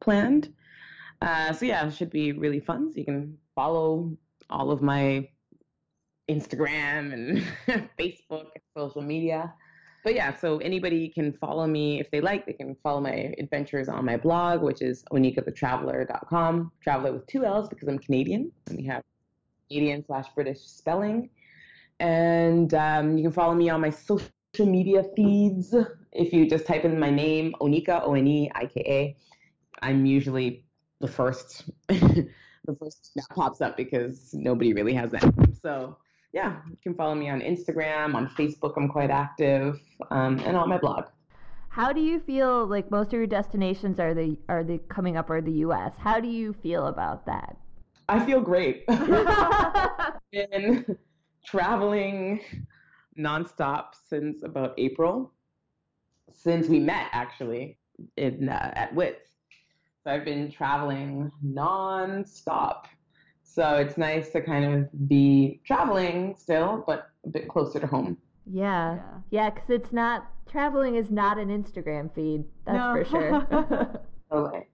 planned. 0.00 0.52
Uh, 1.20 1.52
so 1.52 1.66
yeah, 1.66 1.86
it 1.86 1.94
should 1.94 2.10
be 2.10 2.32
really 2.32 2.60
fun. 2.60 2.90
So 2.92 2.98
you 2.98 3.04
can 3.04 3.36
follow 3.54 4.16
all 4.48 4.70
of 4.70 4.82
my 4.82 5.28
Instagram 6.30 7.12
and 7.12 7.44
Facebook, 7.98 8.46
and 8.54 8.62
social 8.76 9.02
media. 9.02 9.52
But 10.02 10.14
yeah, 10.14 10.34
so 10.34 10.58
anybody 10.58 11.08
can 11.08 11.32
follow 11.34 11.66
me 11.66 12.00
if 12.00 12.10
they 12.10 12.22
like. 12.22 12.46
They 12.46 12.54
can 12.54 12.74
follow 12.82 13.00
my 13.00 13.34
adventures 13.38 13.88
on 13.88 14.04
my 14.04 14.16
blog, 14.16 14.62
which 14.62 14.80
is 14.80 15.04
oneikathetraveller.com. 15.12 16.72
Traveler 16.80 17.12
with 17.12 17.26
two 17.26 17.44
L's 17.44 17.68
because 17.68 17.86
I'm 17.86 17.98
Canadian, 17.98 18.50
and 18.68 18.78
we 18.78 18.84
have 18.86 19.02
Canadian 19.68 20.04
slash 20.06 20.26
British 20.34 20.60
spelling. 20.60 21.28
And 21.98 22.72
um, 22.72 23.18
you 23.18 23.24
can 23.24 23.32
follow 23.32 23.54
me 23.54 23.68
on 23.68 23.82
my 23.82 23.90
social 23.90 24.30
media 24.58 25.04
feeds. 25.14 25.74
If 26.12 26.32
you 26.32 26.48
just 26.48 26.64
type 26.64 26.86
in 26.86 26.98
my 26.98 27.10
name, 27.10 27.54
Oneika, 27.60 28.02
O 28.02 28.14
N 28.14 28.26
E 28.26 28.50
I 28.54 28.64
K 28.64 28.82
A, 28.86 29.16
I'm 29.82 30.06
usually 30.06 30.64
the 31.00 31.08
first 31.08 31.70
the 31.88 32.76
first 32.78 33.10
that 33.16 33.24
pops 33.30 33.60
up 33.60 33.76
because 33.76 34.32
nobody 34.34 34.72
really 34.72 34.94
has 34.94 35.10
that. 35.12 35.32
So 35.60 35.96
yeah, 36.32 36.58
you 36.68 36.76
can 36.82 36.94
follow 36.94 37.14
me 37.14 37.28
on 37.28 37.40
Instagram, 37.40 38.14
on 38.14 38.28
Facebook. 38.28 38.74
I'm 38.76 38.88
quite 38.88 39.10
active, 39.10 39.80
um, 40.10 40.38
and 40.40 40.56
on 40.56 40.68
my 40.68 40.78
blog. 40.78 41.06
How 41.70 41.92
do 41.92 42.00
you 42.00 42.20
feel 42.20 42.66
like 42.66 42.90
most 42.90 43.08
of 43.08 43.12
your 43.14 43.26
destinations 43.26 43.98
are 43.98 44.14
the 44.14 44.36
are 44.48 44.62
the 44.64 44.78
coming 44.88 45.16
up 45.16 45.30
are 45.30 45.40
the 45.40 45.52
U.S. 45.66 45.92
How 45.98 46.20
do 46.20 46.28
you 46.28 46.52
feel 46.52 46.86
about 46.86 47.26
that? 47.26 47.56
I 48.08 48.24
feel 48.24 48.40
great. 48.40 48.84
Been 50.32 50.96
traveling 51.44 52.40
nonstop 53.18 53.94
since 54.08 54.42
about 54.42 54.74
April, 54.78 55.32
since 56.32 56.68
we 56.68 56.80
met 56.80 57.06
actually 57.12 57.78
in 58.16 58.48
uh, 58.48 58.72
at 58.74 58.94
WITS. 58.94 59.29
So 60.04 60.10
I've 60.10 60.24
been 60.24 60.50
traveling 60.50 61.30
nonstop. 61.44 62.84
So 63.42 63.76
it's 63.76 63.98
nice 63.98 64.30
to 64.30 64.40
kind 64.40 64.64
of 64.64 65.08
be 65.08 65.60
traveling 65.66 66.34
still, 66.38 66.84
but 66.86 67.10
a 67.24 67.28
bit 67.28 67.48
closer 67.48 67.80
to 67.80 67.86
home. 67.86 68.16
Yeah. 68.46 68.98
Yeah, 69.30 69.50
because 69.50 69.68
it's 69.70 69.92
not, 69.92 70.26
traveling 70.50 70.94
is 70.94 71.10
not 71.10 71.38
an 71.38 71.48
Instagram 71.48 72.14
feed. 72.14 72.44
That's 72.64 72.78
No. 72.78 72.94
for 72.94 73.04
sure. 73.04 74.00
Okay. 74.32 74.68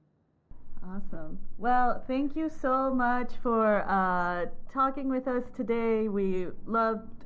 Awesome. 0.86 1.38
Well, 1.56 2.04
thank 2.06 2.36
you 2.36 2.50
so 2.50 2.92
much 2.94 3.32
for 3.42 3.88
uh, 3.88 4.46
talking 4.70 5.08
with 5.08 5.26
us 5.26 5.44
today. 5.56 6.08
We 6.08 6.48
loved 6.66 7.24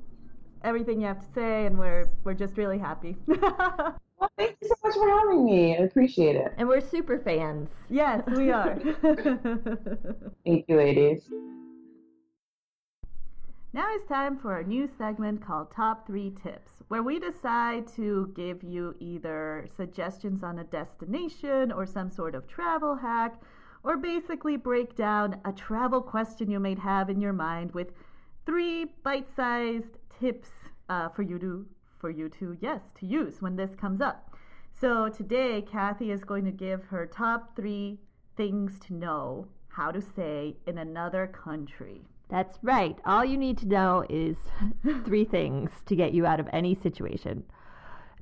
everything 0.63 1.01
you 1.01 1.09
have 1.09 1.19
to 1.21 1.33
say, 1.35 1.67
and 1.67 1.77
we're 1.77 2.09
we're 2.23 2.35
just 2.35 2.57
really 2.57 2.79
happy. 2.79 3.17
Well, 4.21 4.31
thank 4.37 4.57
you 4.61 4.69
so 4.69 4.75
much 4.85 4.95
for 4.95 5.09
having 5.09 5.47
me. 5.47 5.75
I 5.79 5.85
appreciate 5.85 6.37
it. 6.37 6.53
and 6.59 6.69
we're 6.69 6.83
super 6.83 7.19
fans. 7.19 7.71
yes, 7.89 8.23
we 8.37 8.51
are. 8.51 8.79
Thank 10.45 10.67
you, 10.69 10.77
ladies. 10.77 11.23
Now 13.73 13.87
it's 13.95 14.07
time 14.07 14.37
for 14.37 14.59
a 14.59 14.65
new 14.65 14.91
segment 14.99 15.41
called 15.41 15.71
Top 15.71 16.07
3 16.07 16.35
Tips, 16.43 16.73
where 16.89 17.03
we 17.03 17.19
decide 17.19 17.87
to 17.95 18.31
give 18.37 18.63
you 18.63 18.95
either 19.01 19.69
suggestions 19.75 20.43
on 20.43 20.59
a 20.59 20.65
destination 20.65 21.73
or 21.73 21.87
some 21.87 22.11
sort 22.11 22.35
of 22.35 22.47
travel 22.47 22.97
hack, 22.97 23.41
or 23.85 23.97
basically 23.97 24.57
break 24.59 24.97
down 24.97 25.41
a 25.47 25.53
travel 25.53 26.03
question 26.03 26.51
you 26.51 26.61
may 26.61 26.75
have 26.75 27.09
in 27.09 27.21
your 27.23 27.33
mind 27.33 27.73
with 27.73 27.93
three 28.45 28.85
bite-sized 29.03 29.97
tips 30.21 30.51
uh, 30.91 31.09
for 31.09 31.23
you 31.23 31.39
to 31.39 31.65
for 32.01 32.11
you 32.11 32.29
to 32.31 32.57
yes 32.61 32.81
to 32.99 33.07
use 33.07 33.41
when 33.41 33.57
this 33.57 33.75
comes 33.75 34.01
up. 34.01 34.35
So 34.81 35.09
today 35.09 35.63
Kathy 35.63 36.11
is 36.11 36.25
going 36.25 36.45
to 36.47 36.51
give 36.51 36.85
her 36.85 37.07
top 37.07 37.55
three 37.55 37.99
things 38.37 38.79
to 38.87 38.95
know 38.95 39.47
how 39.69 39.91
to 39.91 40.01
say 40.01 40.57
in 40.67 40.79
another 40.79 41.27
country. 41.27 42.01
That's 42.29 42.59
right. 42.63 42.97
All 43.05 43.25
you 43.25 43.37
need 43.37 43.59
to 43.59 43.69
know 43.69 44.05
is 44.09 44.37
three 45.05 45.25
things 45.25 45.71
to 45.87 45.97
get 45.97 46.15
you 46.15 46.27
out 46.27 46.41
of 46.41 46.49
any 46.53 46.75
situation. 46.75 47.45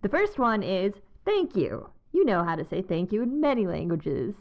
The 0.03 0.09
first 0.09 0.39
one 0.39 0.63
is 0.63 0.95
thank 1.25 1.55
you. 1.55 1.91
You 2.13 2.25
know 2.25 2.43
how 2.43 2.57
to 2.57 2.65
say 2.65 2.83
thank 2.83 3.13
you 3.13 3.23
in 3.23 3.41
many 3.41 3.67
languages. 3.67 4.35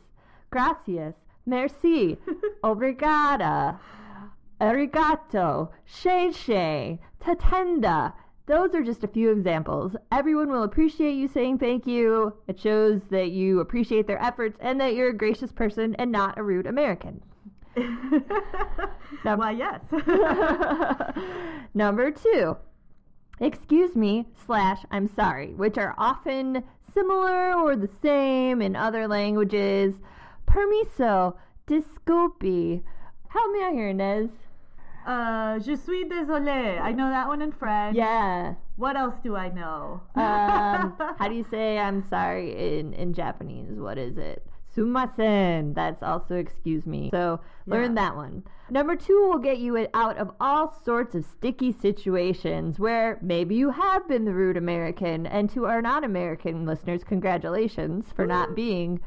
Gracias, 0.49 1.15
merci, 1.45 2.17
obrigada, 2.63 3.77
arigato, 4.61 5.69
shei 5.85 6.99
tatenda. 7.19 8.13
Those 8.47 8.73
are 8.73 8.81
just 8.83 9.03
a 9.03 9.07
few 9.09 9.29
examples. 9.31 9.95
Everyone 10.11 10.49
will 10.49 10.63
appreciate 10.63 11.13
you 11.15 11.27
saying 11.27 11.57
thank 11.59 11.85
you. 11.85 12.33
It 12.47 12.59
shows 12.59 13.01
that 13.11 13.31
you 13.31 13.59
appreciate 13.59 14.07
their 14.07 14.21
efforts 14.23 14.57
and 14.61 14.79
that 14.79 14.95
you're 14.95 15.09
a 15.09 15.17
gracious 15.17 15.51
person 15.51 15.95
and 15.95 16.11
not 16.11 16.37
a 16.37 16.43
rude 16.43 16.65
American. 16.65 17.21
Now- 19.25 19.35
Why, 19.35 19.51
yes. 19.51 19.81
Number 21.73 22.09
two, 22.09 22.55
excuse 23.41 23.95
me 23.95 24.25
slash 24.45 24.79
I'm 24.91 25.09
sorry, 25.13 25.53
which 25.53 25.77
are 25.77 25.93
often 25.97 26.63
similar 26.93 27.53
or 27.53 27.75
the 27.75 27.89
same 28.01 28.61
in 28.61 28.75
other 28.77 29.07
languages. 29.09 29.93
Permiso, 30.47 31.35
disculpe. 31.67 32.81
Help 33.27 33.51
me 33.51 33.63
out 33.63 33.73
here, 33.73 33.89
Inez. 33.89 34.29
Uh, 35.07 35.59
je 35.59 35.75
suis 35.75 36.03
désolé. 36.05 36.79
I 36.79 36.91
know 36.91 37.09
that 37.09 37.27
one 37.27 37.41
in 37.41 37.51
French. 37.51 37.95
Yeah. 37.95 38.55
What 38.75 38.95
else 38.95 39.15
do 39.23 39.35
I 39.35 39.49
know? 39.49 40.01
Um, 40.15 40.93
how 41.17 41.27
do 41.27 41.33
you 41.35 41.45
say 41.49 41.79
I'm 41.79 42.03
sorry 42.09 42.79
in, 42.79 42.93
in 42.93 43.13
Japanese? 43.13 43.71
What 43.79 43.97
is 43.97 44.17
it? 44.17 44.45
Sumasen. 44.75 45.73
That's 45.73 46.03
also 46.03 46.35
excuse 46.35 46.85
me. 46.85 47.09
So 47.11 47.39
learn 47.65 47.95
Yeah. 47.95 48.03
that 48.03 48.15
one. 48.15 48.43
Number 48.69 48.95
two 48.95 49.27
will 49.27 49.39
get 49.39 49.57
you 49.59 49.87
out 49.93 50.17
of 50.17 50.31
all 50.39 50.75
sorts 50.83 51.15
of 51.15 51.25
sticky 51.25 51.71
situations 51.71 52.77
where 52.77 53.17
maybe 53.21 53.55
you 53.55 53.71
have 53.71 54.07
been 54.07 54.25
the 54.25 54.33
rude 54.33 54.57
American. 54.57 55.25
And 55.25 55.49
to 55.51 55.65
our 55.65 55.81
non 55.81 56.03
American 56.03 56.65
listeners, 56.65 57.03
congratulations 57.03 58.11
for 58.15 58.27
not 58.27 58.55
being 58.55 58.99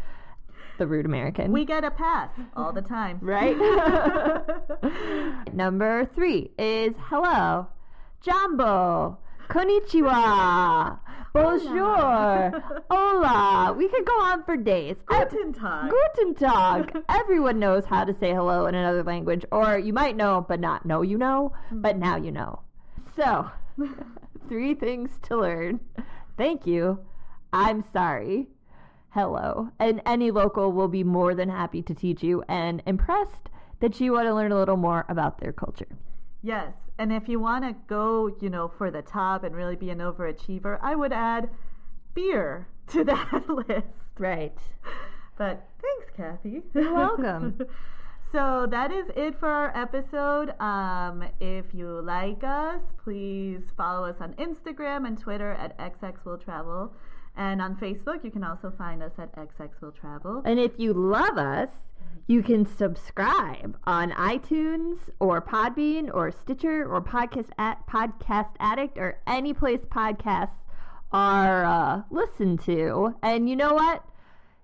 the 0.81 0.87
rude 0.87 1.05
American. 1.05 1.53
we 1.53 1.67
get 1.67 1.85
a 1.85 1.91
pass 1.91 2.31
all 2.57 2.73
the 2.73 2.81
time. 2.81 3.19
right? 3.23 3.55
Number 5.53 6.07
three 6.15 6.51
is 6.59 6.95
hello, 7.09 7.67
Jambo, 8.23 9.19
konnichiwa, 9.51 10.99
bonjour, 11.35 12.63
hola. 12.91 13.75
We 13.77 13.89
could 13.89 14.07
go 14.07 14.21
on 14.23 14.43
for 14.45 14.57
days. 14.57 14.97
Guten 15.05 15.53
Tag. 15.53 15.91
Guten 15.91 16.35
Tag. 16.35 16.97
Everyone 17.11 17.59
knows 17.59 17.85
how 17.85 18.05
to 18.05 18.15
say 18.15 18.31
hello 18.31 18.65
in 18.65 18.75
another 18.75 19.05
language, 19.05 19.45
or 19.53 19.79
you 19.79 19.93
might 19.93 20.17
know, 20.17 20.47
but 20.49 20.61
not 20.61 20.87
know 20.87 21.03
you 21.03 21.19
know, 21.19 21.53
hmm. 21.69 21.83
but 21.83 21.99
now 21.99 22.17
you 22.17 22.33
know. 22.33 22.63
So, 23.17 23.51
three 24.49 24.75
things 24.75 25.11
to 25.25 25.37
learn. 25.37 25.81
Thank 26.39 26.67
you. 26.67 27.01
I'm 27.53 27.85
sorry. 27.93 28.49
Hello. 29.13 29.71
And 29.81 30.01
any 30.07 30.31
local 30.31 30.71
will 30.71 30.87
be 30.87 31.03
more 31.03 31.35
than 31.35 31.49
happy 31.49 31.83
to 31.83 31.95
teach 31.95 32.23
you 32.23 32.45
and 32.49 32.81
impressed 32.87 33.51
that 33.81 34.01
you 34.01 34.13
want 34.13 34.27
to 34.27 34.35
learn 34.35 34.53
a 34.53 34.57
little 34.57 34.77
more 34.77 35.05
about 35.09 35.41
their 35.41 35.53
culture. 35.53 35.89
Yes, 36.43 36.73
and 36.97 37.13
if 37.13 37.29
you 37.29 37.41
want 37.41 37.65
to 37.65 37.75
go, 37.89 38.35
you 38.41 38.49
know, 38.49 38.69
for 38.69 38.91
the 38.91 39.03
top 39.03 39.43
and 39.43 39.55
really 39.55 39.75
be 39.75 39.91
an 39.91 39.99
overachiever, 39.99 40.79
I 40.81 40.95
would 40.95 41.13
add 41.13 41.51
beer 42.15 42.69
to 42.89 43.05
that 43.05 43.49
list. 43.49 43.87
Right. 44.17 44.57
But 45.37 45.67
thanks, 45.83 46.13
Kathy. 46.17 46.63
You're 46.73 46.95
welcome. 46.95 47.59
so 48.33 48.67
that 48.71 48.93
is 48.93 49.07
it 49.17 49.39
for 49.41 49.49
our 49.49 49.77
episode. 49.77 50.51
Um, 50.61 51.25
if 51.41 51.75
you 51.75 52.01
like 52.01 52.45
us, 52.45 52.81
please 53.03 53.63
follow 53.77 54.07
us 54.07 54.17
on 54.21 54.35
Instagram 54.35 55.07
and 55.07 55.19
Twitter 55.19 55.53
at 55.53 55.77
xxwilltravel. 55.79 56.91
And 57.37 57.63
on 57.63 57.77
Facebook, 57.77 58.25
you 58.25 58.31
can 58.31 58.45
also 58.45 58.73
find 58.77 59.03
us 59.03 59.13
at 59.19 59.35
XX 59.35 59.71
Will 59.81 59.93
Travel. 59.93 60.43
And 60.45 60.59
if 60.59 60.73
you 60.79 60.93
love 60.93 61.39
us, 61.39 61.71
you 62.27 62.43
can 62.43 62.65
subscribe 62.65 63.77
on 63.85 64.13
iTunes 64.13 64.99
or 65.19 65.41
Podbean 65.41 66.15
or 66.15 66.31
Stitcher 66.31 66.87
or 66.89 67.01
Podcast 67.01 67.49
at 67.59 67.85
Podcast 67.87 68.51
Addict 68.61 68.99
or 68.99 69.19
any 69.27 69.53
place 69.53 69.81
podcasts 69.91 70.51
are 71.13 71.65
uh, 71.65 72.03
listened 72.11 72.61
to. 72.63 73.15
And 73.23 73.49
you 73.49 73.57
know 73.57 73.75
what? 73.75 74.05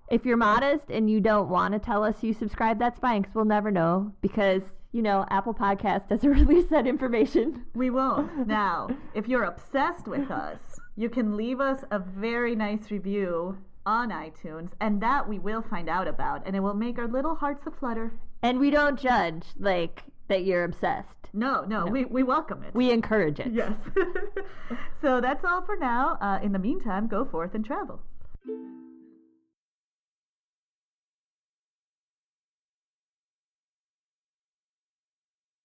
If 0.09 0.25
you're 0.25 0.37
modest 0.37 0.91
and 0.91 1.11
you 1.11 1.21
don't 1.21 1.49
want 1.49 1.75
to 1.75 1.81
tell 1.81 2.05
us 2.05 2.23
you 2.23 2.33
subscribe, 2.33 2.79
that's 2.79 3.01
fine 3.01 3.23
because 3.23 3.35
we'll 3.35 3.45
never 3.45 3.73
know 3.73 4.13
because 4.21 4.63
you 4.93 5.03
know 5.03 5.27
Apple 5.31 5.55
Podcast 5.55 6.09
doesn't 6.09 6.31
release 6.47 6.69
that 6.69 6.87
information. 6.87 7.65
We 7.75 7.91
won't. 7.91 8.47
Now, 8.47 8.91
if 9.15 9.27
you're 9.27 9.43
obsessed 9.45 10.07
with 10.07 10.31
us, 10.31 10.76
you 10.97 11.09
can 11.09 11.37
leave 11.37 11.61
us 11.61 11.85
a 11.91 11.99
very 11.99 12.57
nice 12.57 12.91
review 12.91 13.59
on 13.85 14.11
iTunes, 14.11 14.71
and 14.81 15.01
that 15.01 15.29
we 15.29 15.39
will 15.39 15.63
find 15.63 15.89
out 15.89 16.09
about, 16.09 16.43
and 16.45 16.57
it 16.57 16.61
will 16.61 16.75
make 16.75 16.99
our 16.99 17.07
little 17.07 17.37
hearts 17.37 17.67
a 17.67 17.71
flutter. 17.71 18.13
And 18.43 18.59
we 18.59 18.71
don't 18.71 18.99
judge. 18.99 19.45
Like 19.59 20.03
that 20.29 20.45
you're 20.45 20.65
obsessed. 20.65 21.15
No, 21.33 21.65
no, 21.65 21.85
No. 21.85 21.91
We, 21.93 22.05
we 22.07 22.23
welcome 22.23 22.63
it. 22.65 22.75
We 22.75 22.91
encourage 22.91 23.39
it. 23.39 23.53
yes. 23.53 23.73
so 25.03 25.21
that's 25.21 25.45
all 25.45 25.63
for 25.63 25.77
now. 25.77 26.19
Uh, 26.21 26.41
in 26.43 26.53
the 26.53 26.59
meantime, 26.59 27.07
go 27.07 27.25
forth 27.25 27.55
and 27.55 27.65
travel. 27.65 28.01